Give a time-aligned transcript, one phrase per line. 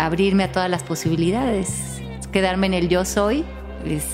[0.00, 2.00] abrirme a todas las posibilidades.
[2.32, 3.44] Quedarme en el yo soy
[3.84, 4.04] es,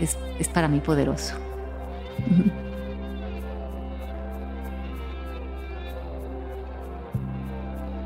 [0.00, 1.34] es, es para mí poderoso.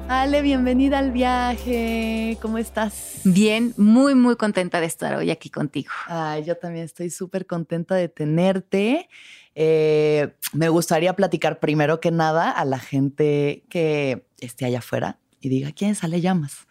[0.09, 2.38] Ale, bienvenida al viaje.
[2.41, 3.20] ¿Cómo estás?
[3.24, 5.91] Bien, muy, muy contenta de estar hoy aquí contigo.
[6.07, 9.10] Ay, yo también estoy súper contenta de tenerte.
[9.55, 15.51] Eh, me gustaría platicar primero que nada a la gente que esté allá afuera y
[15.51, 16.66] diga quién sale llamas.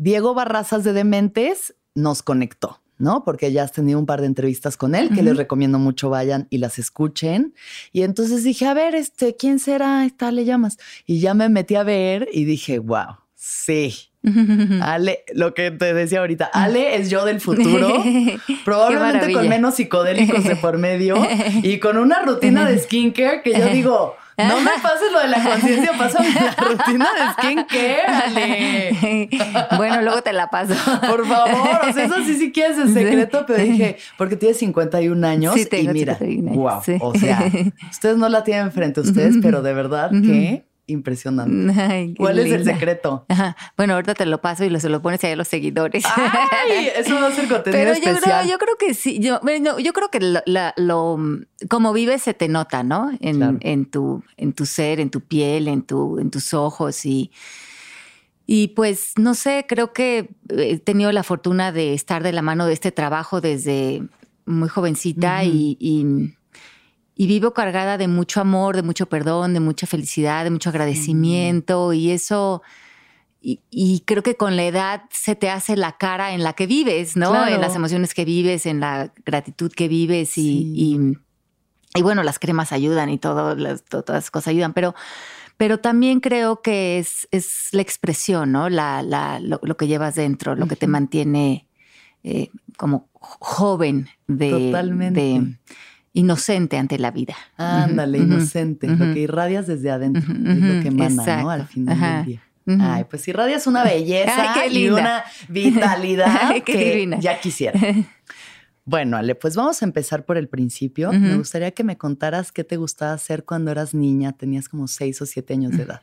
[0.00, 2.80] Diego Barrazas de Dementes nos conectó.
[2.96, 3.22] ¿no?
[3.22, 6.46] Porque ya has tenido un par de entrevistas con él, que les recomiendo mucho vayan
[6.50, 7.54] y las escuchen.
[7.92, 10.04] Y entonces dije, a ver, este, ¿quién será?
[10.04, 10.78] Esta le llamas.
[11.06, 13.94] Y ya me metí a ver y dije, wow, sí.
[14.82, 18.02] Ale, lo que te decía ahorita, Ale es yo del futuro,
[18.66, 21.16] probablemente con menos psicodélicos de por medio
[21.62, 24.16] y con una rutina de skincare que yo digo,
[24.48, 29.28] no me pases lo de la conciencia, pásame la rutina de skincare, Ale.
[29.76, 30.74] Bueno, luego te la paso.
[31.06, 35.26] Por favor, o sea, eso sí, sí quieres el secreto, pero dije, porque tienes 51
[35.26, 36.96] años sí, y mira, 51 años, wow, sí.
[37.00, 37.50] o sea,
[37.90, 41.72] ustedes no la tienen frente a ustedes, pero de verdad que impresionante.
[41.80, 43.24] Ay, ¿Cuál es el secreto?
[43.28, 43.56] Ajá.
[43.76, 46.04] Bueno, ahorita te lo paso y lo, se lo pones ahí a los seguidores.
[46.06, 48.48] Ay, eso va a ser contenido Pero yo creo, especial.
[48.48, 49.18] yo creo que sí.
[49.20, 51.18] Yo, bueno, yo creo que lo, la- lo-
[51.68, 53.10] como vives se te nota, ¿no?
[53.20, 53.58] En, Claro.
[53.60, 57.30] en tu, en tu ser, en tu piel, en tu, en tus ojos y.
[58.46, 62.66] Y pues, no sé, creo que he tenido la fortuna de estar de la mano
[62.66, 64.02] de este trabajo desde
[64.44, 66.34] muy jovencita y, y-
[67.20, 71.92] y vivo cargada de mucho amor, de mucho perdón, de mucha felicidad, de mucho agradecimiento
[71.92, 72.62] y eso...
[73.42, 76.66] Y, y creo que con la edad se te hace la cara en la que
[76.66, 77.30] vives, ¿no?
[77.30, 77.54] Claro.
[77.54, 80.72] En las emociones que vives, en la gratitud que vives y, Sí.
[80.74, 84.94] y- y bueno, las cremas ayudan y todo, las, to- todas las cosas ayudan, pero,
[85.56, 88.68] pero también creo que es, es la expresión, ¿no?
[88.68, 91.66] La, la- lo, lo que llevas dentro, lo que te mantiene
[92.22, 95.20] eh, como joven de, Totalmente.
[95.20, 95.56] de
[96.12, 97.34] inocente ante la vida.
[97.56, 101.22] Ándale, inocente, lo que irradias desde adentro, Ujú, es lo que emana, ¿no?
[101.22, 101.50] exacto.
[101.50, 102.16] Al final Ajá.
[102.18, 102.42] del día.
[102.80, 107.18] Ay, pues irradias una belleza Ay, qué y una vitalidad Ay, qué que divina.
[107.20, 107.78] ya quisiera.
[108.86, 111.12] Bueno, Ale, pues vamos a empezar por el principio.
[111.12, 115.20] Me gustaría que me contaras qué te gustaba hacer cuando eras niña, tenías como seis
[115.22, 116.02] o siete años de edad.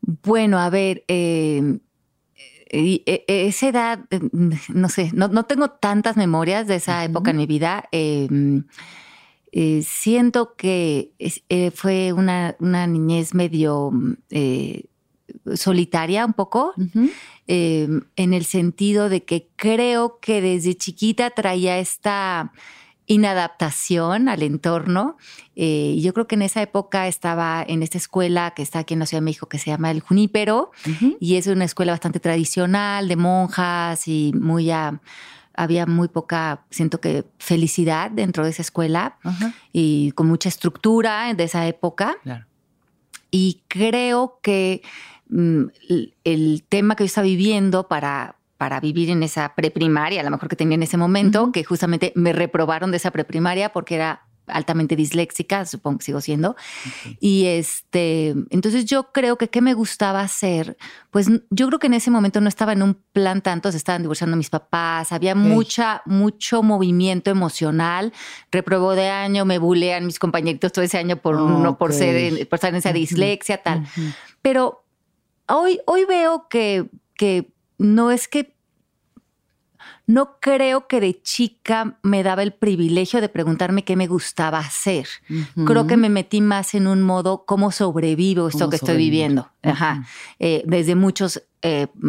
[0.00, 1.80] Bueno, a ver, eh,
[2.70, 7.32] eh, eh, esa edad, eh, no sé, no, no tengo tantas memorias de esa época
[7.32, 7.88] en mi vida.
[7.92, 8.28] Eh,
[9.52, 13.90] eh, siento que eh, fue una, una niñez medio
[14.30, 14.84] eh,
[15.54, 16.72] solitaria un poco,
[17.48, 22.52] eh, en el sentido de que creo que desde chiquita traía esta
[23.12, 25.16] inadaptación al entorno.
[25.56, 29.00] Eh, yo creo que en esa época estaba en esta escuela que está aquí en
[29.00, 30.70] la Ciudad de México que se llama El Junípero
[31.20, 35.00] y es una escuela bastante tradicional de monjas y muy a-
[35.54, 39.16] había muy poca, siento que felicidad dentro de esa escuela
[39.72, 42.16] y con mucha estructura de esa época.
[42.22, 42.46] claro.
[43.32, 44.82] Y creo que
[45.28, 50.22] mm, el, el tema que yo estaba viviendo para, para vivir en esa preprimaria, a
[50.22, 51.52] lo mejor que tenía en ese momento, Ujú.
[51.52, 56.56] que justamente me reprobaron de esa preprimaria porque era altamente disléxica, supongo que sigo siendo.
[57.20, 60.76] Y este, entonces yo creo que qué me gustaba hacer,
[61.10, 64.02] pues yo creo que en ese momento no estaba en un plan tanto, se estaban
[64.02, 68.12] divorciando mis papás, había mucha, mucho movimiento emocional,
[68.52, 72.58] reprobó de año, me bulean mis compañeritos todo ese año por, no, por ser, por
[72.58, 73.86] estar en esa dislexia, tal.
[74.42, 74.84] Pero
[75.48, 78.54] hoy, hoy veo que, que no es que
[80.06, 85.06] no creo que de chica me daba el privilegio de preguntarme qué me gustaba hacer.
[85.66, 89.50] Creo que me metí más en un modo cómo sobrevivo esto Cómo que estoy viviendo.
[89.62, 90.04] Ajá.
[90.40, 91.42] Eh, desde muchas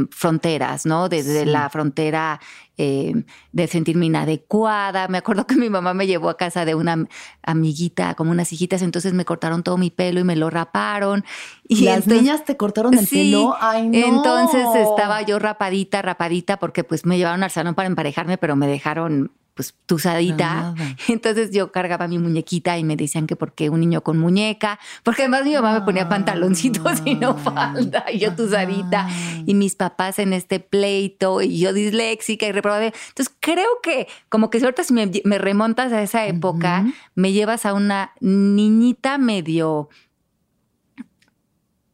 [0.10, 1.10] fronteras, ¿no?
[1.10, 1.46] Desde Sí.
[1.46, 2.40] la frontera
[2.84, 3.14] eh,
[3.52, 5.08] de sentirme inadecuada.
[5.08, 7.08] Me acuerdo que mi mamá me llevó a casa de una am-
[7.44, 11.24] amiguita, como unas hijitas, entonces me cortaron todo mi pelo y me lo raparon.
[11.68, 13.56] Y Las entonces- niñas te cortaron el Sí, pelo.
[13.60, 13.98] Ay, no.
[13.98, 18.68] entonces estaba yo rapadita, rapadita, porque pues me llevaron al salón para emparejarme, pero me
[18.68, 19.32] dejaron
[19.62, 20.74] pues tusadita.
[21.08, 25.22] Entonces yo cargaba mi muñequita y me decían que porque un niño con muñeca, porque
[25.22, 29.08] además mi mamá me ponía pantaloncitos y no falda, y yo tusadita,
[29.46, 32.86] y mis papás en este pleito, y yo disléxica y reprobada.
[32.86, 37.68] Entonces creo que como que si ahorita si me, remontas a esa época, me llevas
[37.68, 39.90] a una niñita medio,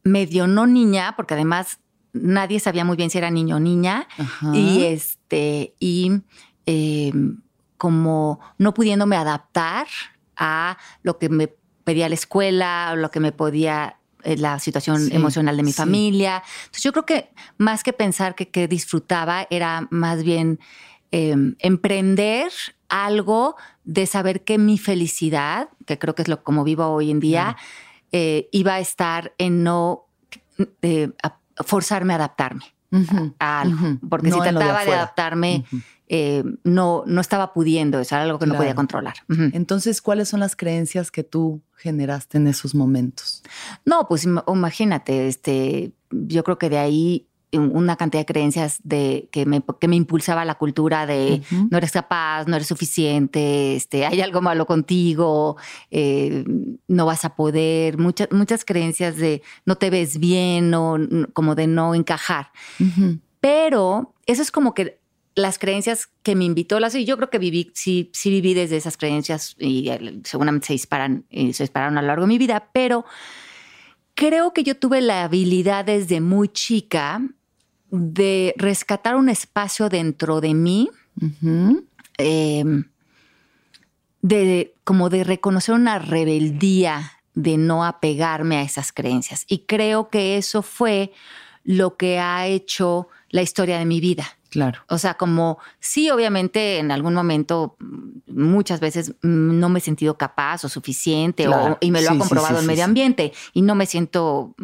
[0.04, 1.80] medio no niña, porque además
[2.14, 4.08] nadie sabía muy bien si era niño o niña,
[4.54, 6.22] y este, y
[6.64, 7.40] em,
[7.78, 9.86] como no pudiéndome adaptar
[10.36, 11.48] a lo que me
[11.84, 16.42] pedía la escuela, o lo que me podía eh, la situación emocional de mi familia.
[16.64, 20.58] Entonces yo creo que más que pensar que, disfrutaba, era más bien
[21.12, 22.52] em, emprender
[22.88, 27.20] algo de saber que mi felicidad, que creo que es lo como vivo hoy en
[27.20, 27.56] día,
[28.12, 30.08] eh, iba a estar en no
[30.82, 31.10] eh,
[31.64, 32.77] forzarme a adaptarme
[33.38, 33.98] a algo.
[34.08, 35.64] Porque si trataba de, adaptarme,
[36.08, 39.14] eh, no, no estaba pudiendo, eso era algo que no podía controlar.
[39.28, 43.42] Entonces, ¿cuáles son las creencias que tú generaste en esos momentos?
[43.84, 49.46] No, pues imagínate, este, yo creo que de ahí una cantidad de creencias de que
[49.46, 54.20] me, que me impulsaba la cultura de no eres capaz, no eres suficiente, este, hay
[54.20, 55.56] algo malo contigo,
[55.90, 56.44] eh,
[56.88, 60.98] no vas a poder, muchas, muchas creencias de no te ves bien o
[61.32, 62.50] como de no encajar.
[63.40, 64.98] Pero eso es como que
[65.34, 68.76] las creencias que me invitó, las, y yo creo que viví, sí, sí viví desde
[68.76, 69.88] esas creencias y
[70.24, 73.04] seguramente se disparan, eh, se dispararon a lo largo de mi vida, pero
[74.14, 77.22] creo que yo tuve la habilidad desde muy chica
[77.90, 80.90] de rescatar un espacio dentro de mí,
[82.18, 82.84] em,
[84.22, 89.44] de como de reconocer una rebeldía de no apegarme a esas creencias.
[89.48, 91.12] Y creo que eso fue
[91.64, 94.26] lo que ha hecho la historia de mi vida.
[94.50, 94.80] Claro.
[94.88, 97.76] O sea, como sí, obviamente en algún momento,
[98.26, 101.46] muchas veces no me he sentido capaz o suficiente
[101.80, 104.54] y me lo ha comprobado el medio ambiente y no me siento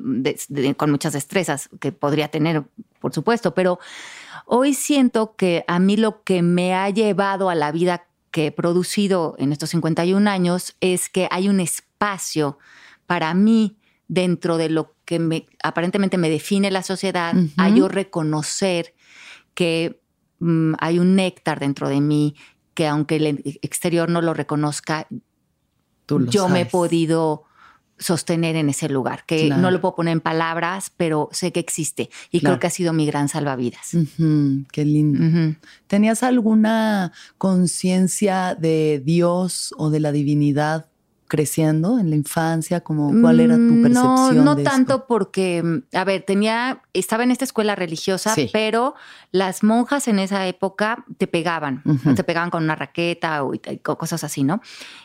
[0.78, 2.64] con muchas destrezas que podría tener,
[2.98, 3.78] por supuesto, pero
[4.46, 8.52] hoy siento que a mí lo que me ha llevado a la vida que he
[8.52, 12.58] producido en estos 51 años es que hay un espacio
[13.06, 13.76] para mí
[14.08, 18.94] dentro de lo que me, aparentemente me define la sociedad, a yo reconocer
[19.54, 20.00] que
[20.40, 22.34] mm, hay un néctar dentro de mí
[22.74, 25.06] que aunque el exterior no lo reconozca,
[26.08, 27.44] yo me he podido
[27.98, 32.10] sostener en ese lugar, que no lo puedo poner en palabras, pero sé que existe
[32.30, 33.96] y creo que ha sido mi gran salvavidas.
[34.72, 35.56] qué lindo.
[35.86, 40.88] ¿Tenías alguna conciencia de Dios o de la divinidad
[41.26, 42.80] creciendo en la infancia?
[42.80, 44.44] Como, ¿Cuál era tu mm, percepción?
[44.44, 48.94] No, no tanto porque, a ver, tenía, estaba en esta escuela religiosa, pero
[49.32, 51.82] las monjas en esa época te pegaban,
[52.14, 53.52] te pegaban con una raqueta o,
[53.96, 54.60] cosas así, ¿no?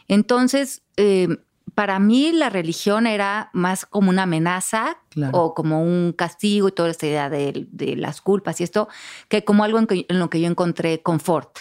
[0.07, 1.37] Entonces, em,
[1.75, 4.97] para mí la religión era más como una amenaza
[5.31, 7.67] o como un castigo y toda esta idea de,
[7.97, 8.87] las culpas y esto,
[9.27, 11.59] que como algo en, lo que yo encontré confort.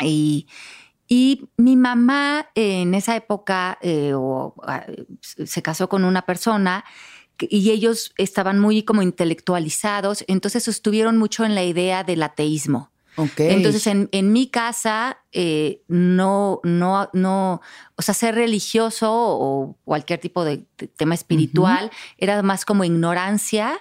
[0.00, 0.46] Y
[1.12, 4.14] y mi mamá en esa época eh,
[4.62, 4.86] ah,
[5.20, 6.86] se casó con una persona
[7.38, 12.90] y ellos estaban muy como intelectualizados, entonces estuvieron mucho en la idea del ateísmo.
[13.36, 17.62] Entonces, en, en, mi casa, eh, no, no, no,
[17.96, 20.64] o sea, ser religioso o cualquier tipo de,
[20.96, 23.78] tema espiritual era más como ignorancia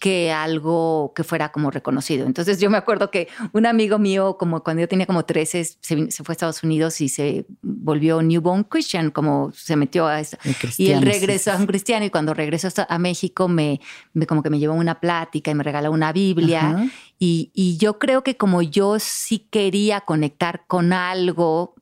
[0.00, 2.26] que algo que fuera como reconocido.
[2.26, 6.06] Entonces yo me acuerdo que un amigo mío, como cuando yo tenía como 13, se,
[6.24, 10.36] fue a Estados Unidos y se volvió newborn Christian, como se metió a eso.
[10.78, 13.80] Y él regresó a un cristiano y cuando regresó a México me,
[14.14, 16.90] me, como que me llevó una plática y me regaló una Biblia.
[17.18, 21.74] Y, y yo creo que como yo sí quería conectar con algo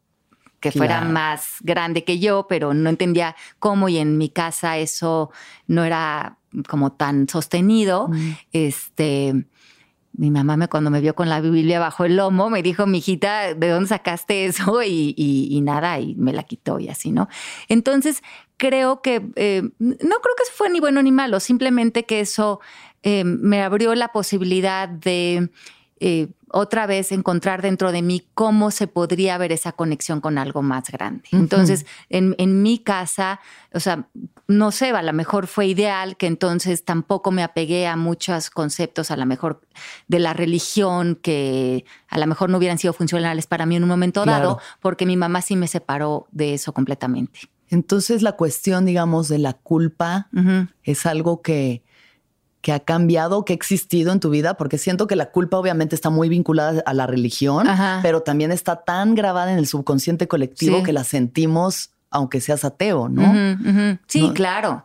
[0.59, 5.31] que fuera más grande que yo, pero no entendía cómo y en mi casa eso
[5.69, 8.09] no era como tan sostenido.
[8.09, 8.33] Mm.
[8.53, 9.47] Este,
[10.15, 13.55] mi mamá me, cuando me vio con la Biblia bajo el lomo me dijo, mijita,
[13.55, 14.81] ¿de dónde sacaste eso?
[14.85, 17.29] Y, nada, y me la quitó y así, ¿no?
[17.69, 18.25] Entonces,
[18.57, 22.59] creo que, eh, no creo que eso fue ni bueno ni malo, simplemente que eso
[23.05, 25.49] eh, me abrió la posibilidad de
[26.01, 30.63] eh, otra vez encontrar dentro de mí cómo se podría ver esa conexión con algo
[30.63, 31.25] más grande.
[31.33, 33.41] Entonces, en, mi casa,
[33.73, 34.09] o sea,
[34.49, 39.11] no sé, a lo mejor fue ideal que entonces tampoco me apegué a muchos conceptos,
[39.11, 39.61] a lo mejor
[40.09, 43.89] de la religión, que a lo mejor no hubieran sido funcionales para mí en un
[43.89, 47.41] momento dado, porque mi mamá sí me separó de eso completamente.
[47.69, 50.29] Entonces, la cuestión, digamos, de la culpa
[50.83, 51.85] es algo que
[52.61, 54.55] que ha cambiado, que ha existido en tu vida?
[54.55, 57.67] Porque siento que la culpa obviamente está muy vinculada a la religión,
[58.03, 63.09] pero también está tan grabada en el subconsciente colectivo que la sentimos aunque seas ateo,
[63.09, 63.97] ¿no?
[64.09, 64.85] Sí, claro.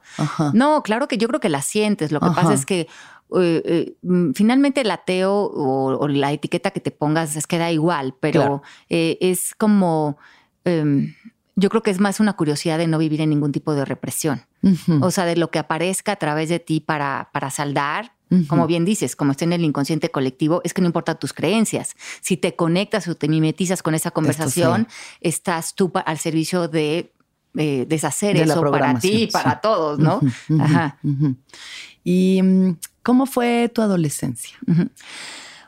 [0.53, 2.11] No, claro que yo creo que la sientes.
[2.11, 2.87] Lo que pasa es que
[3.35, 7.71] eh, eh, mm, finalmente el ateo o, la etiqueta que te pongas es que da
[7.71, 10.17] igual, pero eh, es como,
[10.63, 11.15] em,
[11.55, 14.43] yo creo que es más una curiosidad de no vivir en ningún tipo de represión.
[15.01, 18.13] O sea, de lo que aparezca a través de ti para, para saldar,
[18.47, 21.95] como bien dices, como está en el inconsciente colectivo, es que no importa tus creencias.
[22.21, 24.87] Si te conectas o te mimetizas con esa conversación,
[25.21, 27.13] estás tú al servicio de
[27.53, 30.19] deshacer eso para ti y para todos, ¿no?
[30.59, 30.97] Ajá.
[32.03, 34.57] Y mm, ¿Cómo fue tu adolescencia?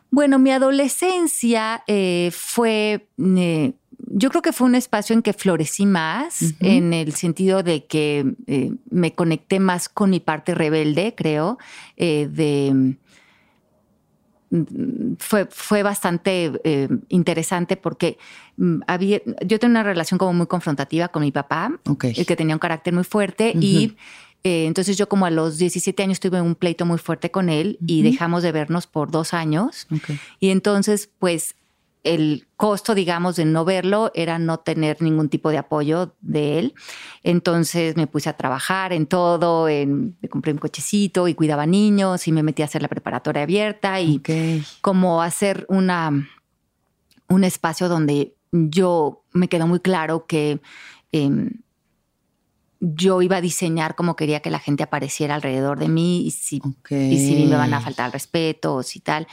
[0.10, 3.74] Bueno, mi adolescencia eh, fue, eh,
[4.08, 8.36] yo creo que fue un espacio en que florecí más, en el sentido de que
[8.48, 11.58] eh, me conecté más con mi parte rebelde, creo,
[11.98, 12.72] de...
[12.74, 12.92] Mm,
[15.20, 16.54] fue, fue bastante
[17.10, 18.18] interesante porque
[18.56, 22.56] mm, había, yo tenía una relación como muy confrontativa con mi papá, el que tenía
[22.56, 23.98] un carácter muy fuerte y
[24.44, 27.78] eh, entonces yo como a los 17 años tuve un pleito muy fuerte con él
[27.86, 29.88] y dejamos de vernos por dos años.
[30.40, 31.56] Y entonces pues
[32.08, 36.74] el costo, digamos, de no verlo era no tener ningún tipo de apoyo de él.
[37.24, 42.28] Entonces me puse a trabajar en todo, en, me compré un cochecito y cuidaba niños
[42.28, 44.22] y me metí a hacer la preparatoria abierta y
[44.82, 46.28] como hacer una,
[47.28, 50.60] un espacio donde yo me quedó muy claro que...
[51.12, 51.52] Em,
[52.80, 56.62] yo iba a diseñar cómo quería que la gente apareciera alrededor de mí y si,
[56.92, 59.28] y si me van a faltar respeto o si tal.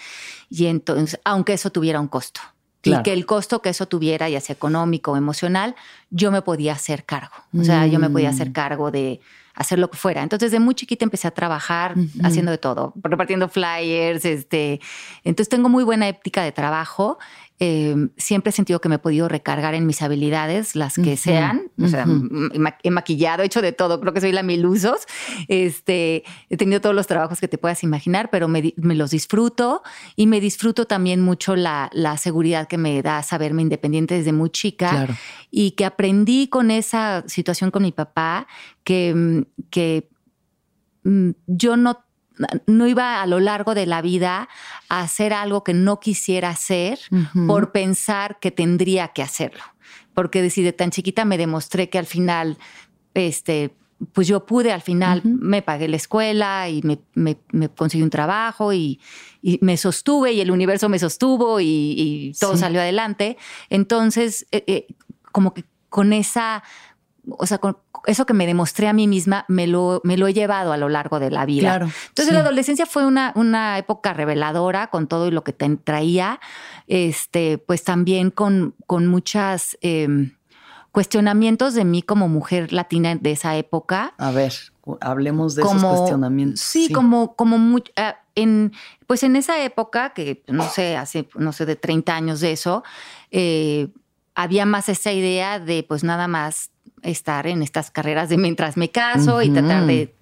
[0.48, 2.40] Y entonces, aunque eso tuviera un costo.
[2.84, 5.74] Y que el costo que eso tuviera, ya sea económico o emocional,
[6.10, 7.34] yo me podía hacer cargo.
[7.58, 8.52] O sea, yo me podía hacer mm.
[8.52, 9.20] cargo de
[9.54, 10.22] hacer lo que fuera.
[10.22, 14.24] Entonces, de muy chiquita empecé a trabajar haciendo de todo, repartiendo flyers.
[14.24, 14.80] Este.
[15.22, 17.18] Entonces, tengo muy buena ética de trabajo
[17.60, 21.70] Em, siempre he sentido que me he podido recargar en mis habilidades, las que sean.
[21.80, 22.04] O sea,
[22.82, 24.00] he maquillado, he hecho de todo.
[24.00, 25.06] Creo que soy la mil usos.
[25.46, 29.82] Este, he tenido todos los trabajos que te puedas imaginar, pero me, los disfruto
[30.16, 35.08] y me disfruto también mucho la, seguridad que me da saberme independiente desde muy chica
[35.50, 38.46] y que aprendí con esa situación con mi papá
[38.82, 40.08] que, que
[41.04, 42.04] mm, yo no
[42.66, 44.48] no iba a lo largo de la vida
[44.88, 46.98] a hacer algo que no quisiera hacer
[47.46, 49.62] por pensar que tendría que hacerlo.
[50.14, 52.58] Porque desde tan chiquita me demostré que al final,
[53.14, 53.74] este,
[54.12, 56.82] pues yo pude, al final me pagué la escuela y
[57.14, 57.36] me,
[57.76, 59.00] conseguí un trabajo y,
[59.60, 63.36] me sostuve y el universo me sostuvo y, todo salió adelante.
[63.70, 64.86] Entonces, eh, eh,
[65.32, 66.62] como que con esa
[67.28, 70.34] o sea, con eso que me demostré a mí misma, me lo, me lo he
[70.34, 71.68] llevado a lo largo de la vida.
[71.68, 75.68] Claro, Entonces la adolescencia fue una, una época reveladora con todo y lo que te
[75.76, 76.40] traía,
[76.86, 80.36] este, pues también con, con muchas em,
[80.92, 84.14] cuestionamientos de mí como mujer latina de esa época.
[84.18, 84.52] A ver,
[85.00, 86.60] hablemos de esos cuestionamientos.
[86.60, 88.72] Sí, como, como ah, en,
[89.06, 92.84] pues en esa época, que no sé, hace, no sé, de 30 años de eso,
[93.30, 93.88] eh,
[94.34, 96.70] había más esa idea de pues nada más
[97.04, 100.14] estar en estas carreras de mientras me caso y tratar de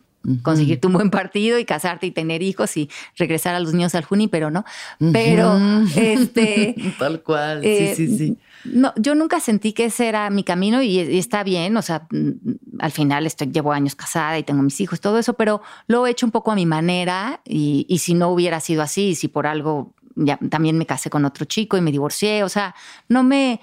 [0.43, 4.05] conseguirte un buen partido y casarte y tener hijos y regresar a los niños al
[4.05, 4.65] Juni, pero no.
[5.13, 5.59] Pero
[5.97, 6.75] este.
[6.99, 7.63] Tal cual.
[7.63, 8.25] sí, sí, sí.
[8.25, 11.77] Eh, no, yo nunca sentí que ese era mi camino y, está bien.
[11.77, 12.31] O sea, mm,
[12.79, 16.11] al final estoy, llevo años casada y tengo mis hijos, todo eso, pero lo he
[16.11, 19.49] hecho un poco a mi manera y, y si no hubiera sido así, si por
[19.49, 22.75] algo ya, también me casé con otro chico y me divorcié, o sea,
[23.09, 23.61] no me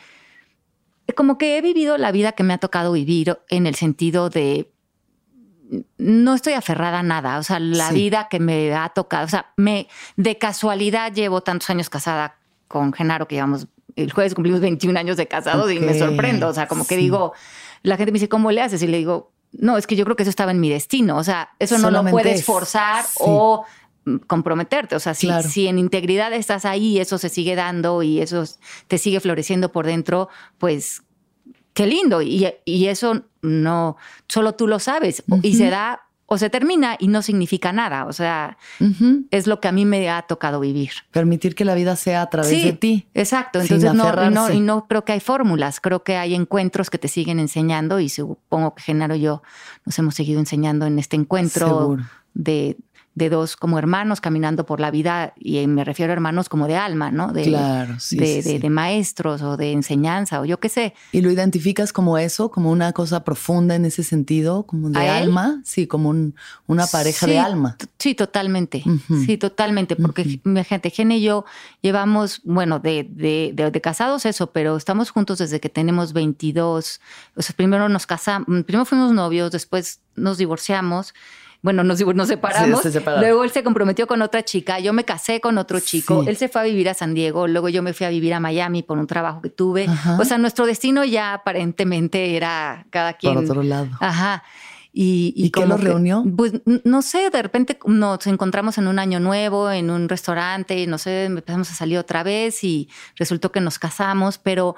[1.14, 4.72] como que he vivido la vida que me ha tocado vivir en el sentido de
[5.98, 9.54] no estoy aferrada a nada, o sea, la vida que me ha tocado, o sea,
[9.56, 12.38] me de casualidad llevo tantos años casada
[12.68, 16.54] con Genaro que llevamos el jueves cumplimos 21 años de casados y me sorprendo, o
[16.54, 17.34] sea, como que digo,
[17.84, 20.16] la gente me dice, "¿Cómo le haces?" y le digo, "No, es que yo creo
[20.16, 23.66] que eso estaba en mi destino, o sea, eso no lo puedes forzar o
[24.28, 24.96] comprometerte.
[24.96, 28.44] O sea, si, si, en integridad estás ahí, eso se sigue dando y eso
[28.88, 31.04] te sigue floreciendo por dentro, pues
[31.74, 32.22] qué lindo.
[32.22, 33.98] Y, eso no,
[34.28, 35.24] solo tú lo sabes.
[35.44, 36.02] Y se da
[36.32, 38.06] o se termina y no significa nada.
[38.06, 38.58] O sea,
[39.32, 40.92] es lo que a mí me ha tocado vivir.
[41.12, 43.08] Permitir que la vida sea a través de ti.
[43.16, 43.60] Exacto.
[43.60, 47.08] Entonces no, no, y no creo que hay fórmulas, creo que hay encuentros que te
[47.08, 49.42] siguen enseñando y supongo que Genaro y yo
[49.86, 51.98] nos hemos seguido enseñando en este encuentro
[52.36, 52.78] de
[53.16, 56.76] de dos como hermanos caminando por la vida, y me refiero a hermanos como de
[56.76, 57.34] alma, ¿no?
[57.34, 60.94] De, claro, sí, de, de, maestros o de enseñanza o yo qué sé.
[61.12, 65.62] ¿Y lo identificas como eso, como una cosa profunda en ese sentido, como de alma?
[65.66, 66.10] Sí, como
[66.68, 67.78] una pareja de alma.
[67.98, 68.84] Sí, totalmente.
[69.26, 71.46] Sí, totalmente, porque mi gente, Gene y yo
[71.82, 77.02] llevamos, bueno, de, de, casados eso, pero estamos juntos desde que tenemos 22.
[77.36, 81.14] O sea, primero nos casamos, primero fuimos novios, después nos divorciamos
[81.62, 82.82] bueno, nos, nos separamos.
[83.20, 86.48] luego él se comprometió con otra chica, yo me casé con otro chico, él se
[86.48, 88.98] fue a vivir a San Diego, luego yo me fui a vivir a Miami por
[88.98, 89.88] un trabajo que tuve.
[90.20, 93.34] O sea, nuestro destino ya aparentemente era cada quien.
[93.36, 93.90] Por otro lado.
[94.00, 94.44] Ajá.
[94.92, 96.24] ¿Y, y, qué los reunió?
[96.36, 100.98] Pues no sé, de repente nos encontramos en un año nuevo, en un restaurante, no
[100.98, 104.76] sé, empezamos a salir otra vez y resultó que nos casamos, pero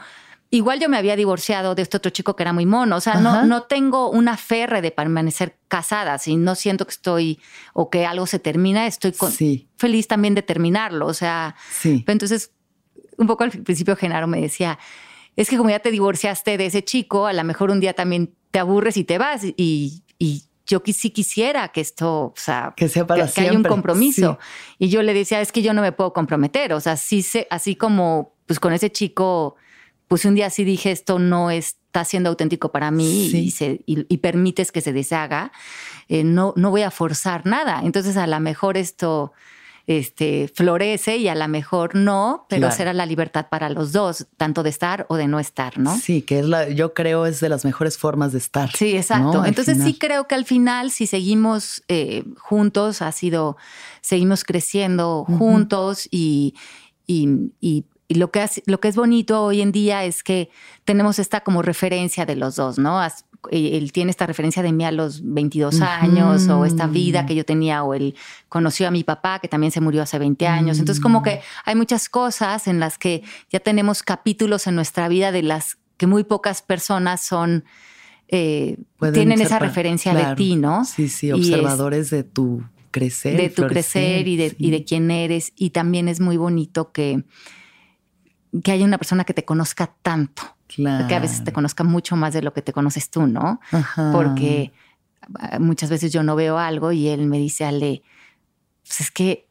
[0.51, 2.97] igual yo me había divorciado de este otro chico que era muy mono.
[2.97, 6.17] O sea, no, no tengo una ferre de permanecer casada.
[6.17, 7.39] Si no siento que estoy
[7.73, 9.13] o que algo se termina, estoy
[9.77, 11.07] feliz también de terminarlo.
[11.07, 12.03] O sea, sí.
[12.05, 12.51] entonces,
[13.17, 14.77] un poco al principio Genaro me decía,
[15.37, 18.35] es que como ya te divorciaste de ese chico, a lo mejor un día también
[18.51, 19.43] te aburres y te vas.
[19.43, 23.63] Y, y yo sí quisiera que esto, o sea, que sea para que, haya un
[23.63, 24.37] compromiso.
[24.77, 26.73] Y yo le decía, es que yo no me puedo comprometer.
[26.73, 29.55] O sea, sí así como pues con ese chico
[30.11, 33.31] pues un día sí dije, esto no está siendo auténtico para mí
[33.87, 35.53] y, permites que se deshaga,
[36.09, 37.79] eh, no, no voy a forzar nada.
[37.85, 39.31] Entonces a lo mejor esto
[39.87, 44.63] este, florece y a lo mejor no, pero será la libertad para los dos, tanto
[44.63, 45.97] de estar o de no estar, ¿no?
[45.97, 48.69] Sí, que es la, yo creo es de las mejores formas de estar.
[48.75, 49.45] Sí, exacto.
[49.45, 53.55] Entonces sí creo que al final, si seguimos eh, juntos, ha sido,
[54.01, 56.53] seguimos creciendo juntos y,
[57.07, 60.49] y, y lo que, es, lo que es bonito hoy en día es que
[60.85, 63.01] tenemos esta como referencia de los dos, ¿no?
[63.49, 67.35] Eh, él tiene esta referencia de mí a los 22 años o esta vida que
[67.35, 68.15] yo tenía o él
[68.49, 70.79] conoció a mi papá que también se murió hace 20 años.
[70.79, 75.31] Entonces como que hay muchas cosas en las que ya tenemos capítulos en nuestra vida
[75.31, 77.63] de las que muy pocas personas son...
[78.27, 78.77] Eh,
[79.13, 80.85] tienen esa referencia de ti, ¿no?
[80.85, 83.35] Sí, sí, observadores de tu crecer.
[83.37, 85.51] De tu crecer y de, y de quién eres.
[85.55, 87.23] Y también es muy bonito que
[88.63, 90.43] que haya una persona que te conozca tanto.
[90.67, 91.07] Claro.
[91.07, 93.59] Que a veces te conozca mucho más de lo que te conoces tú, ¿no?
[94.13, 94.71] Porque
[95.39, 98.03] ah, muchas veces yo no veo algo y él me dice, Ale,
[98.83, 99.49] pues es que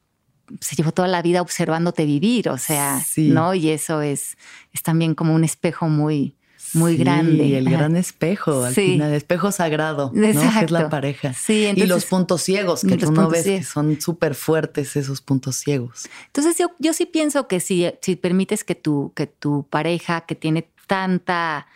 [0.61, 3.55] se llevó toda la vida observándote vivir, o sea, ¿no?
[3.55, 4.37] Y eso es,
[4.73, 6.37] es también como un espejo muy,
[6.75, 7.59] muy sí, grande.
[7.59, 10.23] el gran espejo, al final, espejo sagrado, ¿no?
[10.23, 11.33] Que es la pareja.
[11.33, 15.57] Sí, y los puntos ciegos, que tú no ves que son súper fuertes esos puntos
[15.57, 16.09] ciegos.
[16.27, 20.35] Entonces yo, yo sí pienso que si, si permites que tu, que tu pareja, que
[20.35, 21.67] tiene tanta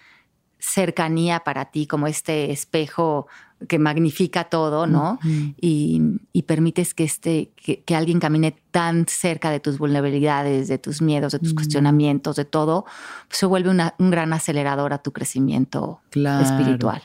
[0.59, 3.27] cercanía para ti como este espejo
[3.69, 5.19] que magnifica todo, ¿no?
[5.61, 6.01] y,
[6.47, 11.39] permites que, este, que, alguien camine tan cerca de tus vulnerabilidades, de tus miedos, de
[11.39, 12.85] tus cuestionamientos, de todo,
[13.29, 17.03] pues se vuelve un gran acelerador a tu crecimiento espiritual.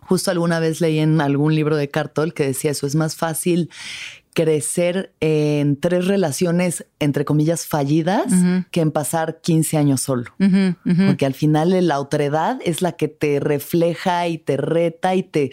[0.00, 3.70] Justo alguna vez leí en algún libro de Cartol que decía eso, es más fácil
[4.34, 8.32] crecer en tres relaciones, entre comillas, fallidas,
[8.70, 10.32] que en pasar 15 años solo.
[10.84, 15.50] Porque al final la otredad es la que te refleja y te reta y te,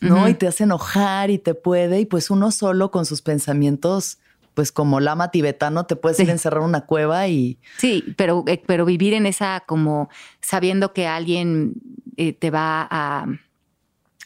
[0.00, 0.28] ¿no?
[0.28, 2.00] Y te hace enojar y te puede.
[2.00, 4.18] Y pues uno solo con sus pensamientos
[4.54, 7.58] pues como lama tibetano te puedes ir a encerrar una cueva y...
[7.78, 10.10] Sí, pero, eh, pero vivir en esa como
[10.42, 11.72] sabiendo que alguien
[12.18, 13.26] eh, te va a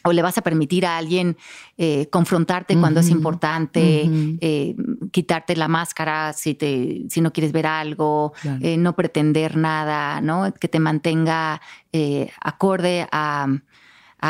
[0.07, 1.37] o le vas a permitir a alguien
[1.77, 4.75] eh, confrontarte cuando es importante, eh,
[5.11, 10.53] quitarte la máscara si, te, si no quieres ver algo, eh, no pretender nada, ¿no?
[10.53, 11.61] Que te mantenga
[12.41, 13.47] acorde a,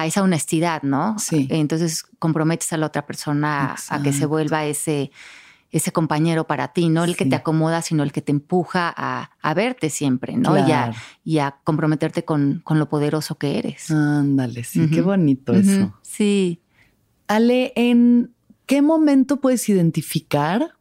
[0.03, 1.17] esa honestidad, ¿no?
[1.19, 1.47] Sí.
[1.49, 5.11] Entonces comprometes a la otra persona a que se vuelva ese
[5.71, 9.53] ese compañero para ti, no el que te acomoda, sino el que te empuja a,
[9.53, 10.56] verte siempre, ¿no?
[11.23, 13.91] Y, a, comprometerte con, lo poderoso que eres.
[13.91, 15.93] Ándale, sí, qué bonito eso.
[16.01, 16.62] Sí.
[17.27, 18.34] Ale, ¿en
[18.65, 20.76] qué momento puedes identificar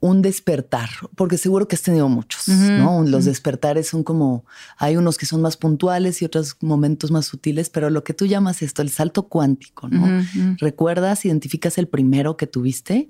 [0.00, 3.02] un despertar, porque seguro que has tenido muchos, ¿no?
[3.04, 4.44] Los despertares son como,
[4.76, 8.26] hay unos que son más puntuales y otros momentos más sutiles, pero lo que tú
[8.26, 10.24] llamas esto, el salto cuántico, ¿no?
[10.58, 13.08] ¿Recuerdas, identificas el primero que tuviste?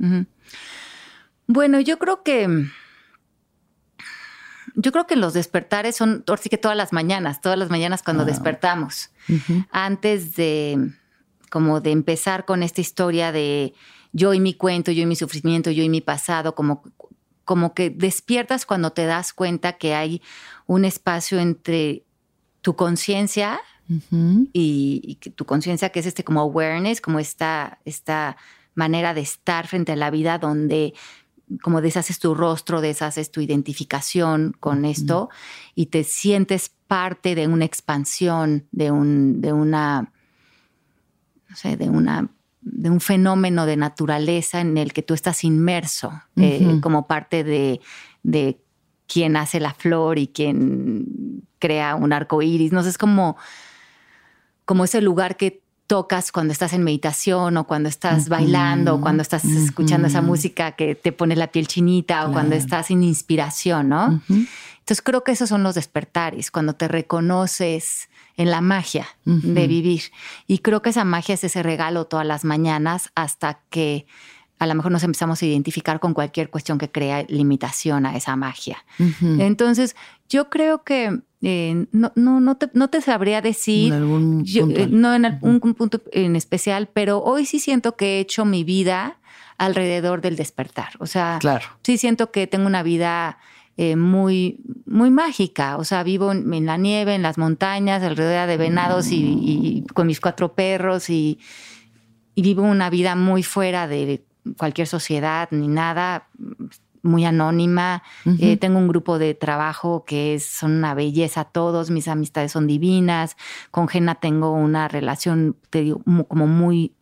[1.46, 2.48] Bueno, yo creo que,
[4.74, 8.24] yo creo que los despertares son, sí que todas las mañanas, todas las mañanas cuando
[8.24, 9.10] despertamos,
[9.70, 10.90] antes de,
[11.50, 13.74] como de empezar con esta historia de
[14.12, 16.82] yo y mi cuento, yo y mi sufrimiento, yo y mi pasado, como,
[17.44, 20.22] como que despiertas cuando te das cuenta que hay
[20.66, 22.04] un espacio entre
[22.60, 23.60] tu conciencia
[24.52, 28.36] y, tu conciencia que es este como awareness, como esta, esta
[28.74, 30.94] manera de estar frente a la vida donde
[31.62, 35.30] como deshaces tu rostro, deshaces tu identificación con esto
[35.74, 40.12] y te sientes parte de una expansión, de un, de una,
[41.48, 42.28] no sé, de una
[42.72, 47.80] de un fenómeno de naturaleza en el que tú estás inmerso eh, como parte de,
[48.22, 48.58] de
[49.06, 52.72] quien hace la flor y quien crea un arco iris.
[52.72, 53.36] No sé, es como,
[54.64, 59.22] como ese lugar que tocas cuando estás en meditación o cuando estás bailando o cuando
[59.22, 63.88] estás escuchando esa música que te pone la piel chinita o cuando estás en inspiración,
[63.88, 64.20] ¿no?
[64.28, 70.04] Entonces creo que esos son los despertares, cuando te reconoces en la magia de vivir.
[70.46, 74.06] Y creo que esa magia es ese regalo todas las mañanas hasta que
[74.60, 78.36] a lo mejor nos empezamos a identificar con cualquier cuestión que crea limitación a esa
[78.36, 78.84] magia.
[79.38, 79.96] Entonces,
[80.28, 85.24] yo creo que eh, no, no, no, te, no te sabría decir, eh, no en
[85.24, 89.18] algún punto en especial, pero hoy sí siento que he hecho mi vida
[89.58, 90.90] alrededor del despertar.
[91.00, 91.38] O sea,
[91.82, 93.38] sí siento que tengo una vida
[93.80, 95.76] eh, muy, muy mágica.
[95.76, 100.18] O sea, vivo en, la nieve, en las montañas, alrededor de venados y, con mis
[100.18, 101.38] cuatro perros y,
[102.34, 104.24] y vivo una vida muy fuera de
[104.56, 106.26] cualquier sociedad ni nada
[107.04, 108.02] muy anónima.
[108.40, 112.66] Eh, tengo un grupo de trabajo que es, son una belleza todos, mis amistades son
[112.66, 113.36] divinas.
[113.70, 116.94] Con Jena tengo una relación, te digo, como muy,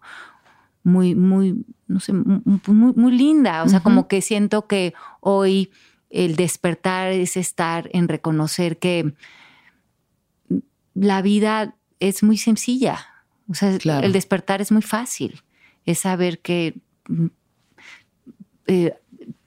[0.85, 3.62] muy, muy, no sé, muy, muy linda.
[3.62, 5.71] O sea, como que siento que hoy
[6.11, 9.14] el despertar es estar en reconocer que
[10.95, 13.07] la vida es muy sencilla.
[13.49, 15.42] O sea, el despertar es muy fácil.
[15.85, 16.75] Es saber que
[18.66, 18.95] eh,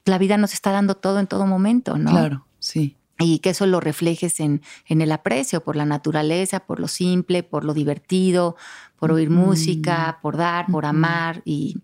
[0.05, 2.11] la vida nos está dando todo en todo momento, ¿no?
[2.11, 2.95] Claro, sí.
[3.21, 7.43] Y que eso lo reflejes en, en el aprecio por la naturaleza, por lo simple,
[7.43, 8.55] por lo divertido,
[8.97, 11.77] por oír música, por dar, por amar y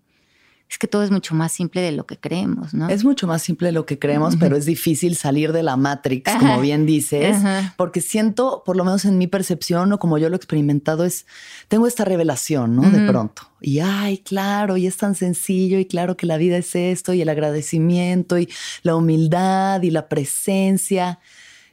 [0.68, 2.88] es que todo es mucho más simple de lo que creemos, ¿no?
[2.88, 6.32] Es mucho más simple de lo que creemos, pero es difícil salir de la Matrix,
[6.38, 7.36] como bien dices,
[7.76, 11.26] porque siento, por lo menos en mi percepción o como yo lo he experimentado, es,
[11.68, 12.90] tengo esta revelación, ¿no?
[12.90, 13.42] De pronto.
[13.60, 17.22] Y, ay, claro, y es tan sencillo, y claro que la vida es esto, y
[17.22, 18.48] el agradecimiento, y
[18.82, 21.20] la humildad, y la presencia.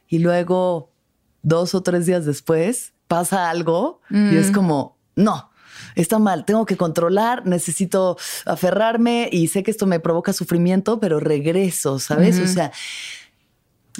[0.08, 0.92] Y luego,
[1.42, 5.50] dos o tres días después, pasa algo y es como, no,
[5.94, 11.20] está mal, tengo que controlar, necesito aferrarme y sé que esto me provoca sufrimiento, pero
[11.20, 12.38] regreso, ¿sabes?
[12.38, 12.72] O sea,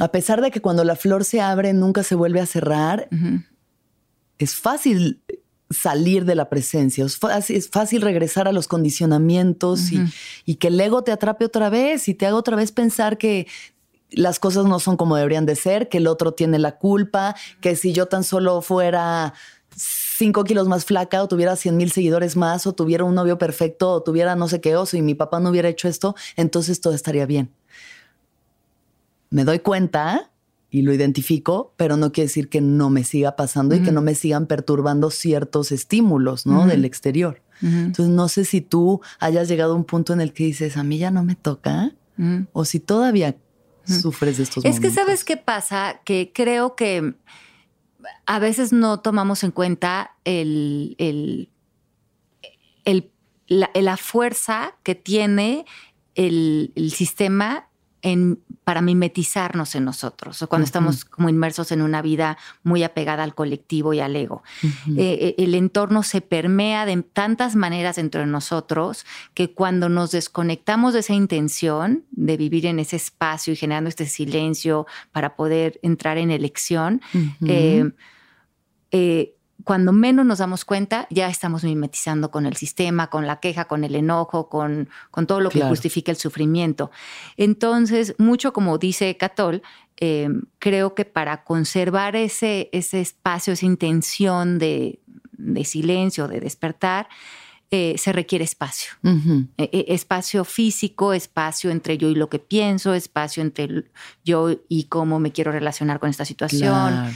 [0.01, 3.09] a pesar de que cuando la flor se abre nunca se vuelve a cerrar,
[4.39, 5.23] es fácil
[5.71, 7.19] salir de la presencia, es
[7.71, 10.05] fácil, regresar a los condicionamientos y,
[10.45, 13.47] y, que el ego te atrape otra vez y te haga otra vez pensar que
[14.11, 17.77] las cosas no son como deberían de ser, que el otro tiene la culpa, que
[17.77, 19.35] si yo tan solo fuera
[20.17, 23.91] cinco kilos más flaca o tuviera 100 mil seguidores más o tuviera un novio perfecto
[23.91, 26.95] o tuviera no sé qué oso y mi papá no hubiera hecho esto, entonces todo
[26.95, 27.51] estaría bien.
[29.31, 30.31] Me doy cuenta
[30.71, 34.03] y lo identifico, pero no quiere decir que no me siga pasando y que no
[34.03, 36.67] me sigan perturbando ciertos estímulos ¿no?
[36.67, 37.43] del exterior.
[37.63, 40.83] Entonces no sé si tú hayas llegado a un punto en el que dices, a
[40.83, 41.93] mí ya no me toca,
[42.53, 43.37] o si todavía
[43.85, 44.85] sufres de estos es momentos.
[44.85, 47.15] Es que sabes qué pasa, que creo que
[48.27, 50.97] a veces no tomamos en cuenta el,
[53.47, 55.65] la, fuerza que tiene
[56.15, 57.69] el, sistema
[58.65, 63.35] para mimetizarnos en nosotros, o cuando estamos como inmersos en una vida muy apegada al
[63.35, 64.43] colectivo y al ego.
[64.63, 70.11] Eh, eh, el entorno se permea de tantas maneras dentro de nosotros que cuando nos
[70.11, 75.79] desconectamos de esa intención de vivir en ese espacio y generando este silencio para poder
[75.83, 77.01] entrar en elección,
[78.91, 79.35] eh,
[79.65, 83.83] cuando menos nos damos cuenta, ya estamos mimetizando con el sistema, con la queja, con
[83.83, 86.91] el enojo, con, con todo lo que justifica el sufrimiento.
[87.37, 89.63] Entonces, mucho como dice Catol,
[89.97, 95.01] eh, creo que para conservar ese, ese espacio, esa intención de,
[95.65, 97.09] silencio, de despertar,
[97.71, 98.93] eh, se requiere espacio.
[99.57, 103.85] espacio físico, espacio entre yo y lo que pienso, espacio entre
[104.25, 107.13] yo y cómo me quiero relacionar con esta situación.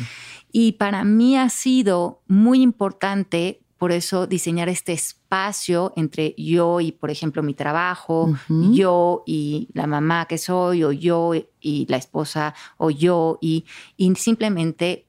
[0.50, 6.90] Y para mí ha sido muy importante por eso diseñar este espacio entre yo y,
[6.90, 12.54] por ejemplo, mi trabajo, yo y la mamá que soy, o yo y la esposa,
[12.76, 13.64] o yo, y,
[14.16, 15.06] simplemente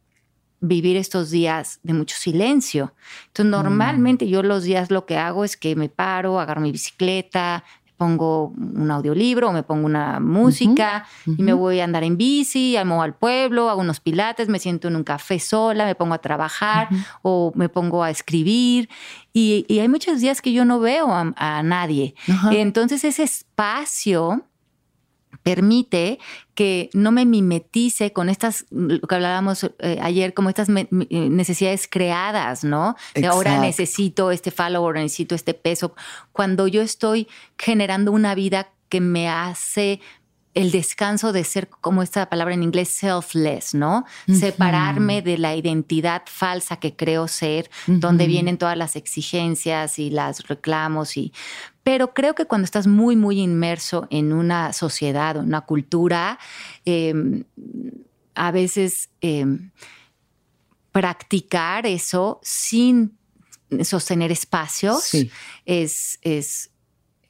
[0.61, 2.93] vivir estos días de mucho silencio.
[3.27, 3.63] Entonces, mm.
[3.63, 7.63] normalmente yo los días lo que hago es que me paro, agarro mi bicicleta,
[7.99, 12.77] pongo un audiolibro o me pongo una música y me voy a andar en bici,
[12.77, 16.19] amo al pueblo, hago unos pilates, me siento en un café sola, me pongo a
[16.19, 16.87] trabajar
[17.21, 18.89] o me pongo a escribir.
[19.33, 22.15] Y, hay muchos días que yo no veo a, nadie.
[22.51, 24.48] Entonces ese espacio
[25.43, 26.19] permite
[26.53, 30.87] que no me mimetice con estas, lo que hablábamos eh, ayer, como estas eh,
[31.29, 32.95] necesidades creadas, ¿no?
[33.15, 35.95] De ahora necesito este follower, necesito este peso.
[36.31, 40.01] Cuando yo estoy generando una vida que me hace
[40.53, 44.05] el descanso de ser, como esta palabra en inglés, selfless, ¿no?
[44.27, 50.47] Separarme de la identidad falsa que creo ser, donde vienen todas las exigencias y las
[50.47, 51.33] reclamos y...
[51.83, 56.37] Pero creo que cuando estás muy, muy inmerso en una sociedad o una cultura,
[56.85, 57.45] em,
[58.35, 59.71] a veces em,
[60.91, 63.17] practicar eso sin
[63.83, 65.11] sostener espacios
[65.65, 66.71] es, es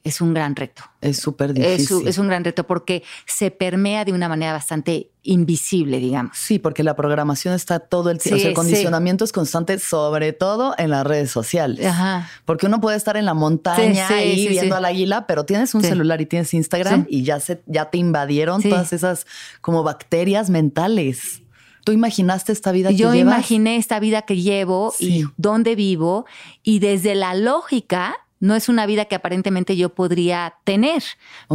[0.02, 0.82] es un gran reto.
[1.02, 2.08] Es súper difícil.
[2.08, 6.36] Es, un gran reto porque se permea de una manera bastante invisible, digamos.
[6.36, 8.42] Sí, porque la programación está todo el tiempo.
[8.42, 11.84] el condicionamiento es constante, sobre todo en las redes sociales.
[11.84, 12.30] Ajá.
[12.46, 16.20] Porque uno puede estar en la montaña ahí viendo al águila, pero tienes un celular
[16.20, 19.26] y tienes Instagram y ya, se, ya te invadieron todas esas
[19.60, 21.42] como bacterias mentales.
[21.84, 26.26] ¿Tú imaginaste esta vida que Yo imaginé esta vida que llevo y dónde vivo
[26.62, 31.02] y desde la lógica no es una vida que aparentemente yo podría tener,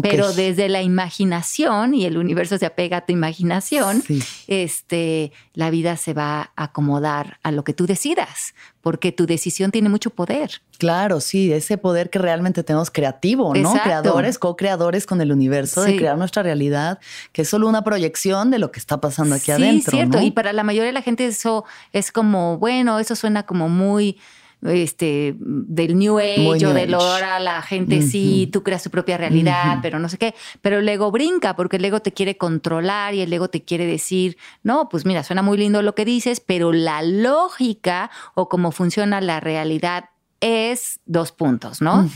[0.02, 4.04] pero desde la imaginación, y el universo se apega a tu imaginación,
[4.48, 9.72] este, la vida se va a acomodar a lo que tú decidas, porque tu decisión
[9.72, 10.62] tiene mucho poder.
[10.78, 13.74] Claro, sí, ese poder que realmente tenemos creativo, ¿no?
[13.74, 17.00] Creadores, co-creadores con el universo, de crear nuestra realidad,
[17.32, 19.90] que es solo una proyección de lo que está pasando aquí adentro.
[19.90, 20.22] Sí, cierto.
[20.22, 24.20] Y para la mayoría de la gente eso es como, bueno, eso suena como muy
[24.66, 29.80] este, del New Age o del ahora la gente sí, tú creas tu propia realidad,
[29.82, 30.34] pero no sé qué.
[30.62, 33.86] Pero el ego brinca porque el ego te quiere controlar y el ego te quiere
[33.86, 38.72] decir, no, pues mira, suena muy lindo lo que dices, pero la lógica o cómo
[38.72, 40.10] funciona la realidad
[40.42, 42.10] es dos puntos, ¿no?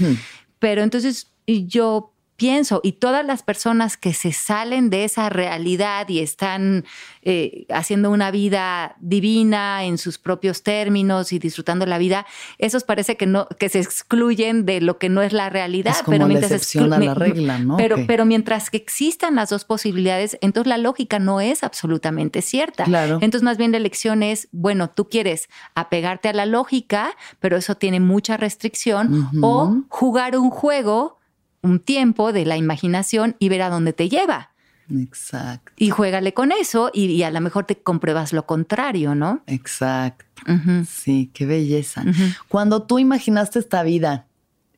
[0.60, 6.20] Pero entonces yo pienso, y todas las personas que se salen de esa realidad y
[6.20, 6.86] están
[7.22, 12.26] eh, haciendo una vida divina en sus propios términos y disfrutando la vida,
[12.58, 15.96] esos parece que no, que se excluyen de lo que no es la realidad.
[16.08, 17.78] pero mientras la regla, ¿no?
[17.78, 22.86] Pero, pero mientras que existan las dos posibilidades, entonces la lógica no es absolutamente cierta.
[22.86, 23.20] Claro.
[23.22, 27.76] Entonces, más bien la elección es, bueno, tú quieres apegarte a la lógica, pero eso
[27.76, 31.19] tiene mucha restricción, o jugar un juego
[31.62, 34.52] un tiempo de la imaginación y ver a dónde te lleva.
[34.92, 35.72] Exacto.
[35.78, 39.44] Y juégale con eso y, a lo mejor te compruebas lo contrario, ¿no?
[39.46, 40.26] Exacto.
[40.88, 42.04] Sí, qué belleza.
[42.48, 44.26] Cuando tú imaginaste esta vida,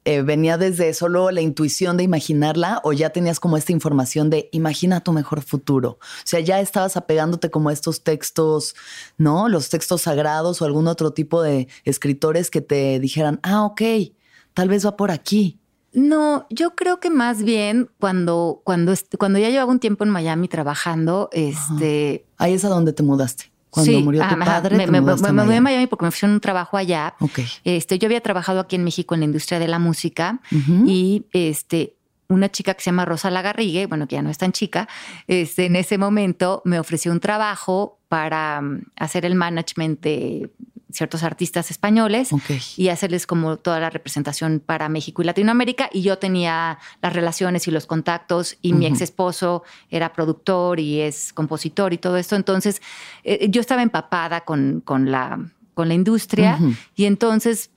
[0.03, 4.49] eh, ¿venía desde solo la intuición de imaginarla o ya tenías como esta información de
[4.51, 5.91] imagina tu mejor futuro?
[6.01, 8.75] O sea, ya estabas apegándote como a estos textos,
[9.17, 9.47] ¿no?
[9.47, 13.81] Los textos sagrados o algún otro tipo de escritores que te dijeran, ah, ok,
[14.53, 15.61] tal vez va por aquí.
[15.93, 20.47] No, yo creo que más bien cuando, cuando, cuando ya llevaba un tiempo en Miami
[20.47, 22.25] trabajando, este.
[22.38, 23.51] Ahí es a donde te mudaste.
[23.69, 24.75] Cuando murió tu padre.
[24.75, 27.15] Me, me, me, mudé a Miami porque me ofrecieron un trabajo allá.
[27.63, 30.41] Este, yo había trabajado aquí en México en la industria de la música
[30.86, 31.95] y este,
[32.27, 34.88] una chica que se llama Rosa Lagarrigue, bueno, que ya no es tan chica,
[35.27, 40.51] este, en ese momento me ofreció un trabajo para mm, hacer el management de
[40.91, 42.30] ciertos artistas españoles
[42.77, 45.89] y hacerles como toda la representación para México y Latinoamérica.
[45.91, 51.01] Y yo tenía las relaciones y los contactos y mi ex esposo era productor y
[51.01, 52.36] es compositor y todo esto.
[52.36, 52.82] Entonces
[53.23, 55.39] eh, yo estaba empapada con, con, la,
[55.73, 56.60] con la industria
[56.95, 57.71] y entonces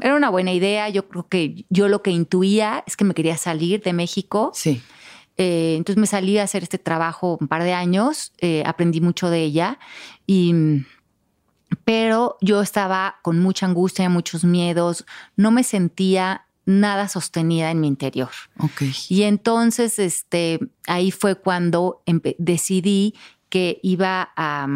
[0.00, 0.88] era una buena idea.
[0.88, 4.52] Yo creo que yo lo que intuía es que me quería salir de México.
[4.54, 4.82] Sí.
[5.38, 9.30] Eh, entonces me salí a hacer este trabajo un par de años, eh, aprendí mucho
[9.30, 9.78] de ella
[10.26, 10.54] y
[11.84, 15.04] pero yo estaba con mucha angustia, muchos miedos,
[15.36, 18.30] no me sentía nada sostenida en mi interior.
[18.58, 18.92] Okay.
[19.08, 22.02] Y entonces este, ahí fue cuando
[22.38, 23.14] decidí
[23.48, 24.66] que iba a,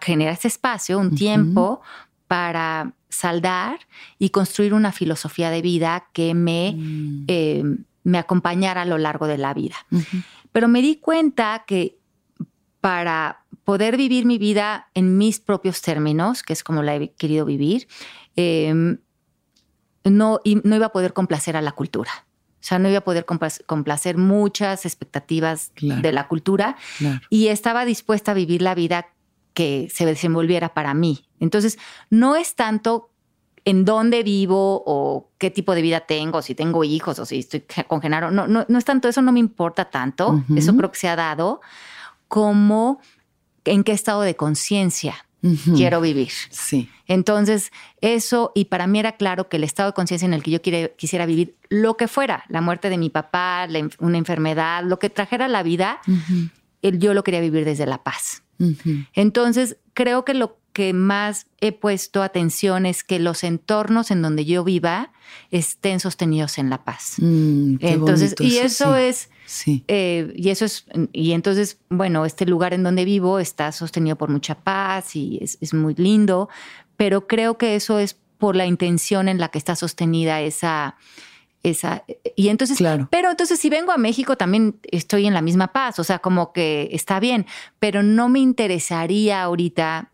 [0.00, 1.82] generar ese espacio, un tiempo
[2.26, 3.80] para saldar
[4.18, 7.24] y construir una filosofía de vida que me, mm.
[7.28, 7.62] eh,
[8.02, 9.76] me acompañara a lo largo de la vida.
[10.52, 11.98] Pero me di cuenta que
[12.88, 17.44] para poder vivir mi vida en mis propios términos, que es como la he querido
[17.44, 17.86] vivir,
[18.34, 18.96] em,
[20.04, 22.10] no, no iba a poder complacer a la cultura.
[22.54, 26.76] O sea, no iba a poder complacer muchas expectativas de la cultura
[27.28, 29.08] y estaba dispuesta a vivir la vida
[29.52, 31.26] que se desenvolviera para mí.
[31.40, 33.10] Entonces, no es tanto
[33.66, 37.64] en dónde vivo o qué tipo de vida tengo, si tengo hijos o si estoy
[37.86, 38.30] con Genaro.
[38.30, 41.16] No, no, no es tanto, eso no me importa tanto, eso creo que se ha
[41.16, 41.60] dado,
[42.28, 43.00] como
[43.64, 45.26] en qué estado de conciencia
[45.74, 46.30] quiero vivir.
[46.50, 46.88] Sí.
[47.06, 50.50] Entonces, eso, y para mí era claro que el estado de conciencia en el que
[50.50, 50.60] yo
[50.96, 53.66] quisiera vivir, lo que fuera, la muerte de mi papá,
[53.98, 56.00] una enfermedad, lo que trajera la vida,
[56.82, 58.42] yo lo quería vivir desde la paz.
[59.14, 64.44] Entonces, creo que lo que más he puesto atención es que los entornos en donde
[64.44, 65.12] yo viva
[65.50, 67.14] estén sostenidos en la paz.
[67.18, 69.82] Mm, entonces, y eso es, sí.
[69.88, 74.28] Eh, y eso es, y entonces, bueno, este lugar en donde vivo está sostenido por
[74.28, 76.50] mucha paz y es, muy lindo,
[76.96, 80.96] pero creo que eso es por la intención en la que está sostenida esa,
[81.62, 82.04] esa,
[82.36, 83.08] y entonces, claro.
[83.10, 86.52] pero entonces si vengo a México también estoy en la misma paz, o sea, como
[86.52, 87.46] que está bien,
[87.78, 90.10] pero no me interesaría ahorita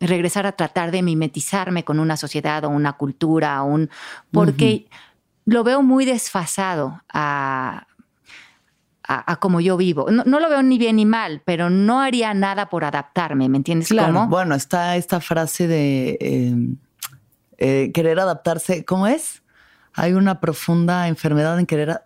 [0.00, 3.90] regresar a tratar de mimetizarme con una sociedad o una cultura, un,
[4.30, 4.86] porque
[5.44, 7.86] lo veo muy desfasado a,
[9.14, 10.06] a, como yo vivo.
[10.10, 13.88] No, lo veo ni bien ni mal, pero no haría nada por adaptarme, ¿me entiendes
[13.88, 16.76] claro, Bueno, está esta frase de em,
[17.58, 19.42] eh, querer adaptarse, ¿cómo es?
[19.94, 22.00] Hay una profunda enfermedad en querer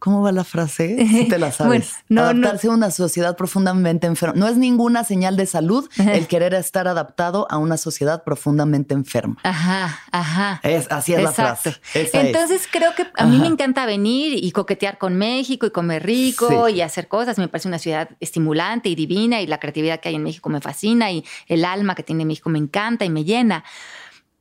[0.00, 0.96] ¿Cómo va la frase?
[1.06, 1.92] Si te la sabes.
[2.08, 4.34] no, Adaptarse a una sociedad profundamente enferma.
[4.34, 9.36] No es ninguna señal de salud el querer estar adaptado a una sociedad profundamente enferma.
[9.42, 10.60] Ajá, ajá.
[10.62, 11.76] Es, así es la frase.
[12.14, 16.70] Entonces creo que a mí me encanta venir y coquetear con México y comer rico
[16.70, 17.36] y hacer cosas.
[17.36, 20.62] Me parece una ciudad estimulante y divina y la creatividad que hay en México me
[20.62, 23.64] fascina y el alma que tiene México me encanta y me llena.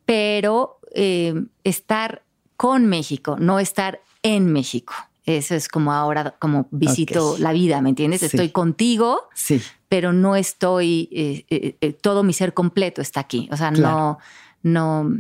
[0.06, 1.34] Pero eh,
[1.66, 2.24] estar
[2.56, 4.94] con México, no estar en México.
[5.38, 8.24] Eso es como ahora, como visito la vida, ¿me entiendes?
[8.24, 9.62] Estoy contigo, sí.
[9.88, 13.48] pero no estoy, eh, eh, eh, todo mi ser completo está aquí.
[13.52, 14.18] O sea, no,
[14.64, 15.12] no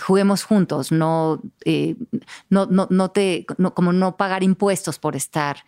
[0.00, 1.42] juguemos juntos, no,
[2.48, 5.64] no, no, no, te, como no pagar impuestos por estar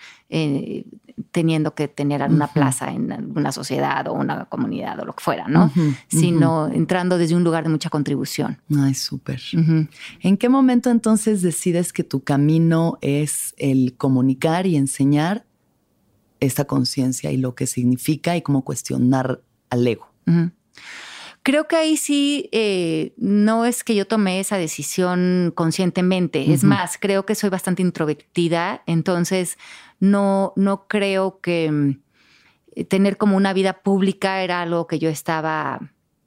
[1.31, 5.49] teniendo que tener una plaza en una sociedad o una comunidad o lo que fuera,
[5.49, 5.73] ¿no?
[6.09, 8.61] Sino entrando desde un lugar de mucha contribución.
[8.77, 9.41] Ay, súper.
[10.21, 15.45] ¿En qué momento entonces decides que tu camino es el comunicar y enseñar
[16.41, 20.09] esta conciencia y lo que significa y cómo cuestionar al ego?
[21.43, 26.53] Creo que ahí sí eh, no es que yo tomé esa decisión conscientemente.
[26.53, 29.59] Es más, creo que soy bastante introvertida, entonces
[29.99, 35.81] no, no creo que mm, tener como una vida pública era algo que yo estaba,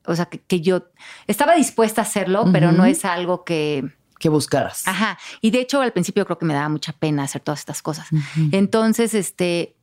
[0.06, 0.88] o sea, que, yo
[1.28, 3.86] estaba dispuesta a hacerlo, pero no es algo que...
[4.20, 4.88] Que buscaras.
[4.88, 5.18] Ajá.
[5.42, 8.08] Y de hecho al principio creo que me daba mucha pena hacer todas estas cosas.
[8.52, 9.75] Entonces, este,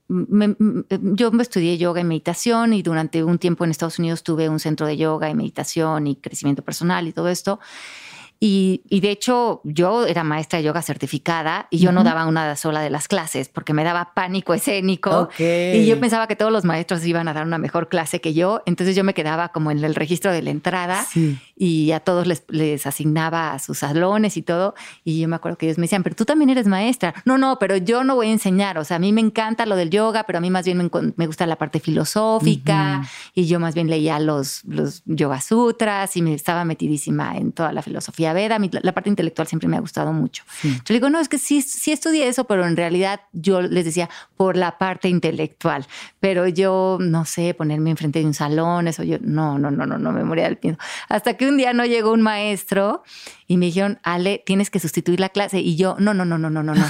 [1.00, 4.86] yo estudié yoga y meditación y durante un tiempo en Estados Unidos tuve un centro
[4.86, 7.60] de yoga y meditación y crecimiento personal y todo esto.
[8.44, 12.80] Y, de hecho, yo era maestra de yoga certificada y yo no daba una sola
[12.80, 15.28] de las clases porque me daba pánico escénico.
[15.38, 18.60] Y yo pensaba que todos los maestros iban a dar una mejor clase que yo.
[18.66, 21.06] Entonces yo me quedaba como en el registro de la entrada
[21.54, 24.74] y a todos les, les, asignaba a sus salones y todo.
[25.04, 27.14] Y yo me acuerdo que ellos me decían, pero tú también eres maestra.
[27.24, 28.76] No, no, pero yo no voy a enseñar.
[28.76, 31.26] O sea, a mí me encanta lo del yoga, pero a mí más bien me,
[31.28, 33.08] gusta la parte filosófica.
[33.34, 37.72] Y yo más bien leía los, los yoga sutras y me estaba metidísima en toda
[37.72, 40.44] la filosofía Veda, la parte intelectual siempre me ha gustado mucho.
[40.62, 44.08] Yo digo, no, es que sí, sí estudié eso, pero en realidad yo les decía
[44.36, 45.86] por la parte intelectual,
[46.20, 49.98] pero yo no sé, ponerme enfrente de un salón, eso yo, no, no, no, no,
[49.98, 50.78] no me moría del miedo.
[51.08, 53.02] Hasta que un día no llegó un maestro
[53.52, 55.60] y me dijeron, Ale, tienes que sustituir la clase.
[55.60, 56.86] Y yo, no, no, no, no, no, no, no.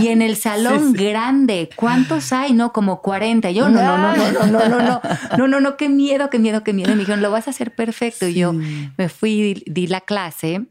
[0.00, 2.54] Y en el salón grande, ¿cuántos hay?
[2.54, 3.50] No, como 40.
[3.50, 5.00] Y yo, no, no, no, no, no, no, no, no,
[5.36, 6.92] no, no, no, qué miedo, qué miedo, qué miedo.
[6.92, 8.26] Y me dijeron, lo vas a hacer perfecto.
[8.26, 10.66] Y yo me fui, di la clase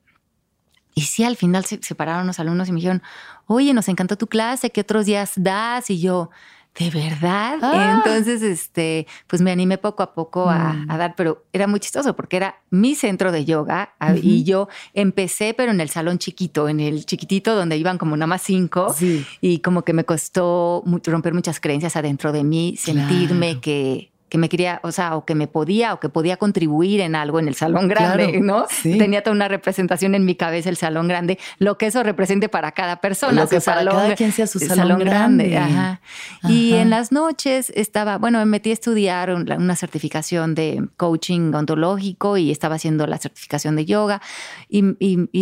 [0.98, 3.04] y sí, al final se separaron los alumnos y me dijeron,
[3.46, 5.92] oye, nos encantó tu clase, ¿qué otros días das?
[5.92, 6.32] Y yo,
[6.80, 7.60] ¿de verdad?
[7.62, 8.02] Ah.
[8.04, 10.88] Entonces, este, pues me animé poco a poco a, mm.
[10.98, 15.72] dar, pero era muy chistoso porque era mi centro de yoga y yo empecé, pero
[15.72, 18.96] en el salón chiquito, en el chiquitito donde iban como nada más cinco
[19.40, 24.50] y como que me costó romper muchas creencias adentro de mí, sentirme que que me
[24.50, 27.56] quería, o sea, o que me podía, o que podía contribuir en algo en el
[27.56, 28.66] salón grande, ¿no?
[28.84, 32.74] Tenía toda una representación en mi cabeza el salón grande, lo que eso represente para
[32.74, 33.44] cada persona.
[33.44, 35.58] Lo que para cada quien sea su salón, grande.
[35.58, 36.02] Ajá.
[36.44, 42.38] Y en las noches estaba, bueno, me metí a estudiar una certificación de coaching ontológico
[42.38, 44.22] y estaba haciendo la certificación de yoga
[44.70, 44.88] y,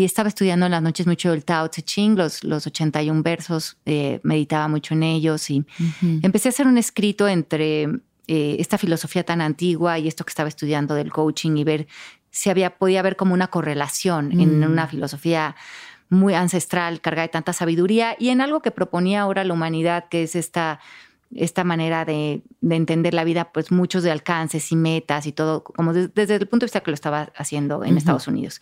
[0.06, 4.20] estaba estudiando en las noches mucho el Tao Te Ching, los, los 81 versos, eh,
[4.24, 5.66] meditaba mucho en ellos y
[6.22, 7.90] empecé a hacer un escrito entre
[8.28, 11.88] eh, esta filosofía tan antigua y esto que estaba estudiando del coaching y ver
[12.32, 14.72] si había, podía haber como una correlación en Mm.
[14.72, 15.56] una filosofía
[16.10, 20.24] muy ancestral, cargada de tanta sabiduría, y en algo que proponía ahora la humanidad, que
[20.24, 20.80] es esta,
[21.34, 25.64] esta manera de, de entender la vida, pues muchos de alcances y metas y todo,
[25.64, 27.98] como de- desde el punto de vista que lo estaba haciendo en.
[27.98, 28.62] Estados Unidos.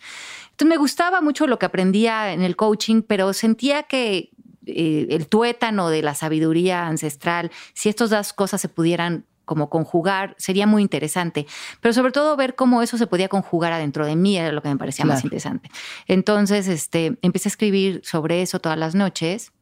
[0.52, 4.30] Entonces me gustaba mucho lo que aprendía en el coaching, pero sentía que
[4.66, 10.34] eh, el tuétano de la sabiduría ancestral, si estas dos cosas se pudieran como conjugar,
[10.38, 11.46] sería muy interesante.
[11.80, 14.68] Pero sobre todo ver cómo eso se podía conjugar adentro de mí era lo que
[14.68, 15.26] me parecía más Claro.
[15.26, 15.70] interesante.
[16.06, 19.52] Entonces, este, empecé a escribir sobre eso todas las noches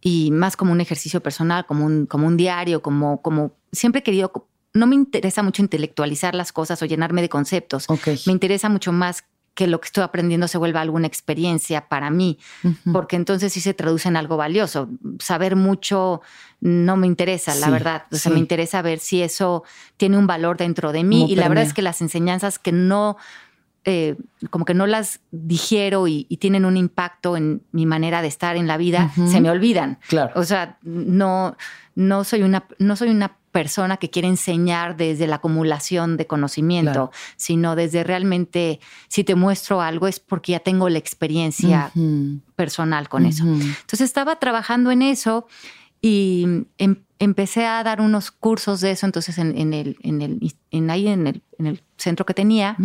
[0.00, 4.02] y más como un ejercicio personal, como un, como un diario, como, como siempre he
[4.02, 7.86] querido, no me interesa mucho intelectualizar las cosas o llenarme de conceptos.
[7.88, 8.08] Ok.
[8.26, 9.24] Me interesa mucho más
[9.58, 12.38] que lo que estoy aprendiendo se vuelva alguna experiencia para mí,
[12.92, 14.88] porque entonces sí se traduce en algo valioso.
[15.18, 16.20] Saber mucho
[16.60, 18.04] no me interesa, la verdad.
[18.12, 18.34] O sea, sí.
[18.34, 19.64] me interesa ver si eso
[19.96, 21.22] tiene un valor dentro de mí.
[21.22, 23.16] Como Y la verdad es que las enseñanzas que no,
[23.84, 24.14] eh,
[24.50, 28.56] como que no las digiero y, y tienen un impacto en mi manera de estar
[28.56, 29.98] en la vida, se me olvidan.
[30.06, 30.34] Claro.
[30.36, 31.56] O sea, no,
[31.96, 36.92] no soy una, no soy una persona que quiere enseñar desde la acumulación de conocimiento,
[36.92, 37.10] Claro.
[37.36, 41.90] sino desde realmente, si te muestro algo es porque ya tengo la experiencia
[42.56, 43.44] personal con eso.
[43.44, 45.46] Entonces estaba trabajando en eso
[46.00, 46.44] y
[46.78, 50.90] em- empecé a dar unos cursos de eso, entonces en, en el, en el, en
[50.90, 52.76] ahí en el, en el centro que tenía.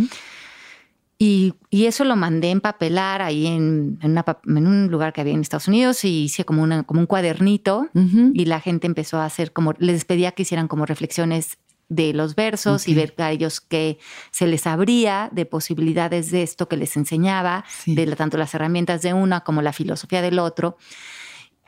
[1.26, 5.34] Y, y eso lo mandé empapelar ahí en, en, una en un lugar que había
[5.34, 7.88] en Estados Unidos y hice como, una, como un cuadernito
[8.34, 11.58] y la gente empezó a hacer como, les pedía que hicieran como reflexiones
[11.90, 14.00] de los versos y ver a ellos qué
[14.32, 17.94] se les abría de posibilidades de esto que les enseñaba, Sí.
[17.96, 20.78] de la- tanto las herramientas de una como la filosofía del otro.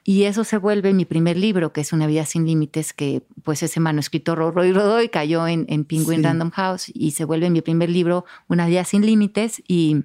[0.07, 3.63] Y eso se vuelve mi primer libro, que es Una vida sin límites, que pues
[3.63, 6.23] ese manuscrito rodó y rodó y cayó en, en Penguin Sí.
[6.23, 9.63] Random House y se vuelve mi primer libro, Una vida sin límites.
[9.67, 10.03] Y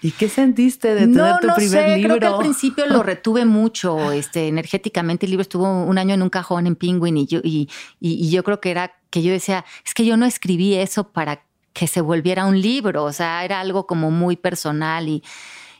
[0.00, 2.16] ¿Y qué sentiste de tener no, tu no primer sé, libro?
[2.16, 5.26] creo que al principio lo retuve mucho, este, energéticamente.
[5.26, 7.68] El libro estuvo un año en un cajón en Penguin y yo, y,
[8.00, 11.12] y- y yo creo que era que yo decía, es que yo no escribí eso
[11.12, 11.44] para
[11.74, 15.22] que se volviera un libro, o sea, era algo como muy personal y,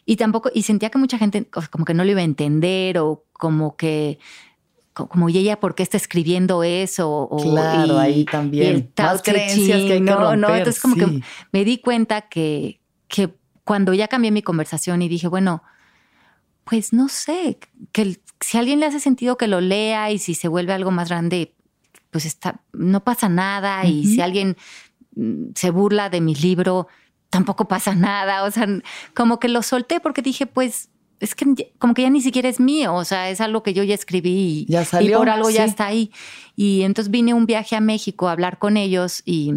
[0.06, 3.24] y tampoco, y sentía que mucha gente como que no lo iba a entender o
[3.32, 4.18] como que
[4.92, 8.66] co- como y ella por qué está escribiendo eso o Claro, y- ahí también.
[8.76, 12.22] el Más creencias que hay que no, no, romper, entonces como que me di cuenta
[12.22, 13.34] que, que
[13.64, 15.62] cuando ya cambié mi conversación y dije, bueno,
[16.64, 17.58] pues no sé,
[17.92, 20.90] que si a alguien le hace sentido que lo lea y si se vuelve algo
[20.90, 21.54] más grande,
[22.10, 23.84] pues está, no pasa nada.
[23.86, 24.56] Y si alguien
[25.14, 26.88] mm, se burla de mi libro,
[27.30, 28.44] tampoco pasa nada.
[28.44, 28.66] O sea,
[29.14, 32.60] como que lo solté porque dije, pues es que como que ya ni siquiera es
[32.60, 35.50] mío, o sea, es algo que yo ya escribí y, Ya y salió, por algo
[35.50, 36.10] ya está ahí.
[36.56, 39.52] Y entonces vine un viaje a México a hablar con ellos y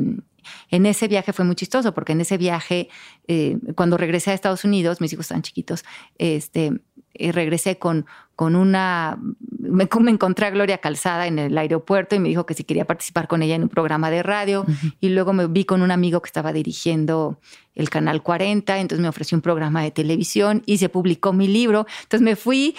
[0.69, 2.89] en ese viaje fue muy chistoso porque en ese viaje,
[3.27, 5.83] eh, cuando regresé a Estados Unidos, mis hijos estaban chiquitos,
[6.17, 6.71] este,
[7.19, 8.05] eh, regresé con,
[8.35, 9.17] con una,
[9.59, 12.85] me, me encontré a Gloria Calzada en el aeropuerto y me dijo que si quería
[12.85, 14.65] participar con ella en un programa de radio
[14.99, 17.39] y luego me vi con un amigo que estaba dirigiendo
[17.75, 21.85] el canal 40, entonces me ofreció un programa de televisión y se publicó mi libro.
[22.03, 22.75] Entonces me fui,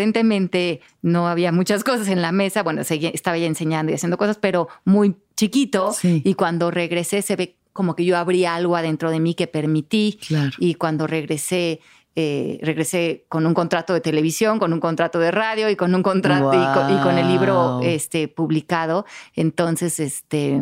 [0.00, 4.16] aparentemente no había muchas cosas en la mesa, bueno, seguía- estaba ya enseñando y haciendo
[4.18, 5.92] cosas, pero muy chiquito.
[5.92, 6.22] Sí.
[6.24, 10.18] Y cuando regresé se ve como que yo abrí algo adentro de mí que permití.
[10.26, 10.50] Claro.
[10.58, 11.80] Y cuando regresé,
[12.16, 16.02] eh, regresé con un contrato de televisión, con un contrato de radio y con un
[16.02, 19.06] contrato y, con, y con el libro este, publicado.
[19.34, 20.60] Entonces, este.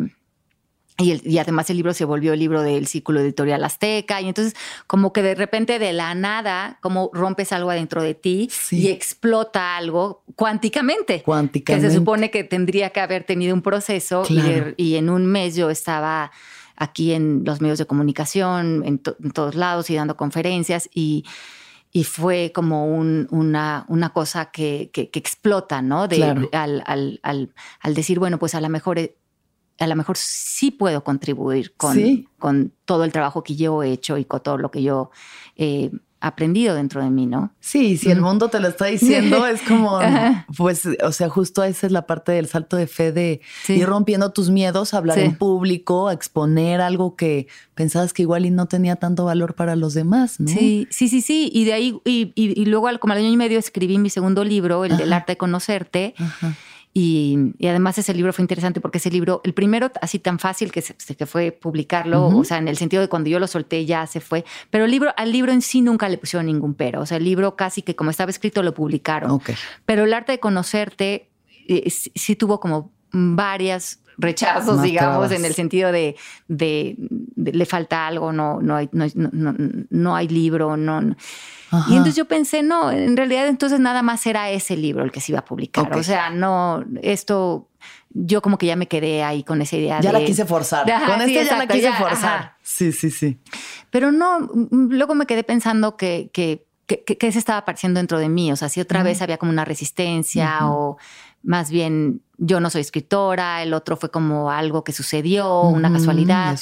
[1.01, 4.19] Y, el- y además el libro se volvió el libro del Círculo Editorial Azteca.
[4.19, 4.53] Y entonces,
[4.85, 8.81] como que de repente de la nada, como rompes algo adentro de ti Sí.
[8.81, 11.19] y explota algo cuánticamente.
[11.19, 11.89] Que Cuánticamente.
[11.89, 14.49] se supone que tendría que haber tenido un proceso y, Claro.
[14.65, 16.31] de- y en un mes yo estaba
[16.79, 21.25] aquí en los medios de comunicación, en, to- en todos lados y dando conferencias y,
[21.91, 26.07] y fue como un- una, una cosa que, que- que explota, ¿no?
[26.07, 26.49] De, Claro.
[26.53, 28.97] al, al- al- al decir, bueno, pues a lo mejor...
[28.99, 29.15] eh,
[29.81, 32.27] A lo mejor sí puedo contribuir con, Sí.
[32.37, 35.09] con todo el trabajo que yo he hecho y con todo lo que yo
[35.55, 35.89] he
[36.21, 37.51] aprendido dentro de mí, ¿no?
[37.61, 39.99] Sí, si el mundo te lo está diciendo, es como,
[40.57, 43.73] pues, o sea, justo esa es la parte del salto de fe de Sí.
[43.75, 45.23] ir rompiendo tus miedos, a hablar Sí.
[45.25, 49.75] en público, a exponer algo que pensabas que igual y no tenía tanto valor para
[49.77, 50.47] los demás, ¿no?
[50.49, 51.49] Sí, sí, sí, sí.
[51.53, 54.09] Y de ahí, y, y- y luego al- como al año y medio escribí mi
[54.09, 56.15] segundo libro, el del arte de conocerte.
[56.17, 56.53] Ajá.
[56.91, 60.71] Y, y además ese libro fue interesante porque ese libro, el primero así tan fácil
[60.71, 63.85] que, se- que fue publicarlo, o sea, en el sentido de cuando yo lo solté
[63.85, 67.01] ya se fue, pero el libro, al libro en sí nunca le pusieron ningún pero,
[67.01, 69.31] o sea, el libro casi que como estaba escrito lo publicaron.
[69.85, 71.29] Pero el arte de conocerte
[71.67, 76.15] eh, sí, sí tuvo como varias rechazos, digamos, en el sentido de,
[76.47, 76.97] de,
[77.35, 79.55] le falta algo, no, no, hay, no, no,
[79.89, 81.15] no hay libro, no.
[81.87, 85.21] Y entonces yo pensé, no, en realidad entonces nada más era ese libro el que
[85.21, 85.95] se iba a publicar.
[85.95, 87.67] O sea, no, esto
[88.11, 90.01] yo como que ya me quedé ahí con esa idea.
[90.01, 90.85] Ya la quise forzar.
[91.05, 92.55] con este ya la quise forzar.
[92.63, 93.37] Sí, sí, sí.
[93.91, 98.51] Pero no, luego me quedé pensando que, que, que, se estaba apareciendo dentro de mí.
[98.51, 100.97] O sea, si otra vez había como una resistencia o
[101.43, 106.57] más bien yo no soy escritora, el otro fue como algo que sucedió, una casualidad.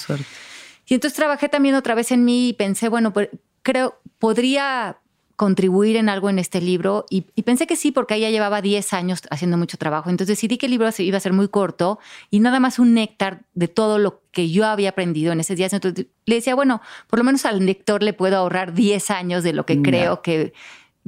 [0.85, 3.29] Y entonces trabajé también otra vez en mí y pensé, bueno, pues
[3.67, 4.97] creo, podría
[5.35, 9.21] contribuir en algo en este libro y, pensé que sí, porque ella llevaba 10 años
[9.29, 10.09] haciendo mucho trabajo.
[10.09, 11.99] Entonces decidí que el libro iba a ser muy corto
[12.31, 15.73] y nada más un néctar de todo lo que yo había aprendido en esos días.
[15.73, 19.51] Entonces le decía, bueno, por lo menos al lector le puedo ahorrar 10 años de
[19.51, 20.53] lo que creo que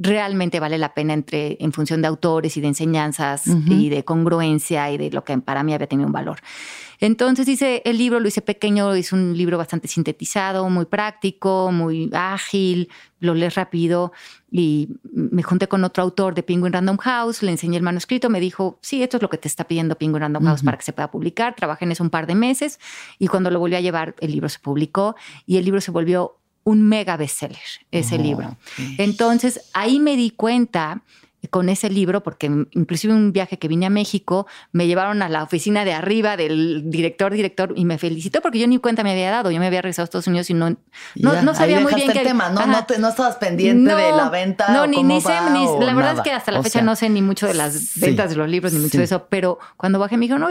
[0.02, 4.90] realmente vale la pena entre, en función de autores y de enseñanzas y de congruencia
[4.90, 6.38] y de lo que para mí había tenido un valor.
[7.00, 12.10] Entonces hice el libro, lo hice pequeño, hice un libro bastante sintetizado, muy práctico, muy
[12.12, 12.88] ágil,
[13.20, 14.12] lo lees rápido
[14.50, 18.40] y me junté con otro autor de Penguin Random House, le enseñé el manuscrito, me
[18.40, 20.92] dijo, sí, esto es lo que te está pidiendo Penguin Random House para que se
[20.94, 22.80] pueda publicar, trabajé en eso un par de meses
[23.18, 25.14] y cuando lo volví a llevar, el libro se publicó
[25.46, 27.58] y el libro se volvió un mega bestseller,
[27.90, 28.56] ese oh, libro.
[28.98, 31.02] Entonces ahí me di cuenta
[31.48, 35.42] con ese libro, porque inclusive un viaje que vine a México, me llevaron a la
[35.42, 39.30] oficina de arriba del director, director, y me felicitó porque yo ni cuenta me había
[39.30, 39.50] dado.
[39.50, 40.76] Yo me había regresado a Estados Unidos y no,
[41.14, 44.70] no, sabía muy bien el tema, no, no, estabas pendiente de la venta.
[44.70, 47.46] No, ni, ni sé, la verdad es que hasta la fecha no sé ni mucho
[47.46, 50.38] de las ventas de los libros, ni mucho de eso, pero cuando bajé me dijo,
[50.38, 50.48] no,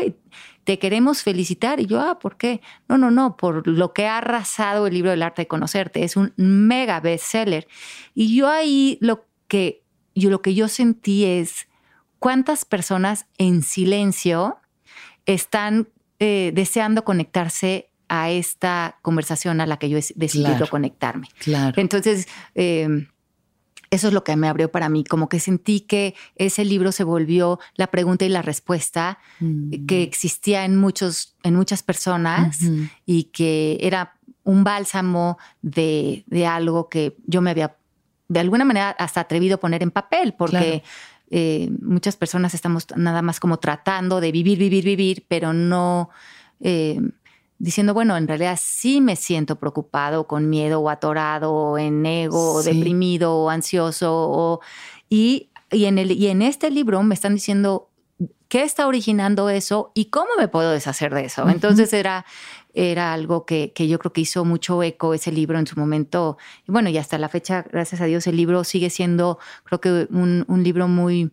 [0.69, 1.79] te queremos felicitar.
[1.79, 2.61] Y yo, ah, ¿por qué?
[2.87, 6.03] No, no, no, por lo que ha arrasado el libro del arte de conocerte.
[6.03, 7.67] Es un mega bestseller.
[8.13, 9.81] Y yo ahí lo que
[10.13, 11.67] yo lo que yo sentí es
[12.19, 14.59] cuántas personas en silencio
[15.25, 15.87] están
[16.19, 21.29] eh, deseando conectarse a esta conversación a la que yo he decidido conectarme.
[21.39, 21.81] Claro.
[21.81, 23.07] Entonces, em,
[23.91, 27.03] eso es lo que me abrió para mí, como que sentí que ese libro se
[27.03, 29.85] volvió la pregunta y la respuesta mm.
[29.85, 32.59] que existía en, muchos, en muchas personas
[33.05, 37.75] y que era un bálsamo de, de, algo que yo me había
[38.27, 40.83] de alguna manera hasta atrevido a poner en papel, porque
[41.31, 46.09] eh, muchas personas estamos nada más como tratando de vivir, vivir, vivir, pero no
[46.59, 46.99] eh,
[47.59, 52.53] diciendo, bueno, en realidad sí me siento preocupado, con miedo o atorado, o en ego,
[52.53, 54.59] o deprimido, o ansioso,
[55.09, 57.89] y, y, en el, y en este libro me están diciendo
[58.47, 61.47] qué está originando eso y cómo me puedo deshacer de eso.
[61.47, 62.25] Entonces era
[62.73, 66.37] era algo que, yo creo que hizo mucho eco ese libro en su momento.
[66.67, 70.07] Y bueno, y hasta la fecha, gracias a Dios, el libro sigue siendo, creo que
[70.11, 71.31] un, libro muy,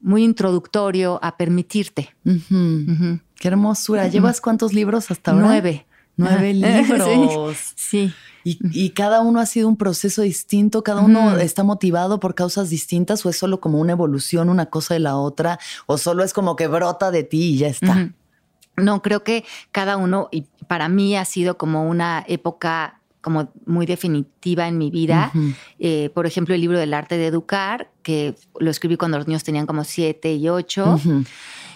[0.00, 2.14] muy introductorio a permitirte.
[3.36, 4.08] Qué hermosura.
[4.08, 5.46] ¿Llevas cuántos libros hasta ahora?
[5.46, 5.86] Nueve.
[6.16, 7.56] Nueve libros.
[7.76, 8.12] sí.
[8.46, 13.24] Y, cada uno ha sido un proceso distinto, cada uno está motivado por causas distintas
[13.24, 16.54] o es solo como una evolución, una cosa de la otra, o solo es como
[16.54, 18.10] que brota de ti y ya está.
[18.76, 23.86] No, creo que cada uno, y para mí ha sido como una época como muy
[23.86, 25.32] definitiva en mi vida.
[25.78, 29.42] Eh, por ejemplo, el libro del arte de educar, que lo escribí cuando los niños
[29.42, 31.00] tenían como siete y ocho.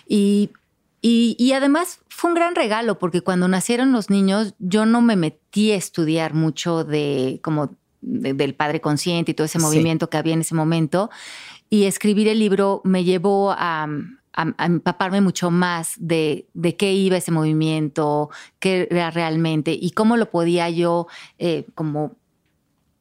[0.07, 0.51] y,
[1.01, 5.71] y, además fue un gran regalo, porque cuando nacieron los niños, yo no me metí
[5.71, 10.41] a estudiar mucho de como del padre consciente y todo ese movimiento que había en
[10.41, 11.11] ese momento.
[11.71, 13.89] Y escribir el libro me llevó a,
[14.33, 20.17] a, empaparme mucho más de, de, qué iba ese movimiento, qué era realmente y cómo
[20.17, 21.07] lo podía yo
[21.39, 22.17] eh, como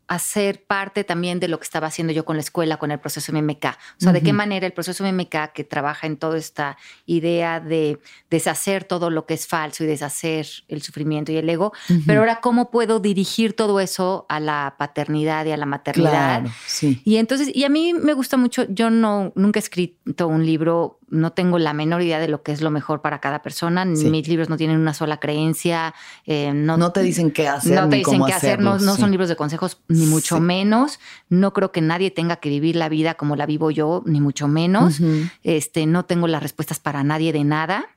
[0.07, 3.33] hacer parte también de lo que estaba haciendo yo con la escuela, con el proceso
[3.33, 3.65] MMK.
[3.65, 7.99] O sea, de qué manera el proceso MMK, que trabaja en toda esta idea de
[8.29, 11.73] deshacer todo lo que es falso y deshacer el sufrimiento y el ego,
[12.05, 16.45] pero ahora cómo puedo dirigir todo eso a la paternidad y a la maternidad.
[16.65, 17.01] sí.
[17.03, 20.96] Y entonces, y a mí me gusta mucho, yo no, nunca he escrito un libro
[21.09, 23.85] no tengo la menor idea de lo que es lo mejor para cada persona.
[23.85, 25.93] Mis libros no tienen una sola creencia.
[26.25, 27.81] Eh, no, te dicen qué hacer.
[27.81, 28.59] No te dicen qué hacer.
[28.59, 30.99] No, son libros de consejos, ni mucho menos.
[31.29, 34.47] No creo que nadie tenga que vivir la vida como la vivo yo, ni mucho
[34.47, 34.99] menos.
[35.43, 37.96] este, no tengo las respuestas para nadie de nada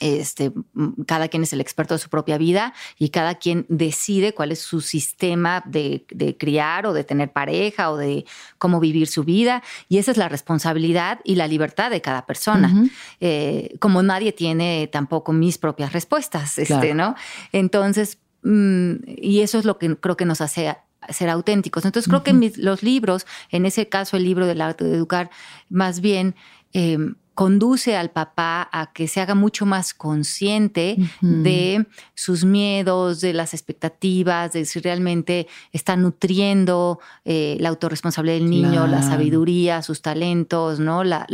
[0.00, 0.52] este,
[1.06, 4.58] cada quien es el experto de su propia vida y cada quien decide cuál es
[4.60, 6.04] su sistema de,
[6.38, 8.24] criar o de tener pareja o de
[8.58, 9.62] cómo vivir su vida.
[9.88, 12.88] Y esa es la responsabilidad y la libertad de cada persona.
[13.20, 17.14] Eh, como nadie tiene tampoco mis propias respuestas, este, ¿no?
[17.52, 20.76] Entonces, mm, y eso es lo que creo que nos hace
[21.10, 21.84] ser auténticos.
[21.84, 25.30] Entonces, creo que los libros, en ese caso el libro del arte de educar,
[25.68, 26.34] más bien...
[26.72, 33.32] Em, conduce al papá a que se haga mucho más consciente de sus miedos, de
[33.32, 40.00] las expectativas, de si realmente está nutriendo eh, la autorresponsabilidad del niño, la sabiduría, sus
[40.00, 41.04] talentos, ¿no?
[41.04, 41.26] La,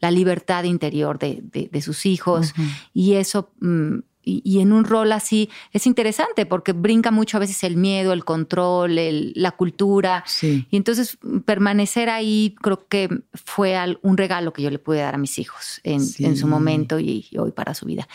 [0.00, 2.54] libertad interior de, sus hijos.
[2.92, 7.62] Y eso mm, y, en un rol así es interesante porque brinca mucho a veces
[7.64, 8.94] el miedo, el control,
[9.34, 10.24] la cultura.
[10.42, 15.18] Y entonces permanecer ahí creo que fue un regalo que yo le pude dar a
[15.18, 16.00] mis hijos en,
[16.36, 18.08] su momento y, hoy para su vida.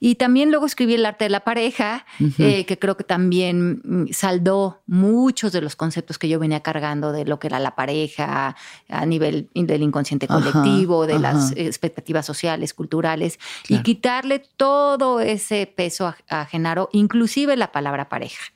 [0.00, 2.04] Y también luego escribí El arte de la pareja,
[2.38, 7.12] eh, que creo que también mm, saldó muchos de los conceptos que yo venía cargando
[7.12, 8.56] de lo que era la pareja
[8.88, 13.38] a nivel del inconsciente colectivo, de las expectativas sociales, culturales,
[13.68, 18.52] y quitarle todo ese peso a, Genaro, inclusive la palabra pareja.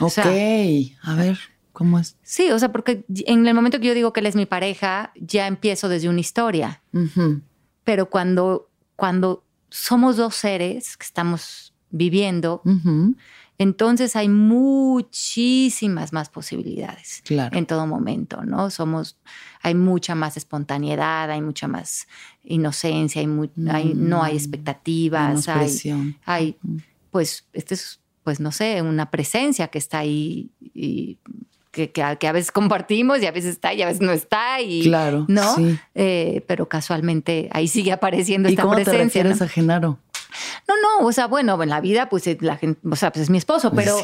[0.00, 1.38] Ok, a ver,
[1.72, 2.16] ¿cómo es?
[2.22, 5.12] Sí, o sea, porque en el momento que yo digo que él es mi pareja,
[5.16, 6.82] ya empiezo desde una historia.
[7.84, 12.62] Pero cuando, cuando somos dos seres que estamos viviendo,
[13.58, 18.70] entonces hay muchísimas más posibilidades en todo momento, ¿no?
[18.70, 19.16] Somos,
[19.62, 22.06] hay mucha más espontaneidad, hay mucha más
[22.44, 24.36] inocencia, hay, no hay mm.
[24.36, 26.56] expectativas, hay, hay,
[27.10, 31.18] pues, este es, pues no sé, una presencia que está ahí y
[31.72, 34.82] que, que, a veces compartimos y a veces está y a veces no está y
[34.82, 35.56] claro, no,
[35.94, 38.82] eh, pero casualmente ahí sigue apareciendo esta presencia.
[38.82, 39.98] ¿Y cómo te refieres a Genaro?
[40.66, 43.30] No, no, o sea, bueno, en la vida, pues la gente, o sea, pues es
[43.30, 43.98] mi esposo, pero,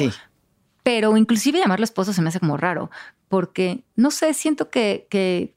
[0.83, 2.89] pero inclusive llamarlo esposo se me hace como raro,
[3.27, 5.55] porque no sé, siento que, que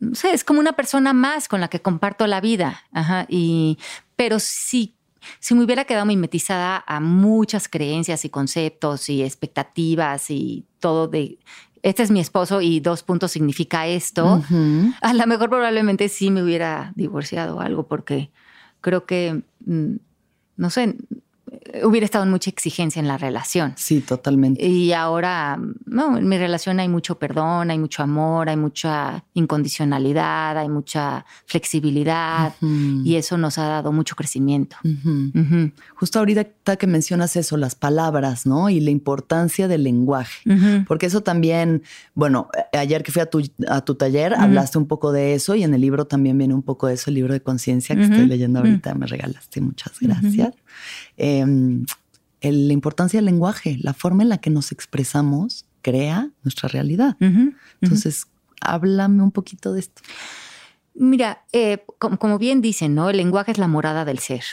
[0.00, 2.82] no sé, es como una persona más con la que comparto la vida.
[2.92, 3.78] Ajá, y,
[4.16, 4.94] pero sí,
[5.38, 11.38] si me hubiera quedado mimetizada a muchas creencias y conceptos y expectativas y todo de
[11.82, 14.42] este es mi esposo y dos puntos significa esto,
[15.00, 18.30] a lo mejor probablemente sí me hubiera divorciado o algo porque
[18.82, 19.94] creo que, mm,
[20.58, 20.96] no sé,
[21.84, 23.74] hubiera estado en mucha exigencia en la relación.
[23.76, 24.64] Sí, totalmente.
[24.64, 30.58] Y ahora, no, en mi relación hay mucho perdón, hay mucho amor, hay mucha incondicionalidad,
[30.58, 34.76] hay mucha flexibilidad y eso nos ha dado mucho crecimiento.
[35.94, 38.70] Justo ahorita que mencionas eso, las palabras, ¿no?
[38.70, 40.42] Y la importancia del lenguaje,
[40.86, 41.82] porque eso también,
[42.14, 45.62] bueno, ayer que fui a tu, a tu taller, hablaste un poco de eso y
[45.62, 48.26] en el libro también viene un poco de eso, el libro de conciencia que estoy
[48.26, 50.54] leyendo ahorita, me regalaste, muchas gracias.
[51.16, 51.84] Em,
[52.40, 57.16] la importancia del lenguaje, la forma en la que nos expresamos crea nuestra realidad.
[57.80, 58.26] Entonces,
[58.60, 60.02] háblame un poquito de esto.
[60.94, 63.10] Mira, eh, como, bien dicen, ¿no?
[63.10, 64.44] El lenguaje es la morada del ser.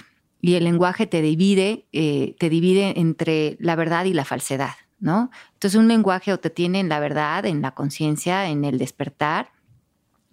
[0.42, 5.32] Y el lenguaje te divide, eh, te divide entre la verdad y la falsedad, ¿no?
[5.54, 9.52] Entonces, un lenguaje o te tiene en la verdad, en la conciencia, en el despertar,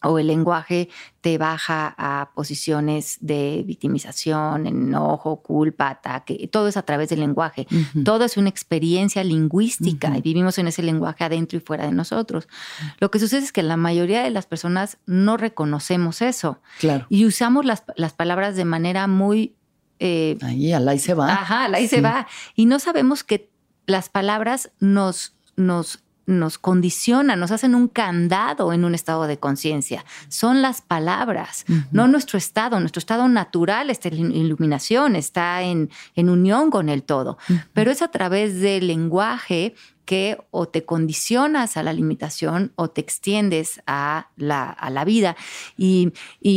[0.08, 0.88] o el lenguaje
[1.20, 6.48] te baja a posiciones de victimización, enojo, culpa, ataque.
[6.52, 7.66] Todo es a través del lenguaje.
[8.04, 12.48] Todo es una experiencia lingüística y vivimos en ese lenguaje adentro y fuera de nosotros.
[13.00, 16.60] Lo que sucede es que la mayoría de las personas no reconocemos eso.
[16.78, 17.06] Claro.
[17.08, 17.82] Y usamos las,
[18.12, 19.54] palabras de manera muy...
[19.98, 21.32] Eh, ahí, al ahí se va.
[21.32, 22.26] Ajá, al ahí se va.
[22.54, 23.50] Y no sabemos que
[23.86, 30.04] las palabras nos, nos nos condicionan, nos hacen un candado en un estado de conciencia.
[30.28, 32.80] Son las palabras, no nuestro estado.
[32.80, 37.38] Nuestro estado natural está en iluminación, está en, unión con el todo.
[37.72, 39.74] Pero es a través del lenguaje
[40.04, 45.36] que o te condicionas a la limitación o te extiendes a la, vida.
[45.76, 46.12] Y,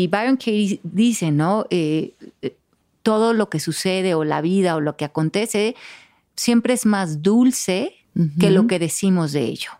[0.07, 1.65] Byron Katie dice, ¿no?
[1.70, 2.55] Eh, eh,
[3.03, 5.76] todo lo que sucede o la vida o lo que acontece
[6.36, 7.95] siempre es más dulce
[8.39, 9.72] que lo que decimos de ello.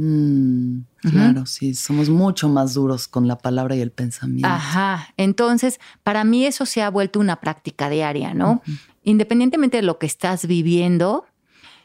[0.00, 4.48] Mm, claro, sí, somos mucho más duros con la palabra y el pensamiento.
[4.48, 8.62] Ajá, entonces para mí eso se ha vuelto una práctica diaria, ¿no?
[9.02, 11.26] Independientemente de lo que estás viviendo,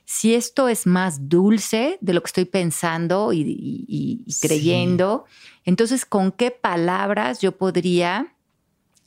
[0.06, 5.26] si esto es más dulce de lo que estoy pensando y, creyendo,
[5.66, 8.36] entonces con qué palabras yo podría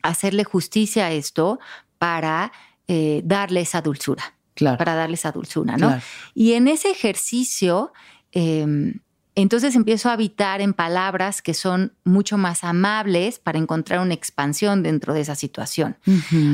[0.02, 1.60] hacerle justicia a esto
[1.98, 2.50] para
[2.88, 4.35] eh, darle esa dulzura
[4.78, 5.98] para darle esa dulzura, ¿no?
[6.34, 7.92] Y en ese ejercicio,
[8.32, 9.00] em,
[9.34, 14.82] entonces empiezo a habitar en palabras que son mucho más amables para encontrar una expansión
[14.82, 15.96] dentro de esa situación.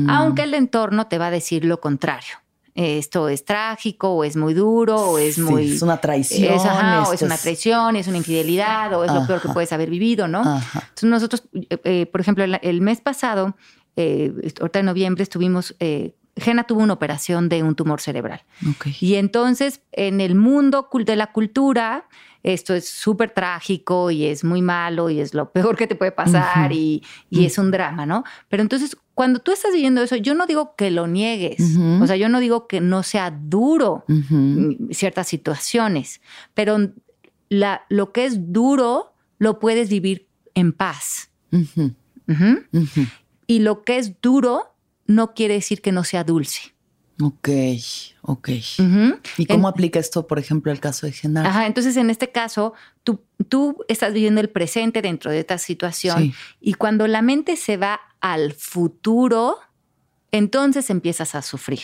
[0.09, 2.35] Aunque el entorno te va a decir lo contrario.
[2.75, 5.73] Esto es trágico, o es muy duro, o es muy.
[5.73, 6.57] Es una traición.
[7.07, 10.27] o es una traición, es una infidelidad, o es lo peor que puedes haber vivido,
[10.27, 10.39] ¿no?
[10.41, 13.55] Entonces, nosotros, eh, eh, por ejemplo, el, mes pasado,
[13.95, 15.75] eh, ahorita en noviembre, estuvimos
[16.35, 18.43] Jena tuvo una operación de un tumor cerebral.
[18.99, 22.07] Y entonces, en el mundo de la cultura,
[22.41, 26.11] esto es súper trágico y es muy malo y es lo peor que te puede
[26.11, 28.23] pasar y, y es un drama, ¿no?
[28.49, 32.15] Pero entonces, cuando tú estás viviendo eso, yo no digo que lo niegues, o sea,
[32.15, 36.19] yo no digo que no sea duro mm, ciertas situaciones,
[36.53, 36.77] pero
[37.49, 41.29] la, lo que es duro lo puedes vivir en paz.
[43.45, 44.72] Y lo que es duro
[45.05, 46.73] no quiere decir que no sea dulce.
[47.21, 47.49] Ok,
[48.23, 48.49] ok.
[49.37, 51.47] ¿Y cómo En- aplica esto, por ejemplo, el caso de Genaro?
[51.47, 52.73] Ajá, entonces en este caso,
[53.03, 56.33] tú, tú estás viviendo el presente dentro de esta situación Sí.
[56.59, 59.57] y cuando la mente se va al futuro,
[60.31, 61.81] entonces empiezas a sufrir.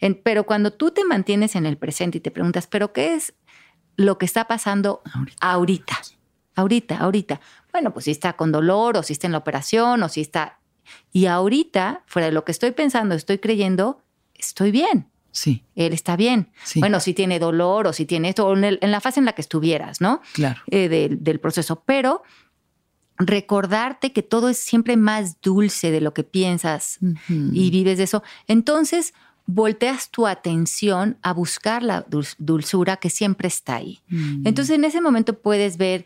[0.00, 3.34] En- pero cuando tú te mantienes en el presente y te preguntas, ¿pero qué es
[3.96, 5.36] lo que está pasando Ahorita.
[5.40, 5.96] ahorita?
[6.56, 7.40] Ahorita, ahorita.
[7.70, 10.58] Bueno, pues si está con dolor o si está en la operación o si está...
[11.12, 14.02] Y ahorita, fuera de lo que estoy pensando, estoy creyendo,
[14.34, 15.06] estoy bien.
[15.32, 16.50] Sí, Él está bien.
[16.64, 16.80] Sí.
[16.80, 19.26] Bueno, si tiene dolor o si tiene esto, o en, el- en la fase en
[19.26, 20.22] la que estuvieras, ¿no?
[20.32, 20.60] claro.
[20.70, 21.82] Eh, del, del proceso.
[21.84, 22.22] Pero
[23.18, 28.22] recordarte que todo es siempre más dulce de lo que piensas y vives de eso.
[28.46, 29.14] Entonces,
[29.46, 34.00] volteas tu atención a buscar la dul- dulzura que siempre está ahí.
[34.08, 34.46] Mm.
[34.46, 36.04] Entonces, en ese momento puedes ver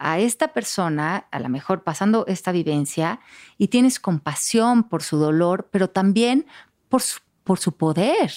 [0.00, 3.20] a esta persona, a lo mejor pasando esta vivencia,
[3.58, 6.46] y tienes compasión por su dolor, pero también
[6.88, 8.32] por su, por su poder.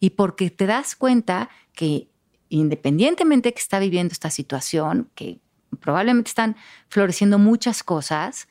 [0.00, 2.08] Y porque te das cuenta que
[2.48, 5.38] independientemente que está viviendo esta situación, que
[5.80, 6.56] probablemente están
[6.88, 8.48] floreciendo muchas cosas,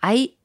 [0.00, 0.36] hay,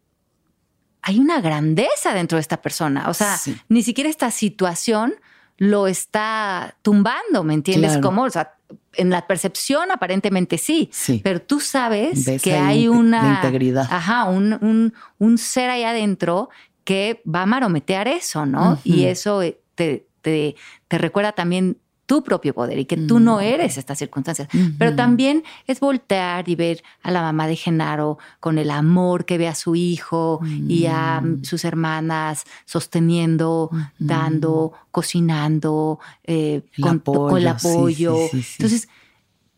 [1.01, 3.09] hay una grandeza dentro de esta persona.
[3.09, 3.57] O sea, Sí.
[3.68, 5.16] ni siquiera esta situación
[5.57, 7.91] lo está tumbando, ¿me entiendes?
[7.93, 8.07] Claro.
[8.07, 8.55] Como, o sea,
[8.93, 11.21] en la percepción aparentemente sí, Sí.
[11.24, 13.88] pero tú sabes Ves que hay una integridad.
[13.89, 16.49] ajá, un, un- un ser ahí adentro
[16.84, 18.80] que va a marometear eso, ¿no?
[18.84, 20.55] Y eso eh, te, te-
[20.88, 23.41] te recuerda también tu propio poder y que tú no Mm.
[23.41, 24.49] eres estas circunstancias.
[24.78, 29.38] Pero también es voltear y ver a la mamá de Genaro con el amor que
[29.38, 31.43] ve a su hijo y a Mm.
[31.45, 38.28] sus hermanas sosteniendo, dando, cocinando, eh, El con, con el apoyo, sí, apoyo.
[38.32, 38.56] sí, sí.
[38.60, 38.89] Entonces,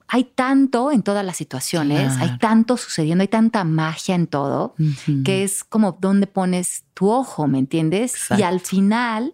[0.07, 4.75] hay tanto en todas las situaciones, hay tanto sucediendo, hay tanta magia en todo,
[5.23, 8.13] que es como donde pones tu ojo, ¿me entiendes?
[8.37, 9.33] Y al final,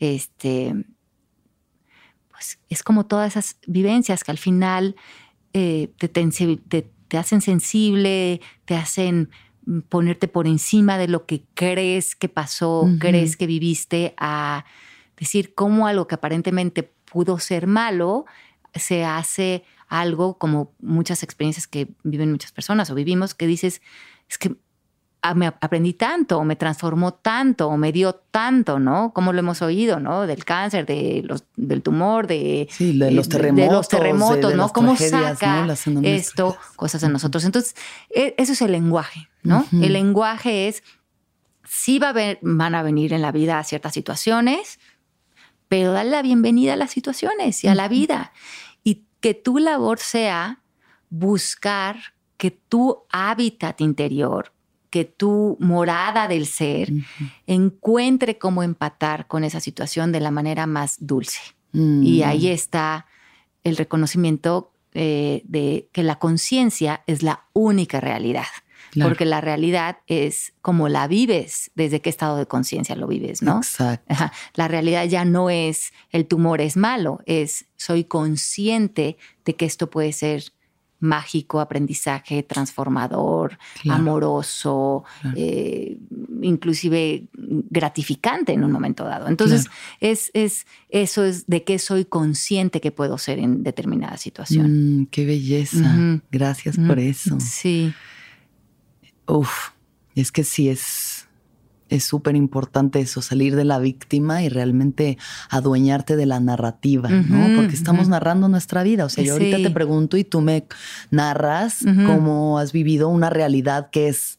[0.00, 0.74] este,
[2.38, 4.94] pues es como todas esas vivencias que al final
[5.54, 6.08] eh, te,
[7.08, 9.30] te hacen sensible, te hacen
[9.66, 14.64] mm, ponerte por encima de lo que crees que pasó, crees que viviste, a
[15.16, 18.24] decir cómo algo que aparentemente pudo ser malo
[18.72, 23.82] se hace algo como muchas experiencias que viven muchas personas o vivimos que dices,
[24.30, 24.54] es que
[25.34, 29.12] me aprendí tanto, o me transformó tanto, o me dio tanto, ¿no?
[29.12, 30.26] Como lo hemos oído, ¿no?
[30.26, 33.68] Del cáncer, de los, del tumor, de, Sí, de los eh, terremotos.
[33.68, 34.62] de los terremotos, de ¿no?
[34.64, 36.00] las ¿Cómo saca ¿no?
[36.02, 37.44] Esto, cosas de nosotros?
[37.44, 37.74] Entonces,
[38.10, 39.66] e- eso es el lenguaje, ¿no?
[39.72, 40.82] El lenguaje es,
[41.64, 44.78] sí va a haber, van a venir en la vida ciertas situaciones,
[45.68, 48.32] pero dale la bienvenida a las situaciones y a la vida.
[48.84, 50.62] Y que tu labor sea
[51.10, 51.96] buscar
[52.36, 54.52] que tu hábitat interior,
[54.90, 56.92] que tu morada del ser,
[57.46, 61.40] encuentre cómo empatar con esa situación de la manera más dulce.
[61.72, 62.02] Mm.
[62.02, 63.06] Y ahí está
[63.64, 68.46] el reconocimiento eh, de que la conciencia es la única realidad.
[68.90, 69.10] Claro.
[69.10, 73.58] Porque la realidad es como la vives, desde qué estado de conciencia lo vives, ¿no?
[73.58, 74.14] Exacto.
[74.54, 79.90] La realidad ya no es el tumor es malo, es soy consciente de que esto
[79.90, 80.52] puede ser
[81.00, 84.00] mágico, aprendizaje, transformador, Claro.
[84.00, 85.36] amoroso, Claro.
[85.38, 85.96] eh,
[86.42, 89.28] inclusive gratificante en un momento dado.
[89.28, 89.68] Entonces,
[90.00, 95.02] es, es, eso es de qué soy consciente que puedo ser en determinada situación.
[95.02, 96.20] Mm, qué belleza.
[96.30, 97.38] Gracias por eso.
[97.40, 97.92] Sí.
[99.26, 99.70] Uf,
[100.14, 101.17] es que sí es
[101.88, 105.18] es súper importante eso, salir de la víctima y realmente
[105.50, 107.56] adueñarte de la narrativa, ¿no?
[107.56, 109.04] Porque estamos narrando nuestra vida.
[109.04, 109.62] O sea, yo ahorita Sí.
[109.62, 110.66] te pregunto y tú me
[111.10, 114.37] narras cómo has vivido una realidad que es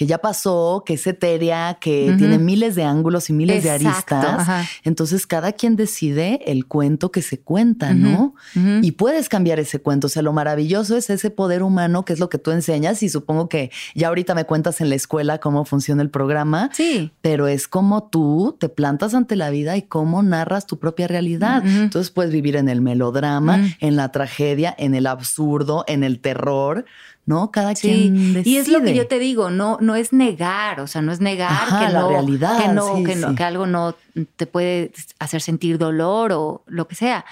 [0.00, 4.24] que ya pasó, que es etérea, que tiene miles de ángulos y miles de aristas.
[4.24, 4.64] ajá.
[4.82, 8.34] Entonces, cada quien decide el cuento que se cuenta, ¿no?
[8.80, 10.06] Y puedes cambiar ese cuento.
[10.06, 13.02] O sea, lo maravilloso es ese poder humano que es lo que tú enseñas.
[13.02, 16.70] Y supongo que ya ahorita me cuentas en la escuela cómo funciona el programa.
[16.72, 17.12] Sí.
[17.20, 21.62] Pero es como tú te plantas ante la vida y cómo narras tu propia realidad.
[21.62, 26.86] Entonces puedes vivir en el melodrama, en la tragedia, en el absurdo, en el terror,
[27.26, 27.50] ¿no?
[27.50, 28.50] Cada Sí, quien decide.
[28.50, 31.20] y es lo que yo te digo, no, no es negar, o sea, no es
[31.20, 33.34] negar que, la no, realidad, que, no, sí, que, no- sí.
[33.36, 33.94] que algo no
[34.36, 37.24] te puede hacer sentir dolor o lo que sea.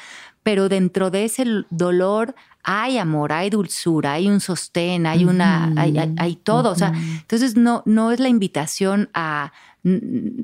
[0.44, 5.98] Pero dentro de ese dolor hay amor, hay dulzura, hay un sostén, hay una, hay,
[5.98, 6.70] hay- hay todo.
[6.70, 9.52] O sea, entonces no, no es la invitación a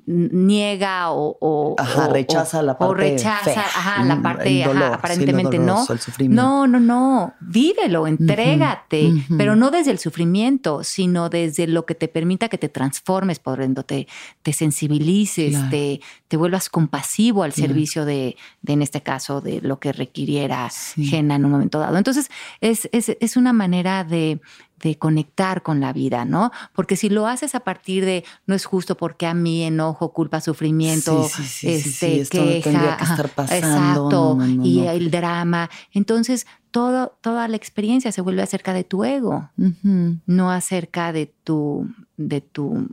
[0.07, 4.65] niega o, o- Ajá, o- rechaza la o parte rechaza, fea, ajá, la parte, el
[4.69, 5.65] dolor, ajá, sí, lo aparentemente no.
[5.67, 6.43] doloroso, el sufrimiento.
[6.43, 7.35] No, no, no.
[7.41, 12.69] Vívelo, entrégate, pero no desde el sufrimiento, sino desde lo que te permita que te
[12.69, 14.07] transformes por dentro, te,
[14.43, 15.71] te sensibilices, Claro.
[15.71, 17.69] te, te vuelvas compasivo al Claro.
[17.69, 21.07] servicio de, de, en este caso, de lo que requiriera Sí.
[21.07, 21.97] Jena en un momento dado.
[21.97, 22.31] Entonces,
[22.61, 24.41] es, es, es una manera de,
[24.81, 26.51] de conectar con la vida, ¿no?
[26.75, 30.41] Porque si lo haces a partir de no es justo porque a mí enojo, culpa,
[30.41, 34.47] sufrimiento, Sí, sí, sí, este, esto no queja, tendría que estar pasando, exacto, no, no,
[34.47, 34.91] no, y no.
[34.91, 40.51] el drama, entonces todo, toda la experiencia se vuelve acerca de tu ego, Ujú, no
[40.51, 42.89] acerca de tu, de tu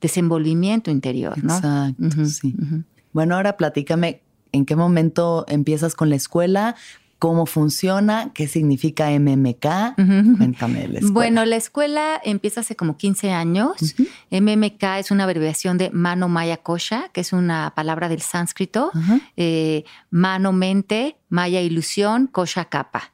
[0.00, 1.54] desenvolvimiento interior, ¿no?
[1.56, 2.54] Exacto, Ujú, sí.
[2.60, 2.84] ujú.
[3.12, 4.22] Bueno, ahora platícame
[4.52, 6.76] en qué momento empiezas con la escuela,
[7.18, 9.96] cómo funciona, qué significa MMK.
[10.36, 11.12] Cuéntame de la escuela.
[11.12, 13.72] Bueno, la escuela empieza hace como 15 años.
[13.82, 14.06] Ujú.
[14.30, 18.92] MMK es una abreviación de Mano Maya Kosha, que es una palabra del sánscrito.
[19.36, 23.12] Eh, mano, mente, Maya, ilusión, Kosha, capa.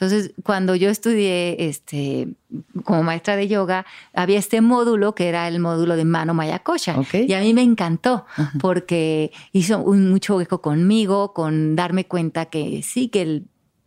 [0.00, 2.28] Entonces, cuando yo estudié este,
[2.84, 3.84] como maestra de yoga,
[4.14, 6.98] había este módulo que era el módulo de mano Maya Kosha.
[6.98, 7.14] Ok.
[7.28, 8.52] Y a mí me encantó Ajá.
[8.60, 13.46] porque hizo un- mucho eco conmigo, con darme cuenta que sí, que el,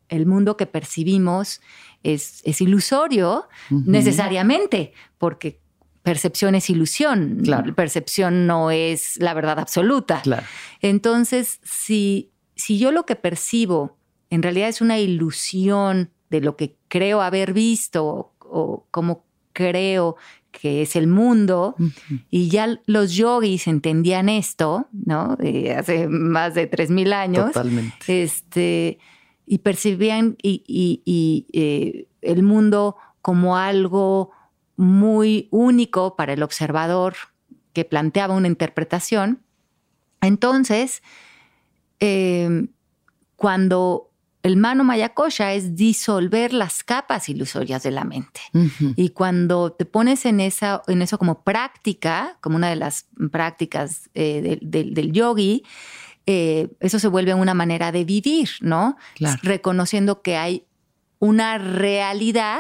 [0.09, 1.61] el mundo que percibimos
[2.03, 5.59] es, es ilusorio necesariamente, porque
[6.03, 7.39] percepción es ilusión.
[7.43, 7.73] Claro.
[7.73, 10.21] Percepción no es la verdad absoluta.
[10.21, 10.45] Claro.
[10.81, 13.97] Entonces, si, si yo lo que percibo
[14.33, 19.23] en realidad es una ilusión de lo que creo haber visto o, o como
[19.53, 20.15] creo
[20.51, 21.75] que es el mundo,
[22.29, 25.35] y ya los yogis entendían esto, ¿no?
[25.41, 27.47] Eh, hace más de 3.000 años.
[27.53, 28.23] Totalmente.
[28.23, 28.99] Este,
[29.47, 34.31] y percibían y, y- y, eh, el mundo como algo
[34.77, 37.15] muy único para el observador
[37.73, 39.41] que planteaba una interpretación.
[40.21, 41.01] Entonces,
[41.99, 42.67] eh,
[43.35, 44.09] cuando
[44.43, 48.41] el mano mayakosha es disolver las capas ilusorias de la mente.
[48.97, 54.09] Y cuando te pones en, esa, en eso como práctica, como una de las prácticas
[54.13, 55.63] eh, del, del- del yogi,
[56.25, 58.97] eh, eso se vuelve una manera de vivir, ¿no?
[59.15, 59.39] Claro.
[59.43, 60.65] Reconociendo que hay
[61.19, 62.59] una realidad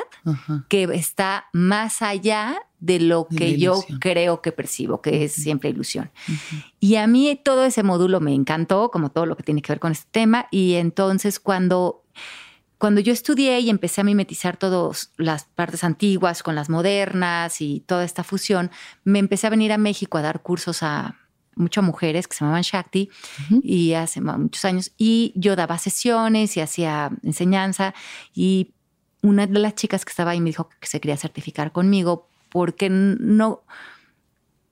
[0.69, 6.11] que está más allá de lo que yo creo que percibo, que es siempre ilusión.
[6.81, 9.79] Y a mí todo ese módulo me encantó, como todo lo que tiene que ver
[9.79, 10.47] con este tema.
[10.51, 12.03] Y entonces cuando,
[12.77, 17.79] cuando yo estudié y empecé a mimetizar todas las partes antiguas con las modernas y
[17.87, 18.69] toda esta fusión,
[19.05, 21.15] me empecé a venir a México a dar cursos a
[21.55, 23.09] muchas mujeres que se llamaban Shakti
[23.45, 23.61] Ujú.
[23.63, 24.91] y hace muchos años.
[24.97, 27.93] Y yo daba sesiones y hacía enseñanza.
[28.35, 28.73] Y
[29.21, 32.87] una de las chicas que estaba ahí me dijo que se quería certificar conmigo porque
[32.91, 33.63] no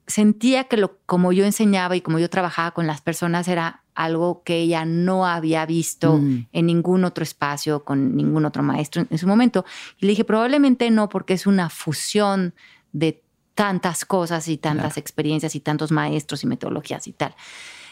[0.06, 4.42] sentía que lo, como yo enseñaba y como yo trabajaba con las personas era algo
[4.44, 6.46] que ella no había visto Mm.
[6.52, 9.64] en ningún otro espacio, con ningún otro maestro en, en su momento.
[9.98, 12.54] Y le dije, probablemente no, porque es una fusión
[12.92, 13.22] de
[13.54, 15.00] tantas cosas y tantas Claro.
[15.00, 17.34] experiencias y tantos maestros y metodologías y tal.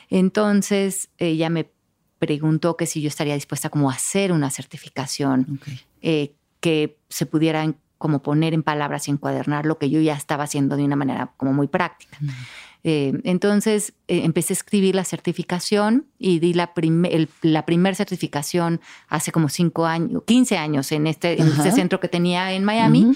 [0.09, 1.71] Entonces ella me
[2.19, 5.69] preguntó que si yo estaría dispuesta como a hacer una certificación Ok.
[6.03, 7.65] eh, que se pudiera
[8.01, 11.33] como poner en palabras y encuadernar lo que yo ya estaba haciendo de una manera
[11.37, 12.17] como muy práctica.
[12.83, 16.73] Eh, entonces eh, empecé a escribir la certificación y di la,
[17.11, 22.01] el- la primera certificación hace como 5 años, 15 años en este, en este centro
[22.01, 23.13] que tenía en Miami.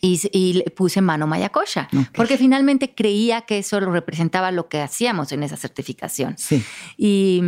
[0.00, 2.06] Y, y le puse mano mayakosha, Ok.
[2.14, 6.34] porque finalmente creía que eso lo representaba lo que hacíamos en esa certificación.
[6.38, 6.62] Sí.
[6.96, 7.40] Y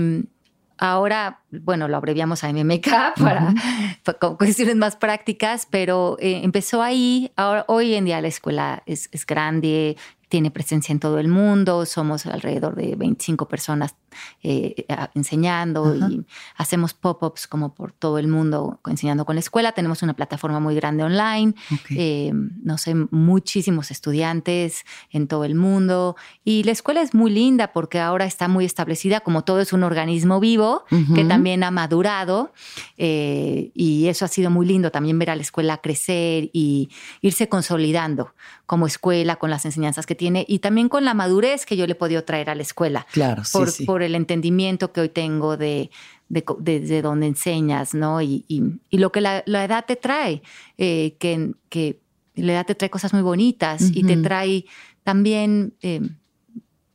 [0.81, 2.89] ahora, bueno, lo abreviamos a MMK
[3.23, 3.55] para,
[4.03, 7.31] pa- con cuestiones más prácticas, pero eh, empezó ahí.
[7.37, 9.97] Ahora, hoy en día la escuela es, es grande,
[10.29, 13.95] tiene presencia en todo el mundo, somos alrededor de 25 personas
[14.43, 16.09] eh, enseñando Ajá.
[16.11, 16.25] y
[16.57, 19.73] hacemos pop-ups como por todo el mundo enseñando con la escuela.
[19.73, 21.91] Tenemos una plataforma muy grande online, Ok.
[21.91, 26.17] eh, no sé, muchísimos estudiantes en todo el mundo.
[26.45, 29.83] Y la escuela es muy linda porque ahora está muy establecida, como todo es un
[29.83, 31.29] organismo vivo que Ujú.
[31.29, 32.53] también ha madurado.
[32.99, 36.91] eh, y eso ha sido muy lindo también ver a la escuela crecer y
[37.23, 38.35] irse consolidando
[38.67, 41.93] como escuela con las enseñanzas que tiene y también con la madurez que yo le
[41.93, 43.85] he podido traer a la escuela Claro, sí, por, sí.
[43.85, 45.91] por el entendimiento que hoy tengo de,
[46.29, 48.21] de, co- de- de donde enseñas, ¿no?
[48.23, 50.43] Y, y- y lo que la, la edad te trae,
[50.79, 52.01] eh, que, que
[52.35, 54.65] la edad te trae cosas muy bonitas y te trae
[55.03, 56.01] también eh,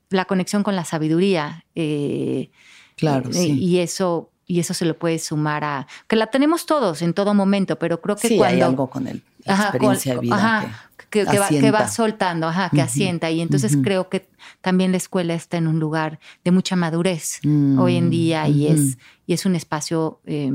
[0.10, 1.66] la conexión con la sabiduría.
[1.76, 2.50] Eh,
[2.96, 3.58] claro, sí.
[3.60, 7.34] Y eso y eso se lo puede sumar a que la tenemos todos en todo
[7.34, 10.90] momento, pero creo que sí, cuando hay algo con el, la experiencia de vida
[11.24, 13.32] que, va, soltando, ajá, que asienta.
[13.32, 14.28] Y entonces creo que
[14.62, 18.68] también la escuela está en un lugar de mucha madurez mm, hoy en día y
[18.68, 20.52] es y es un espacio eh,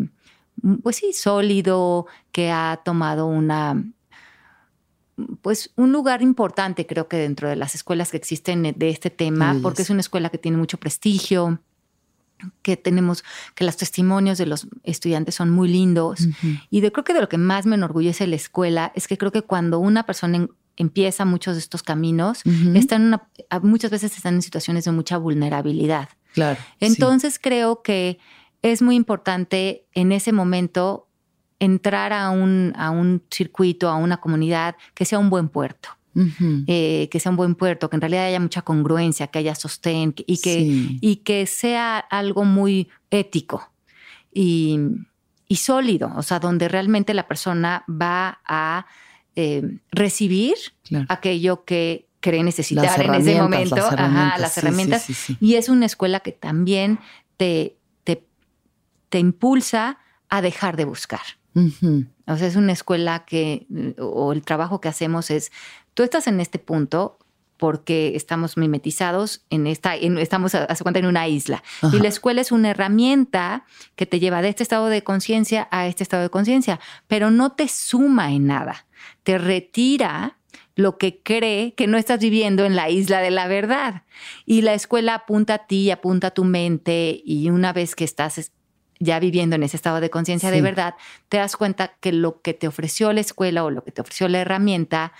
[0.83, 3.83] pues sí sólido que ha tomado una
[5.43, 9.57] pues un lugar importante creo que dentro de las escuelas que existen de este tema,
[9.63, 9.91] porque es.
[9.91, 11.61] una escuela que tiene mucho prestigio,
[12.63, 13.25] que tenemos,
[13.55, 16.29] que los testimonios de los estudiantes son muy lindos.
[16.71, 19.33] Y de, creo que de lo que más me enorgullece la escuela es que creo
[19.33, 22.43] que cuando una persona empieza muchos de estos caminos,
[22.75, 23.21] están
[23.63, 26.09] muchas veces están en situaciones de mucha vulnerabilidad.
[26.33, 26.59] Claro.
[26.79, 28.19] Entonces creo que
[28.63, 31.09] es muy importante en ese momento
[31.59, 35.91] entrar a un, a un circuito, a una comunidad que sea un buen puerto.
[36.67, 40.15] Eh, que sea un buen puerto, que en realidad haya mucha congruencia, que haya sostén
[40.27, 43.71] y que, y que sea algo muy ético
[44.33, 44.79] y,
[45.55, 48.87] sólido, o sea, donde realmente la persona va a
[49.37, 50.55] eh, recibir
[51.09, 55.07] aquello que cree necesitar en ese momento, las herramientas, las herramientas.
[55.41, 56.99] y es una escuela que también
[57.37, 58.27] te, te,
[59.09, 59.99] te impulsa
[60.29, 61.21] a dejar de buscar.
[62.27, 63.67] O sea, es una escuela que,
[63.99, 65.51] o el trabajo que hacemos es,
[65.95, 67.19] tú estás en este punto
[67.61, 71.63] porque estamos mimetizados en esta, estamos, hace cuenta, en una isla.
[71.93, 73.67] Y la escuela es una herramienta
[73.97, 77.53] que te lleva de este estado de conciencia a este estado de conciencia, pero no
[77.53, 78.87] te suma en nada.
[79.25, 80.39] Te retira
[80.75, 84.05] lo que cree que no estás viviendo en la isla de la verdad.
[84.47, 88.53] Y la escuela apunta a ti, apunta a tu mente, y una vez que estás
[88.99, 90.95] ya viviendo en ese estado de conciencia de verdad,
[91.29, 94.29] te das cuenta que lo que te ofreció la escuela o lo que te ofreció
[94.29, 95.13] la herramienta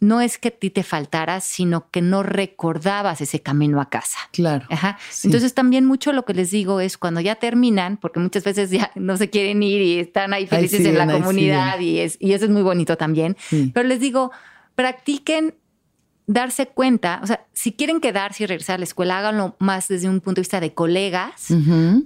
[0.00, 4.18] no es que a ti te faltara, sino que no recordabas ese camino a casa.
[4.32, 4.66] Claro.
[4.70, 4.98] Ajá.
[5.24, 8.90] Entonces también mucho lo que les digo es cuando ya terminan, porque muchas veces ya
[8.94, 12.44] no se quieren ir y están ahí felices en la comunidad y, es, y eso
[12.44, 13.36] es muy bonito también,
[13.72, 14.30] pero les digo,
[14.74, 15.54] practiquen
[16.28, 20.08] darse cuenta, o sea, si quieren quedarse y regresar a la escuela, háganlo más desde
[20.10, 21.48] un punto de vista de colegas,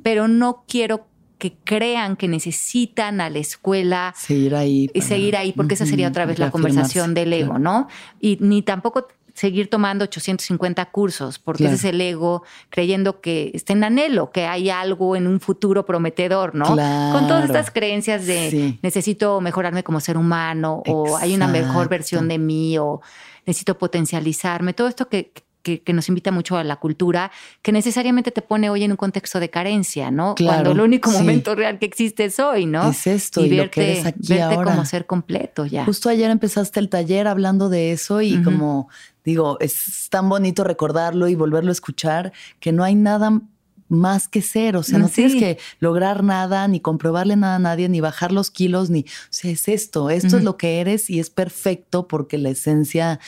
[0.03, 1.07] pero no quiero
[1.43, 4.15] que crean que necesitan a la escuela.
[4.17, 4.89] Seguir ahí.
[4.95, 7.89] Y seguir ahí, porque esa sería otra vez la conversación del ego, ¿no?
[8.21, 13.73] Y ni tampoco seguir tomando 850 cursos, porque ese es el ego creyendo que está
[13.73, 16.67] en anhelo, que hay algo en un futuro prometedor, ¿no?
[16.67, 22.29] Con todas estas creencias de necesito mejorarme como ser humano, o hay una mejor versión
[22.29, 23.01] de mí, o
[23.47, 25.33] necesito potencializarme, todo esto que,
[25.63, 27.31] que, nos invita mucho a la cultura,
[27.63, 30.35] que necesariamente te pone hoy en un contexto de carencia, ¿no?
[30.37, 32.91] Cuando el único momento real que existe es hoy, ¿no?
[32.91, 35.85] Es esto, y, verte, lo que eres aquí verte como ser completo ya.
[35.85, 38.89] Justo ayer empezaste el taller hablando de eso y como
[39.25, 43.41] digo, es tan bonito recordarlo y volverlo a escuchar, que no hay nada
[43.89, 47.91] más que ser, o sea, no tienes que lograr nada, ni comprobarle nada a nadie,
[47.91, 51.21] ni bajar los kilos, ni, o sea, es esto, esto es lo que eres y
[51.21, 53.21] es perfecto porque la esencia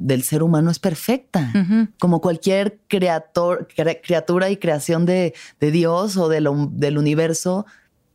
[0.00, 1.52] del ser humano es perfecta,
[1.98, 3.68] como cualquier creator,
[4.02, 7.66] criatura y creación de, Dios o del universo,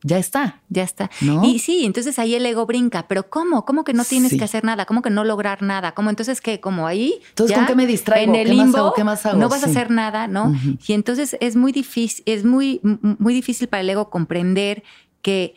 [0.05, 0.61] ya está.
[0.69, 1.09] Ya está.
[1.43, 3.65] Y sí, entonces ahí el ego brinca, pero ¿cómo?
[3.65, 4.85] ¿Cómo que no tienes que hacer nada?
[4.85, 5.93] ¿Cómo que no lograr nada?
[5.93, 8.31] ¿Cómo entonces que como ahí entonces ¿con qué me distraigo?
[8.31, 9.39] En el limbo, ¿Qué más hago?
[9.39, 10.53] no vas a hacer nada, ¿no?
[10.85, 14.83] Y entonces es muy difícil, es muy, muy difícil para el ego comprender
[15.23, 15.55] que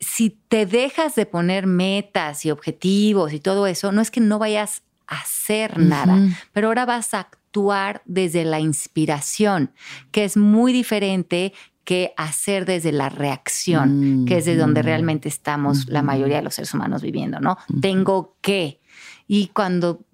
[0.00, 4.40] si te dejas de poner metas y objetivos y todo eso, no es que no
[4.40, 6.18] vayas hacer nada,
[6.52, 9.72] pero ahora vas a actuar desde la inspiración,
[10.12, 11.54] que es muy diferente
[11.84, 16.54] que hacer desde la reacción, que es de donde realmente estamos la mayoría de los
[16.54, 17.56] seres humanos viviendo, ¿no?
[17.80, 18.80] Tengo que.
[19.26, 20.04] Y cuando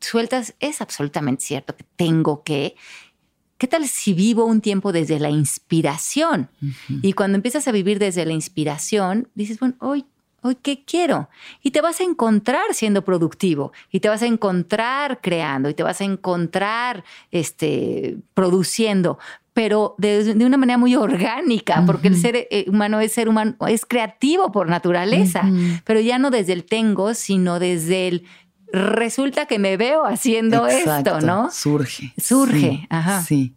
[0.00, 2.74] sueltas, es absolutamente cierto que tengo que.
[3.58, 6.50] ¿Qué tal si vivo un tiempo desde la inspiración?
[7.02, 10.06] Y cuando empiezas a vivir desde la inspiración, dices, bueno, hoy
[10.42, 11.28] hoy qué quiero.
[11.62, 15.82] Y te vas a encontrar siendo productivo, y te vas a encontrar creando, y te
[15.82, 19.18] vas a encontrar este, produciendo,
[19.52, 23.84] pero de, una manera muy orgánica, porque el ser eh, humano es ser humano, es
[23.84, 25.42] creativo por naturaleza,
[25.84, 28.24] pero ya no desde el tengo, sino desde el
[28.72, 31.50] resulta que me veo haciendo esto, ¿no?
[31.50, 32.12] Surge.
[32.16, 33.22] Surge, ajá.
[33.22, 33.54] Sí.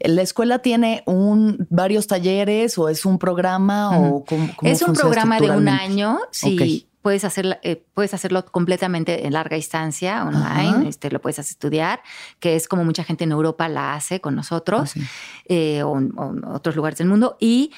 [0.00, 5.38] ¿La escuela tiene un, varios talleres o es un programa o cómo, Es un programa
[5.40, 6.86] de un año, sí.
[7.02, 12.02] Puedes, hacer, eh, puedes hacerlo completamente en larga distancia, online, este, lo puedes estudiar,
[12.40, 15.00] que es como mucha gente en Europa la hace con nosotros ah,
[15.46, 16.12] eh, o, en
[16.44, 17.38] otros lugares del mundo.
[17.40, 17.72] Y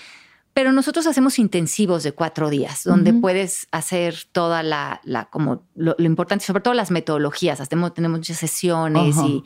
[0.55, 5.95] Pero nosotros hacemos intensivos de cuatro días, donde puedes hacer toda la, la como lo,
[5.99, 7.61] importante, sobre todo las metodologías.
[7.61, 9.43] Hacemos, tenemos muchas sesiones y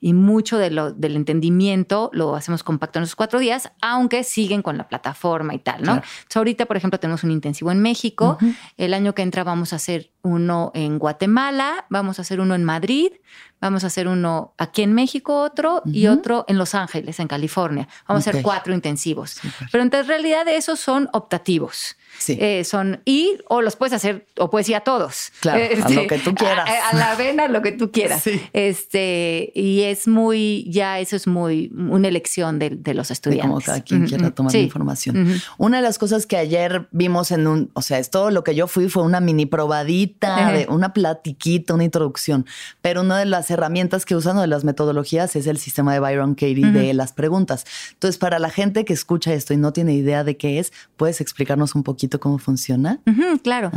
[0.00, 4.62] y mucho de lo, del entendimiento lo hacemos compacto en esos cuatro días, aunque siguen
[4.62, 6.02] con la plataforma y tal, ¿no?
[6.34, 8.38] ahorita, por ejemplo, tenemos un intensivo en México.
[8.76, 12.62] El año que entra vamos a hacer uno en Guatemala, vamos a hacer uno en
[12.62, 13.12] Madrid,
[13.60, 17.88] vamos a hacer uno aquí en México, otro y otro en Los Ángeles, en California.
[18.06, 19.40] Vamos a hacer cuatro intensivos.
[19.72, 21.96] Pero en realidad esos son optativos.
[22.18, 22.36] Sí.
[22.40, 25.32] Eh, son, y o los puedes hacer, o puedes ir a todos.
[25.40, 26.68] Claro, a lo este, que tú quieras.
[26.92, 28.24] A, la vena, lo que tú quieras.
[28.52, 33.48] Este, y es muy, ya eso es muy una elección de, los estudiantes.
[33.48, 35.40] como cada quien quiera tomar la información.
[35.58, 38.54] Una de las cosas que ayer vimos en un, o sea, es todo lo que
[38.54, 42.46] yo fui fue una mini probadita, una platiquita, una introducción.
[42.80, 46.00] Pero una de las herramientas que usan, o de las metodologías, es el sistema de
[46.00, 47.64] Byron Katie de las preguntas.
[47.92, 51.20] Entonces, para la gente que escucha esto y no tiene idea de qué es, ¿puedes
[51.20, 52.07] explicarnos un poquito?
[52.18, 53.00] Cómo funciona?
[53.42, 53.70] claro.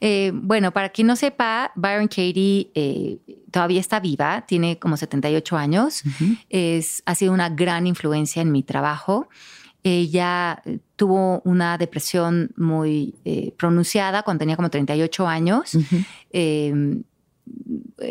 [0.00, 3.18] Eh, bueno, para quien no sepa, Byron Katie eh,
[3.50, 6.02] todavía está viva, tiene como 78 años,
[6.50, 9.28] es, ha sido una gran influencia en mi trabajo.
[9.82, 10.62] Ella
[10.96, 15.78] tuvo una depresión muy eh, pronunciada cuando tenía como 38 años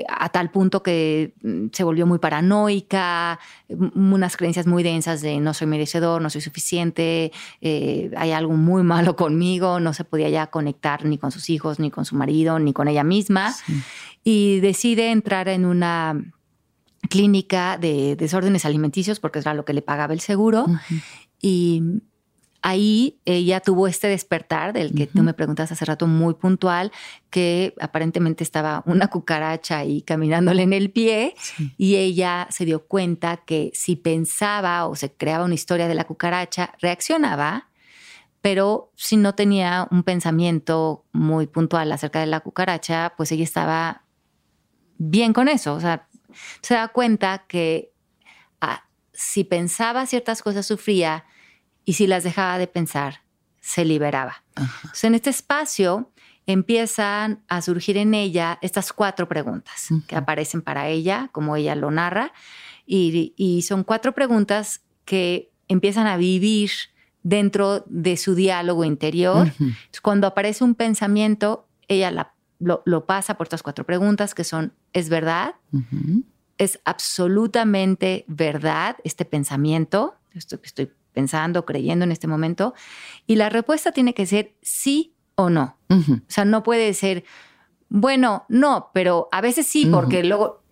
[0.09, 5.53] a tal punto que mm, se volvió muy paranoica, unas creencias muy densas de no
[5.53, 7.31] soy merecedor, no soy suficiente,
[7.61, 11.79] eh, hay algo muy malo conmigo, no se podía ya conectar ni con sus hijos,
[11.79, 13.53] ni con su marido, ni con ella misma.
[14.23, 16.19] Y decide entrar en una
[17.09, 20.65] clínica de desórdenes alimenticios porque era lo que le pagaba el seguro.
[21.39, 21.83] Y
[22.65, 26.91] ahí ella tuvo este despertar del que tú me preguntas hace rato muy puntual,
[27.29, 31.35] que aparentemente estaba una cucaracha ahí caminándole en el pie
[31.77, 36.05] y ella se dio cuenta que si pensaba o se creaba una historia de la
[36.05, 37.69] cucaracha, reaccionaba,
[38.41, 44.05] pero si no tenía un pensamiento muy puntual acerca de la cucaracha, pues ella estaba
[44.97, 45.75] bien con eso.
[45.75, 46.07] O sea,
[46.61, 47.93] se da cuenta que
[48.59, 51.25] ah, si pensaba ciertas cosas, sufría,
[51.85, 53.21] y si las dejaba de pensar,
[53.61, 54.43] se liberaba.
[54.55, 56.11] Entonces, en este espacio
[56.47, 61.89] empiezan a surgir en ella estas cuatro preguntas que aparecen para ella, como ella lo
[61.91, 62.33] narra,
[62.85, 66.69] y, son cuatro preguntas que empiezan a vivir
[67.23, 69.51] dentro de su diálogo interior.
[70.03, 75.55] cuando aparece un pensamiento, ella lo, pasa por estas cuatro preguntas que son, ¿es verdad?
[76.59, 80.15] ¿Es absolutamente verdad este pensamiento?
[80.33, 82.75] Esto que estoy pensando, creyendo en este momento.
[83.25, 85.77] Y la respuesta tiene que ser sí o no.
[85.89, 87.23] O sea, no puede ser,
[87.89, 90.63] bueno, no, pero a veces sí, porque luego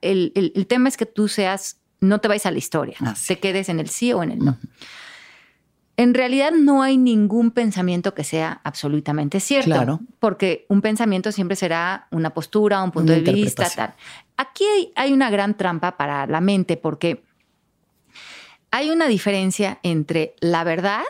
[0.00, 2.96] el, tema es que tú seas, no te vayas a la historia,
[3.26, 4.56] te quedes en el sí o en el no.
[5.96, 10.00] En realidad no hay ningún pensamiento que sea absolutamente cierto, claro.
[10.20, 13.94] porque un pensamiento siempre será una postura, un punto de vista, tal.
[14.36, 17.24] Aquí hay, una gran trampa para la mente, porque
[18.70, 21.04] hay una diferencia entre la verdad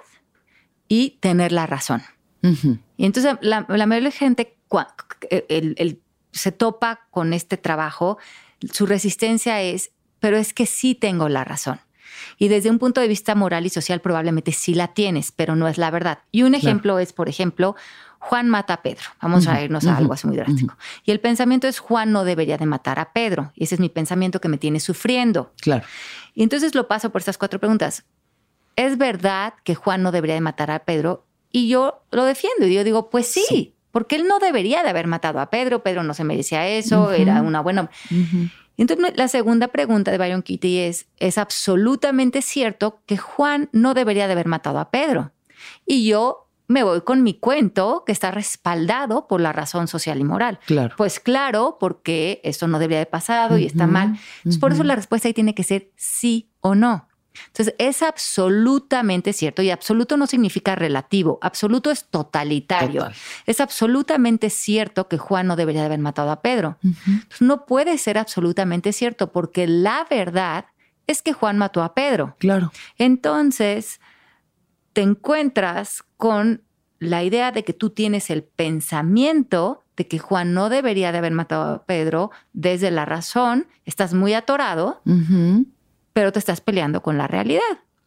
[0.89, 2.03] y tener la razón.
[2.97, 4.57] Y entonces la, mayoría de la gente
[6.33, 8.19] se topa con este trabajo,
[8.73, 9.91] su resistencia es,
[10.21, 11.81] pero es que sí tengo la razón.
[12.39, 15.69] Y desde un punto de vista moral y social probablemente sí la tienes, pero no
[15.69, 16.21] es la verdad.
[16.31, 17.77] Y un ejemplo es, por ejemplo,
[18.19, 19.05] Juan mata a Pedro.
[19.23, 20.77] Vamos a irnos a algo así muy drástico.
[21.05, 23.53] Y el pensamiento es Juan no debería de matar a Pedro.
[23.55, 25.53] Y ese es mi pensamiento que me tiene sufriendo.
[25.61, 25.85] Claro.
[26.35, 28.05] Y entonces lo paso por estas cuatro preguntas.
[28.77, 31.27] ¿Es verdad que Juan no debería de matar a Pedro?
[31.51, 35.07] Y yo lo defiendo y yo digo, pues sí, porque él no debería de haber
[35.07, 35.83] matado a Pedro.
[35.83, 37.91] Pedro no se merecía eso, era una buena...
[38.77, 44.29] Entonces, la segunda pregunta de Byron Kitty es, ¿es absolutamente cierto que Juan no debería
[44.29, 45.33] de haber matado a Pedro?
[45.85, 50.25] Y yo me voy con mi cuento que está respaldado por la razón social y
[50.25, 50.61] moral.
[50.66, 50.95] Claro.
[50.97, 54.19] Pues claro, porque esto no debería haber pasado y está mal.
[54.61, 57.09] Por eso la respuesta ahí tiene que ser sí o no.
[57.47, 63.09] Entonces, es absolutamente cierto y absoluto no significa relativo, absoluto es totalitario.
[63.47, 66.79] Es absolutamente cierto que Juan no debería haber matado a Pedro.
[67.41, 70.66] no puede ser absolutamente cierto porque la verdad
[71.07, 72.37] es que Juan mató a Pedro.
[72.39, 72.73] Claro.
[72.99, 74.01] Entonces,
[74.99, 76.65] te encuentras con
[76.99, 81.31] la idea de que tú tienes el pensamiento de que Juan no debería de haber
[81.31, 85.01] matado a Pedro desde la razón, estás muy atorado,
[86.12, 87.62] pero te estás peleando con la realidad.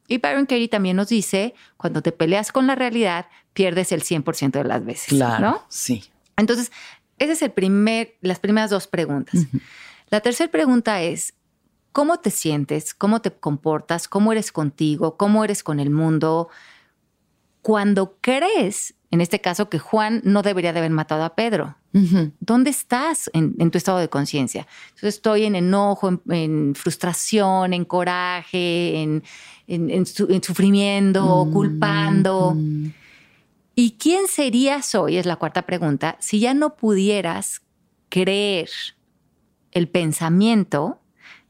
[0.09, 4.51] Y Byron Katie también nos dice, cuando te peleas con la realidad, pierdes el 100%
[4.51, 5.07] de las veces.
[5.07, 5.61] Claro, ¿no?
[5.69, 6.03] sí.
[6.35, 6.73] Entonces,
[7.19, 9.45] esa es el primer, las primeras dos preguntas.
[10.09, 11.35] La tercera pregunta es,
[11.93, 12.93] ¿cómo te sientes?
[12.93, 14.09] ¿Cómo te comportas?
[14.09, 15.15] ¿Cómo eres contigo?
[15.15, 16.49] ¿Cómo eres con el mundo?
[17.61, 21.75] Cuando crees, en este caso, que Juan no debería de haber matado a Pedro,
[22.39, 24.65] ¿dónde estás en, tu estado de conciencia?
[24.89, 29.01] Entonces estoy en enojo, en, frustración, en coraje,
[29.67, 30.05] en,
[30.43, 32.53] sufrimiento, mm, culpando.
[32.55, 32.93] Mm.
[33.75, 35.17] ¿Y quién serías hoy?
[35.17, 36.17] Es la cuarta pregunta.
[36.19, 37.61] Si ya no pudieras
[38.09, 38.69] creer
[39.71, 40.99] el pensamiento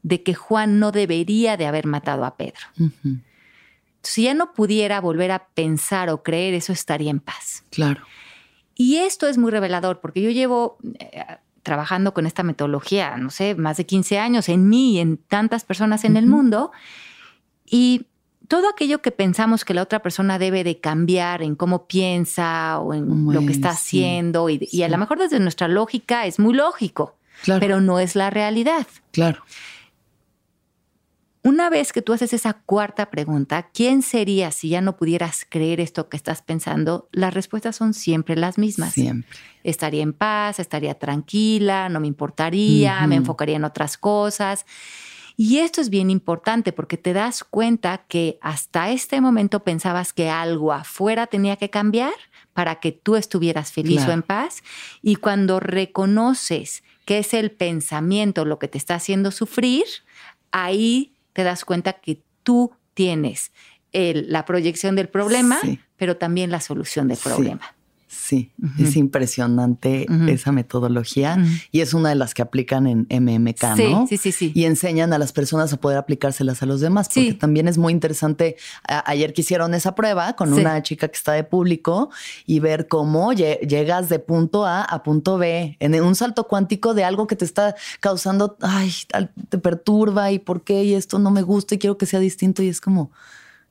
[0.02, 2.66] de que Juan no debería de haber matado a Pedro.
[4.02, 7.64] Si ya no pudiera volver a pensar o creer, eso estaría en paz.
[7.70, 8.02] Claro.
[8.74, 11.24] Y esto es muy revelador porque yo llevo eh,
[11.62, 15.64] trabajando con esta metodología, no sé, más de 15 años en mí y en tantas
[15.64, 16.72] personas en el mundo.
[17.64, 18.06] Y
[18.48, 22.92] todo aquello que pensamos que la otra persona debe de cambiar en cómo piensa o
[22.92, 27.16] en lo que está haciendo, y, a lo mejor desde nuestra lógica es muy lógico,
[27.60, 28.86] pero no es la realidad.
[29.12, 29.42] Claro.
[31.44, 35.80] Una vez que tú haces esa cuarta pregunta, ¿quién sería si ya no pudieras creer
[35.80, 37.08] esto que estás pensando?
[37.10, 38.92] Las respuestas son siempre las mismas.
[38.92, 39.28] Siempre.
[39.64, 44.66] Estaría en paz, estaría tranquila, no me importaría, me enfocaría en otras cosas.
[45.36, 50.30] Y esto es bien importante porque te das cuenta que hasta este momento pensabas que
[50.30, 52.14] algo afuera tenía que cambiar
[52.52, 54.62] para que tú estuvieras feliz o en paz.
[55.02, 59.84] Y cuando reconoces que es el pensamiento lo que te está haciendo sufrir,
[60.52, 63.52] ahí te das cuenta que tú tienes
[63.92, 65.60] la proyección del problema,
[65.96, 67.62] pero también la solución del problema.
[67.62, 67.81] Sí,
[68.78, 74.06] es impresionante esa metodología y es una de las que aplican en MMK, ¿no?
[74.06, 74.52] Sí, sí, sí.
[74.54, 77.92] Y enseñan a las personas a poder aplicárselas a los demás, porque también es muy
[77.92, 78.56] interesante.
[78.86, 82.10] ayer que hicieron esa prueba con una chica que está de público
[82.46, 87.04] y ver cómo llegas de punto A a punto B en un salto cuántico de
[87.04, 88.92] algo que te está causando, ay,
[89.48, 92.62] te perturba y por qué y esto no me gusta y quiero que sea distinto
[92.62, 93.10] y es como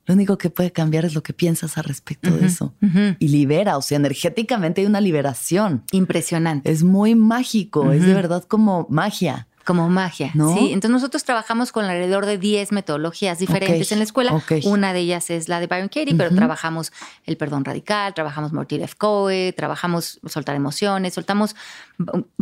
[0.04, 2.74] lo único que puede cambiar es lo que piensas al respecto de eso.
[3.18, 5.84] Y libera, o sea, energéticamente hay una liberación.
[5.92, 6.70] Impresionante.
[6.70, 9.46] Es muy mágico, es de verdad como magia.
[9.64, 10.54] Como magia, ¿no?
[10.54, 14.42] Sí, entonces nosotros trabajamos con alrededor de 10 metodologías diferentes en la escuela.
[14.64, 16.92] Una de ellas es la de Byron Katie, pero trabajamos
[17.24, 18.96] el perdón radical, trabajamos Mortil F.
[18.96, 21.54] Coe, trabajamos soltar emociones, soltamos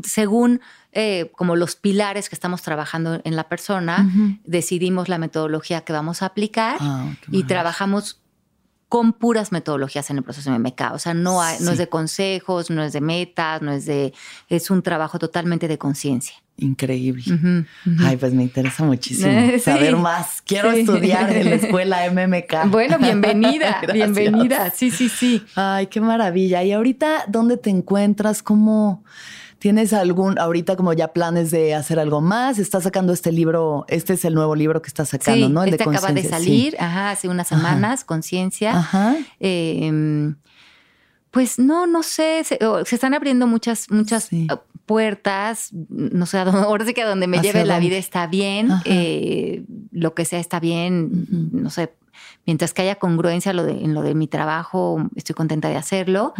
[0.03, 0.61] según
[0.93, 4.09] eh, como los pilares que estamos trabajando en la persona,
[4.45, 8.21] decidimos la metodología que vamos a aplicar ah, y trabajamos
[8.91, 10.93] con puras metodologías en el proceso de MMK.
[10.93, 14.13] O sea, no, no es de consejos, no es de metas, no es de...
[14.49, 16.35] Es un trabajo totalmente de conciencia.
[16.61, 17.25] Increíble.
[18.01, 19.33] Ay, pues me interesa muchísimo
[19.65, 20.43] saber más.
[20.43, 22.71] Quiero estudiar en la escuela MMK.
[22.71, 24.71] Bueno, bienvenida, bienvenida.
[24.71, 25.43] Sí, sí, sí.
[25.55, 26.63] Ay, qué maravilla.
[26.63, 28.43] ¿Y ahorita dónde te encuentras?
[28.43, 29.05] ¿Cómo
[29.59, 32.59] tienes algún, ahorita como ya planes de hacer algo más?
[32.59, 35.63] Estás sacando este libro, este es el nuevo libro que estás sacando, ¿no?
[35.63, 38.77] El este acaba de salir, ajá, hace unas semanas, Conciencia.
[38.77, 39.17] Ajá.
[39.39, 40.37] Em,
[41.31, 42.59] pues no, no sé, se,
[42.91, 44.31] están abriendo muchas, muchas
[44.91, 49.63] puertas, no sé, ahora sí que a donde me lleve la vida está bien, eh,
[49.93, 51.95] lo que sea está bien, no sé,
[52.45, 56.35] mientras que haya congruencia lo de, en lo de mi trabajo, estoy contenta de hacerlo.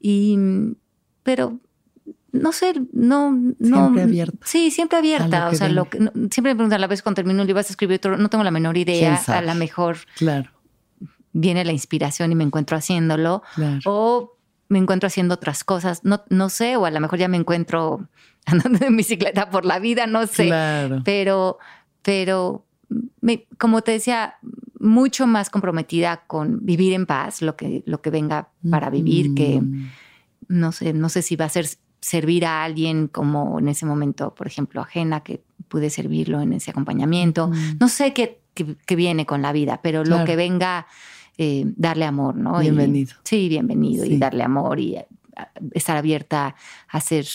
[0.00, 0.36] Y,
[1.22, 1.60] pero
[2.32, 3.30] no sé, no,
[3.60, 3.76] no.
[3.76, 4.38] Siempre abierta.
[4.44, 5.48] Sí, siempre abierta.
[5.48, 7.70] O sea, lo que, siempre me preguntan a la vez cuando termino un libro, vas
[7.70, 9.14] a escribir otro, no tengo la menor idea.
[9.28, 9.98] A lo mejor.
[10.16, 10.50] Claro
[11.38, 13.42] viene la inspiración y me encuentro haciéndolo.
[13.84, 14.35] O
[14.68, 18.08] me encuentro haciendo otras cosas, no, no sé, o a lo mejor ya me encuentro
[18.46, 20.50] andando en bicicleta por la vida, no sé.
[21.04, 21.58] Pero,
[22.02, 22.64] pero
[23.58, 24.34] como te decía,
[24.78, 29.60] mucho más comprometida con vivir en paz, lo que, lo que venga para vivir, que
[30.48, 31.66] no sé, no sé si va a ser
[32.00, 36.70] servir a alguien como en ese momento, por ejemplo, ajena, que pude servirlo en ese
[36.70, 37.50] acompañamiento.
[37.80, 38.40] No sé qué,
[38.88, 40.86] viene con la vida, pero lo que venga
[41.38, 42.58] eh, darle amor, ¿no?
[42.60, 43.14] Bienvenido.
[43.24, 44.96] sí, bienvenido y darle amor y
[45.72, 46.54] estar abierta
[46.88, 47.26] a ser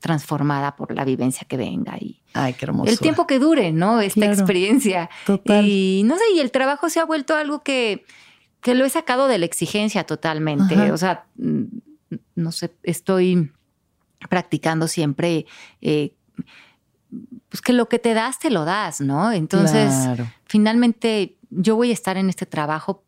[0.00, 2.90] transformada por la vivencia que venga y Ay, qué hermoso.
[2.90, 4.00] El tiempo que dure, ¿no?
[4.00, 5.10] Esta experiencia.
[5.26, 5.64] Total.
[5.66, 8.04] Y no sé, y el trabajo se ha vuelto algo que,
[8.60, 10.92] que lo he sacado de la exigencia totalmente.
[10.92, 11.62] O sea, mm,
[12.36, 13.50] no sé, estoy
[14.28, 15.46] practicando siempre
[15.80, 16.14] eh,
[17.48, 19.32] pues que lo que te das, te lo das, ¿no?
[19.32, 19.94] Entonces,
[20.44, 23.02] finalmente yo voy a estar en este trabajo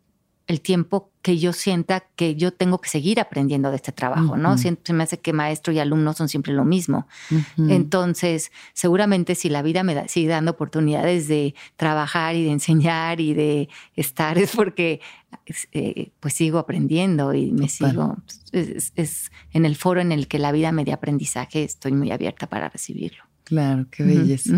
[0.50, 4.58] el tiempo que yo sienta que yo tengo que seguir aprendiendo de este trabajo, ¿no?
[4.58, 7.06] Se me hace que maestro y alumno son siempre lo mismo.
[7.56, 13.34] Entonces, seguramente si la vida me sigue dando oportunidades de trabajar y de enseñar y
[13.34, 15.00] de estar, es porque
[15.72, 18.16] eh, pues sigo aprendiendo y me sigo,
[18.50, 22.48] es, en el foro en el que la vida me dé aprendizaje, estoy muy abierta
[22.48, 23.29] para recibirlo.
[23.50, 24.52] Claro, qué belleza.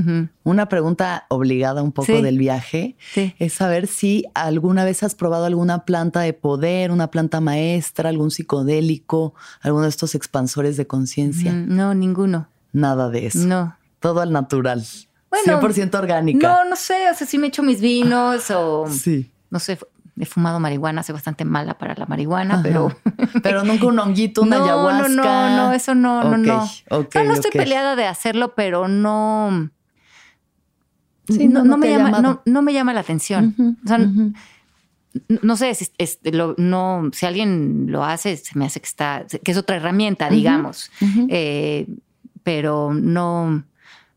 [0.45, 2.95] Una pregunta obligada un poco del viaje
[3.39, 8.31] es saber si alguna vez has probado alguna planta de poder, una planta maestra, algún
[8.31, 9.33] psicodélico,
[9.63, 11.53] alguno de estos expansores de conciencia.
[11.53, 12.49] Mm, no, ninguno.
[12.75, 13.47] Nada de eso.
[13.47, 13.79] No.
[13.99, 14.85] Todo al natural.
[15.31, 16.47] Bueno, 100% orgánica.
[16.47, 18.87] No, no sé, o sea, sí me echo mis vinos o...
[18.91, 19.31] Sí.
[19.49, 19.79] No sé,
[20.19, 22.95] he fumado marihuana, soy bastante mala para la marihuana, pero...
[23.43, 25.09] pero nunca un honguito, una ayahuasca.
[25.09, 26.69] No, no, no, eso no, no, no.
[26.91, 29.71] no estoy peleada de hacerlo, pero no...
[31.29, 33.79] no, me llama, no, me llama la atención.
[33.85, 33.99] o sea,
[35.43, 35.91] no sé, si,
[36.59, 40.91] no, si alguien lo hace, se me hace que está, que es otra herramienta, digamos.
[41.29, 41.87] Eh,
[42.43, 43.65] pero no,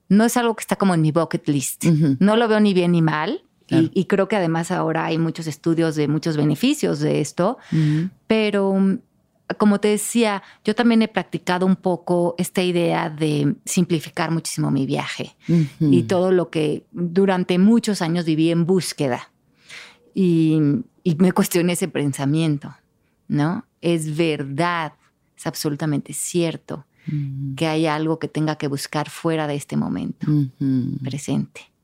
[0.09, 1.85] no es algo que está como en mi bucket list.
[2.19, 3.44] No lo veo ni bien ni mal.
[3.67, 7.57] Y, creo que además ahora hay muchos estudios de muchos beneficios de esto,
[8.27, 8.99] pero
[9.57, 14.85] como te decía, yo también he practicado un poco esta idea de simplificar muchísimo mi
[14.85, 15.35] viaje
[15.79, 19.31] y todo lo que durante muchos años viví en búsqueda.
[20.13, 20.59] Y,
[21.03, 22.73] y me cuestioné ese pensamiento,
[23.27, 23.65] ¿no?
[23.81, 24.93] Es verdad,
[25.37, 26.85] es absolutamente cierto
[27.55, 30.27] que hay algo que tenga que buscar fuera de este momento
[31.03, 31.74] presente.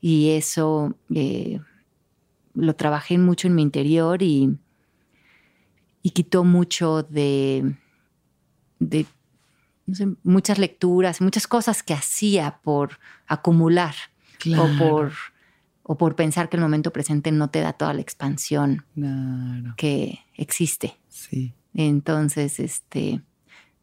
[0.00, 1.60] Y eso eh,
[2.54, 4.56] lo trabajé mucho en mi interior y,
[6.02, 7.74] y quitó mucho de,
[8.78, 9.06] de
[10.22, 13.94] muchas lecturas, muchas cosas que hacía por acumular
[14.56, 15.12] o, por,
[15.82, 18.84] o por pensar que el momento presente no te da toda la expansión
[19.76, 20.96] que existe.
[21.08, 21.52] Sí.
[21.74, 23.20] Entonces, este,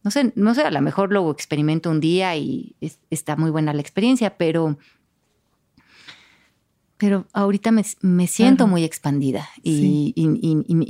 [0.04, 2.76] no sé, no sé, a lo mejor lo experimento un día y
[3.10, 4.78] está muy buena la experiencia, pero
[6.98, 10.14] pero ahorita me, siento muy expandida y,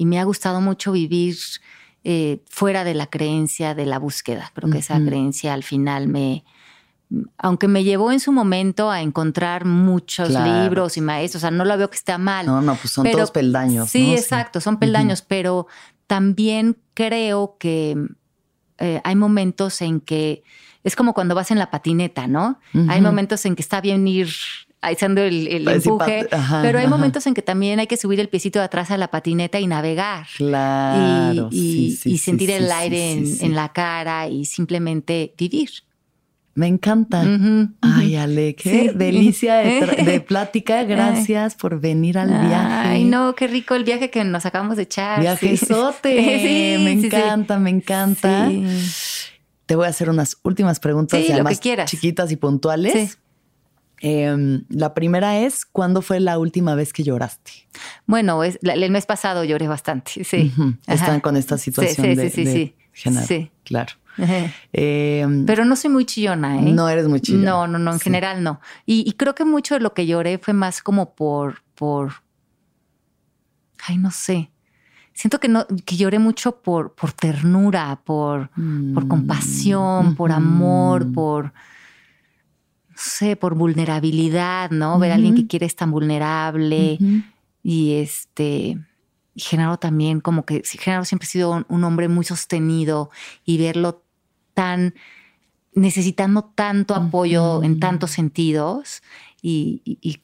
[0.06, 1.38] me ha gustado mucho vivir
[2.04, 4.52] eh, fuera de la creencia de la búsqueda.
[4.54, 6.46] Creo que esa creencia al final me,
[7.38, 11.66] aunque me llevó en su momento a encontrar muchos libros y maestros, o sea, no
[11.66, 12.46] lo veo que está mal.
[12.46, 13.90] No, no, pues son todos peldaños.
[13.90, 15.68] Sí, exacto, son peldaños, pero
[16.08, 17.98] también creo que
[18.78, 20.44] eh, hay momentos en que
[20.84, 22.60] es como cuando vas en la patineta, ¿no?
[22.88, 24.30] Hay momentos en que está bien ir
[24.82, 26.28] haciendo el, el empuje,
[26.62, 29.10] pero hay momentos en que también hay que subir el piecito de atrás a la
[29.10, 30.28] patineta y navegar.
[30.38, 31.50] Claro.
[31.52, 35.70] Y, sentir el aire en, la cara y simplemente vivir.
[36.54, 37.24] Me encanta.
[37.82, 40.84] Ay, Ale, qué delicia de, plática.
[40.84, 42.90] Gracias por venir al viaje.
[42.90, 45.22] Ay, no, qué rico el viaje que nos acabamos de echar.
[45.22, 46.78] Viajezote.
[46.80, 48.50] me encanta, me encanta.
[49.68, 53.20] Te voy a hacer unas últimas preguntas, además chiquitas y puntuales.
[54.00, 57.52] Em, la primera es, ¿cuándo fue la última vez que lloraste?
[58.06, 60.54] Bueno, es, el mes pasado lloré bastante, sí.
[60.88, 62.76] Están con esta situación de, sí, sí,
[63.26, 63.52] sí.
[63.64, 63.94] Claro.
[64.74, 66.62] Em, Pero no soy muy chillona, ¿eh?
[66.62, 67.52] No eres muy chillona.
[67.52, 68.60] No, no, no, en general no.
[68.86, 72.14] Y, creo que mucho de lo que lloré fue más como por, por,
[73.88, 74.52] ay, no sé.
[75.14, 81.12] Siento que no, que lloré mucho por, por ternura, por, por mm, compasión, por amor,
[81.12, 81.54] por
[82.98, 85.00] sé, por vulnerabilidad, ¿no?
[85.00, 86.98] Ver a alguien que quiere estar vulnerable.
[87.64, 88.78] Y este,
[89.36, 93.12] Genaro también, como que Genaro siempre ha sido un, hombre muy sostenido
[93.46, 94.02] y verlo
[94.54, 94.96] tan,
[95.74, 99.04] necesitando tanto apoyo en tantos sentidos.
[99.42, 100.20] Y,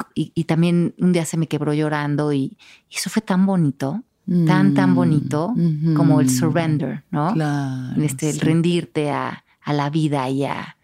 [0.47, 2.57] también un día se me quebró llorando y,
[2.91, 4.03] eso fue tan bonito,
[4.47, 5.53] tan, tan bonito
[5.95, 7.33] como el surrender, ¿no?
[7.33, 10.75] Claro, este, el rendirte a, la vida y a,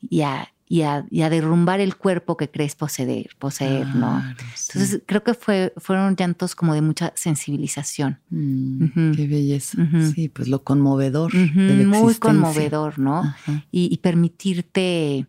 [0.00, 4.22] y a, y a, derrumbar el cuerpo que crees poseer, poseer ¿no?
[4.68, 8.20] Entonces creo que fue, fueron llantos como de mucha sensibilización.
[8.30, 9.76] Mm, qué belleza.
[10.14, 11.34] Sí, pues lo conmovedor.
[11.34, 13.34] Muy conmovedor, ¿no?
[13.72, 15.26] Y, permitirte,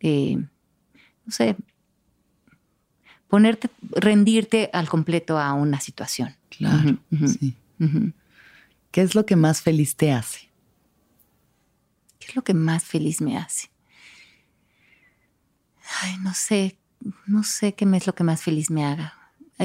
[0.00, 1.54] eh, no sé,
[3.28, 6.34] ponerte, rendirte al completo a una situación.
[6.48, 6.96] Claro,
[7.28, 7.54] sí.
[8.90, 10.50] ¿Qué es lo que más feliz te hace?
[12.18, 13.69] ¿Qué es lo que más feliz me hace?
[16.02, 16.78] Ay, no sé,
[17.26, 19.14] no sé qué es lo que más feliz me haga.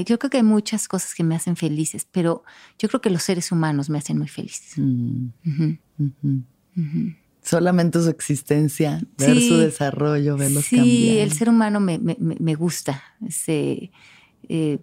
[0.04, 2.44] Yo creo que hay muchas cosas que me hacen felices, pero
[2.78, 4.74] yo creo que los seres humanos me hacen muy felices.
[4.76, 5.28] Mm.
[7.42, 10.98] Solamente su existencia, ver su desarrollo, verlos sí, cambiar.
[10.98, 13.04] Sí, el ser humano me, gusta.
[13.48, 14.80] Eh,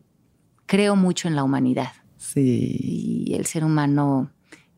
[0.65, 1.93] creo mucho en la humanidad.
[2.17, 3.25] Sí.
[3.27, 4.31] Y el ser humano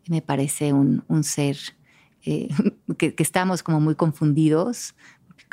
[0.09, 1.57] me parece un, ser
[2.25, 2.49] eh,
[2.99, 4.95] que, que, estamos como muy confundidos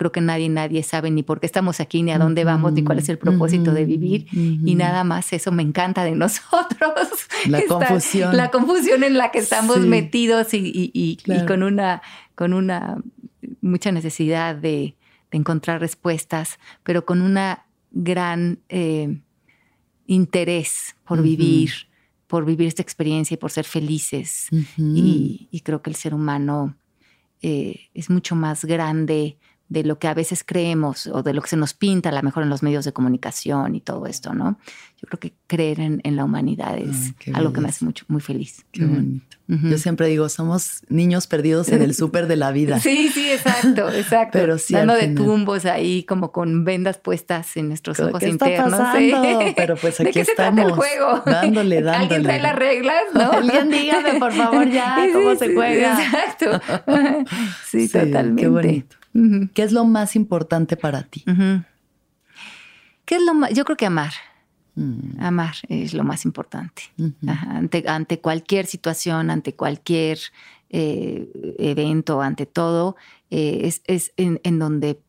[0.01, 2.83] creo que nadie, nadie sabe ni por qué estamos aquí, ni a dónde vamos, ni
[2.83, 4.25] cuál es el propósito de vivir.
[4.31, 7.07] Y nada más eso me encanta de nosotros.
[7.45, 8.35] La confusión.
[8.35, 12.01] La confusión en la que estamos metidos y, con, una,
[12.33, 12.97] con una
[13.61, 14.95] mucha necesidad de,
[15.29, 19.21] encontrar respuestas, pero con una gran eh,
[20.07, 21.71] interés por vivir,
[22.25, 24.47] por vivir esta experiencia y por ser felices.
[24.77, 26.75] y, creo que el ser humano
[27.43, 29.37] eh, es mucho más grande
[29.71, 32.21] de lo que a veces creemos o de lo que se nos pinta a lo
[32.23, 34.59] mejor en los medios de comunicación y todo esto, ¿no?
[35.01, 38.65] Yo creo que creer en, la humanidad es algo que me hace mucho, muy feliz.
[38.73, 39.37] Qué bonito.
[39.47, 42.81] Yo siempre digo, somos niños perdidos en el súper de la vida.
[42.81, 44.37] Sí, sí, exacto, exacto.
[44.37, 48.73] Pero sí, Dando de tumbos ahí como con vendas puestas en nuestros ojos ¿Qué internos.
[48.73, 49.39] Está pasando?
[49.55, 50.49] Pero pues aquí ¿De qué estamos.
[50.49, 51.23] Se trata el juego?
[51.25, 52.15] Dándole, dándole.
[52.15, 53.31] Alguien trae las reglas, ¿no?
[53.31, 55.97] Alguien dígame, por favor, ya, cómo se juega.
[56.03, 56.61] Exacto.
[57.65, 58.41] Sí, totalmente.
[58.41, 59.00] Qué bonito.
[59.13, 61.23] ¿Qué es lo más importante para ti?
[63.05, 63.51] ¿Qué es lo más?
[63.53, 64.13] Yo creo que amar.
[64.75, 65.19] Mm.
[65.19, 66.83] Amar es lo más importante.
[67.87, 70.19] ante, cualquier situación, ante cualquier
[70.69, 71.29] eh,
[71.59, 72.95] evento, ante todo,
[73.29, 75.01] eh, es, en, donde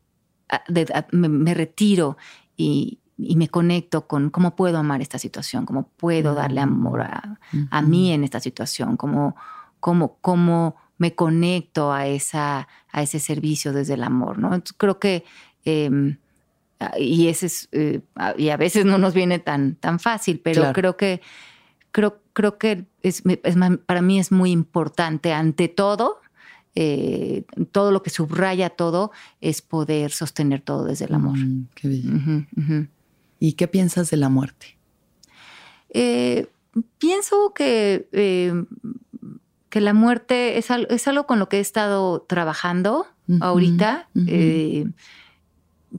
[1.13, 2.17] me, retiro
[2.57, 8.13] y, me conecto con cómo puedo amar esta situación, cómo puedo darle amor a, mí
[8.13, 9.37] en esta situación, cómo,
[9.79, 14.55] cómo, cómo me conecto a, esa, a ese servicio desde el amor, ¿no?
[14.55, 15.25] Entonces, creo que,
[15.65, 16.17] em,
[16.97, 18.03] y, ese es, eh,
[18.39, 21.21] y a veces no nos viene tan, tan fácil, pero creo que,
[21.91, 23.25] creo, creo que es,
[23.85, 26.21] para mí es muy importante ante todo,
[26.77, 29.11] eh, todo lo que subraya todo
[29.41, 31.37] es poder sostener todo desde el amor.
[31.37, 32.87] Mm, qué.
[33.41, 34.79] ¿Y qué piensas de la muerte?
[35.89, 36.47] Eh,
[36.99, 38.07] pienso que
[39.73, 43.07] que la muerte es, algo con lo que he estado trabajando
[43.41, 44.07] ahorita.
[44.27, 44.85] Eh,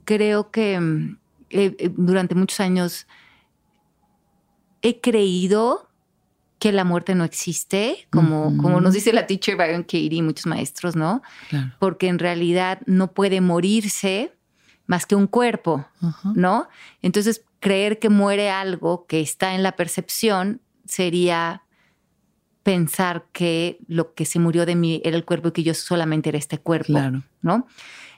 [0.04, 1.18] creo que mm,
[1.96, 3.08] durante muchos años
[4.80, 5.88] he creído
[6.60, 10.46] que la muerte no existe, como, como nos dice la teacher Byron Katie y muchos
[10.46, 11.20] maestros, ¿no?
[11.80, 14.36] Porque en realidad no puede morirse
[14.86, 15.84] más que un cuerpo,
[16.36, 16.68] ¿no?
[17.02, 21.63] Entonces, creer que muere algo que está en la percepción sería
[22.64, 26.30] pensar que lo que se murió de mí era el cuerpo y que yo solamente
[26.30, 26.98] era este cuerpo,
[27.42, 27.68] ¿no?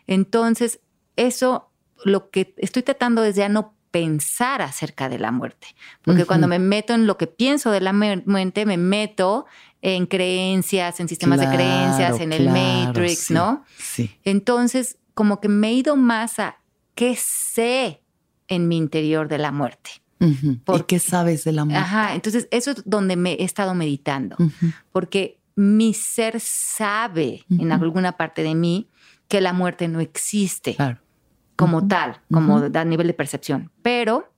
[0.07, 0.81] Entonces,
[1.17, 1.71] eso
[2.05, 5.69] lo que estoy tratando es ya no pensar acerca de la muerte,
[6.03, 9.47] porque cuando me meto en lo que pienso de la muerte, me meto
[9.83, 13.65] en creencias, en sistemas de creencias, en el Matrix, ¿no?
[13.77, 14.17] Sí.
[14.25, 16.59] Entonces, como que me he ido más a
[16.95, 18.03] qué sé
[18.49, 19.91] en mi interior de la muerte.
[20.65, 21.77] ¿Por qué sabes del amor?
[21.77, 24.37] Ajá, entonces eso es donde me he estado meditando,
[24.93, 28.89] porque mi ser sabe en alguna parte de mí
[29.29, 30.77] que la muerte no existe
[31.57, 34.33] como tal, como a nivel de percepción, pero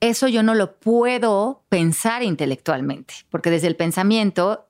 [0.00, 4.66] eso yo no lo puedo pensar intelectualmente, porque desde el pensamiento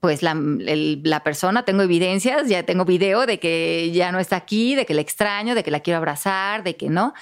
[0.00, 4.74] pues la, la, persona, tengo evidencias, ya tengo video de que ya no está aquí,
[4.74, 7.12] de que la extraño, de que la quiero abrazar, de que no.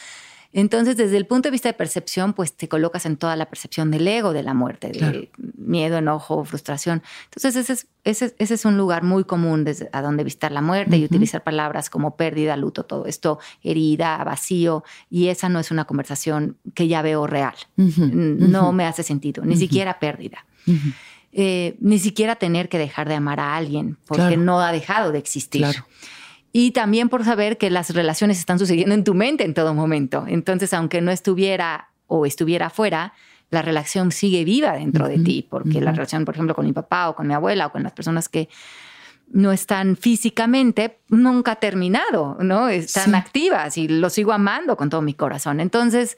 [0.53, 3.91] Entonces, desde el punto de vista de percepción, pues te colocas en toda la percepción
[3.91, 7.03] del ego, de la muerte, de miedo, enojo, frustración.
[7.25, 10.63] Entonces, ese es, ese, ese es un lugar muy común desde a donde visitar la
[10.63, 14.85] muerte y utilizar palabras como pérdida, luto, todo esto, herida, vacío.
[15.11, 17.55] Y esa no es una conversación que ya veo real.
[17.77, 20.47] No me hace sentido, ni siquiera pérdida.
[21.31, 25.19] Eh, ni siquiera tener que dejar de amar a alguien porque no ha dejado de
[25.19, 25.61] existir.
[25.61, 25.85] Claro
[26.53, 30.25] y también por saber que las relaciones están sucediendo en tu mente en todo momento.
[30.27, 33.13] Entonces, aunque no estuviera o estuviera afuera,
[33.51, 37.09] la relación sigue viva dentro de ti, porque la relación, por ejemplo, con mi papá
[37.09, 38.49] o con mi abuela o con las personas que
[39.31, 42.69] no están físicamente, nunca ha terminado, ¿no?
[42.69, 45.61] Están activas y lo sigo amando con todo mi corazón.
[45.61, 46.17] Entonces,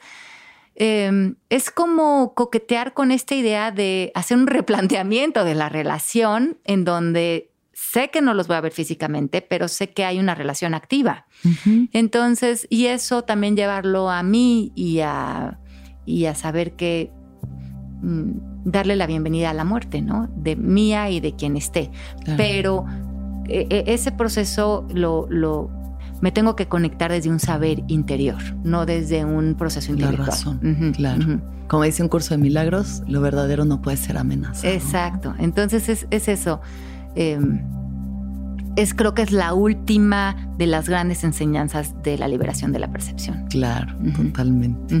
[0.75, 6.85] em, es como coquetear con esta idea de hacer un replanteamiento de la relación en
[6.85, 7.50] donde
[7.81, 11.25] sé que no los voy a ver físicamente, pero sé que hay una relación activa.
[11.91, 15.59] Entonces, y eso también llevarlo a mí y a,
[16.05, 17.11] y a saber que
[18.01, 18.31] mm,
[18.65, 20.29] darle la bienvenida a la muerte, ¿no?
[20.35, 21.91] De mía y de quien esté.
[22.37, 22.85] Pero
[23.47, 25.71] e, e, ese proceso lo, lo,
[26.21, 30.27] me tengo que conectar desde un saber interior, no desde un proceso intelectual.
[30.27, 31.41] La razón, claro.
[31.67, 34.69] Como dice un curso de milagros, lo verdadero no puede ser amenaza.
[34.69, 35.33] Exacto.
[35.39, 36.61] Entonces es, es eso.
[37.15, 37.61] Em,
[38.75, 42.91] es creo que es la última de las grandes enseñanzas de la liberación de la
[42.91, 43.45] percepción.
[43.49, 44.95] Claro, totalmente.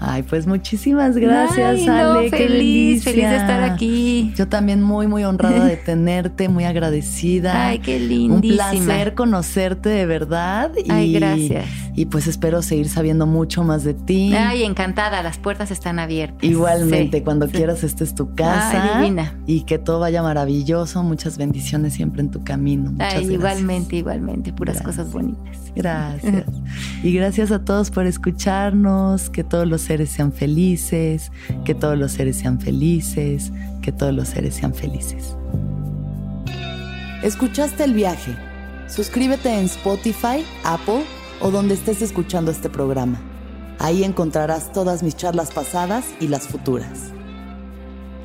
[0.00, 2.30] Ay, pues muchísimas gracias, Ale.
[2.30, 4.32] feliz, feliz de estar aquí.
[4.36, 7.66] Yo también muy, muy honrada de tenerte, muy agradecida.
[7.68, 8.70] Ay, qué lindísima.
[8.70, 10.70] Un placer conocerte de verdad.
[10.88, 11.66] Ay, gracias.
[11.96, 14.32] y pues espero seguir sabiendo mucho más de ti.
[14.34, 16.44] Ay, encantada, las puertas están abiertas.
[16.44, 18.98] Igualmente, cuando quieras, esta es tu casa.
[18.98, 19.34] Ay, divina.
[19.46, 21.02] Y que todo vaya maravilloso.
[21.02, 22.92] Muchas bendiciones siempre en tu camino.
[22.92, 23.32] Muchas Ay, gracias.
[23.34, 24.96] igualmente, igualmente, puras Gracias.
[24.96, 25.67] cosas bonitas.
[25.78, 26.44] Gracias.
[27.04, 29.30] Y gracias a todos por escucharnos.
[29.30, 31.30] Que todos los seres sean felices.
[31.64, 33.52] Que todos los seres sean felices.
[33.80, 35.36] Que todos los seres sean felices.
[37.22, 38.36] ¿Escuchaste el viaje?
[38.88, 41.04] Suscríbete en Spotify, Apple
[41.40, 43.20] o donde estés escuchando este programa.
[43.78, 47.12] Ahí encontrarás todas mis charlas pasadas y las futuras.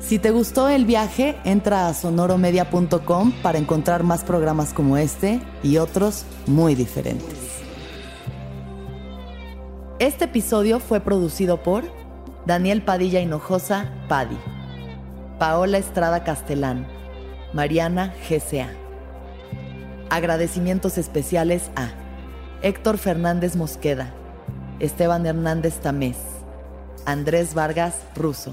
[0.00, 5.78] Si te gustó el viaje, entra a sonoromedia.com para encontrar más programas como este y
[5.78, 7.43] otros muy diferentes.
[10.00, 11.84] Este episodio fue producido por
[12.46, 14.36] Daniel Padilla Hinojosa, Padi,
[15.38, 16.84] Paola Estrada Castelán,
[17.52, 18.70] Mariana GCA.
[20.10, 21.90] Agradecimientos especiales a
[22.60, 24.12] Héctor Fernández Mosqueda,
[24.80, 26.18] Esteban Hernández Tamés,
[27.06, 28.52] Andrés Vargas Russo.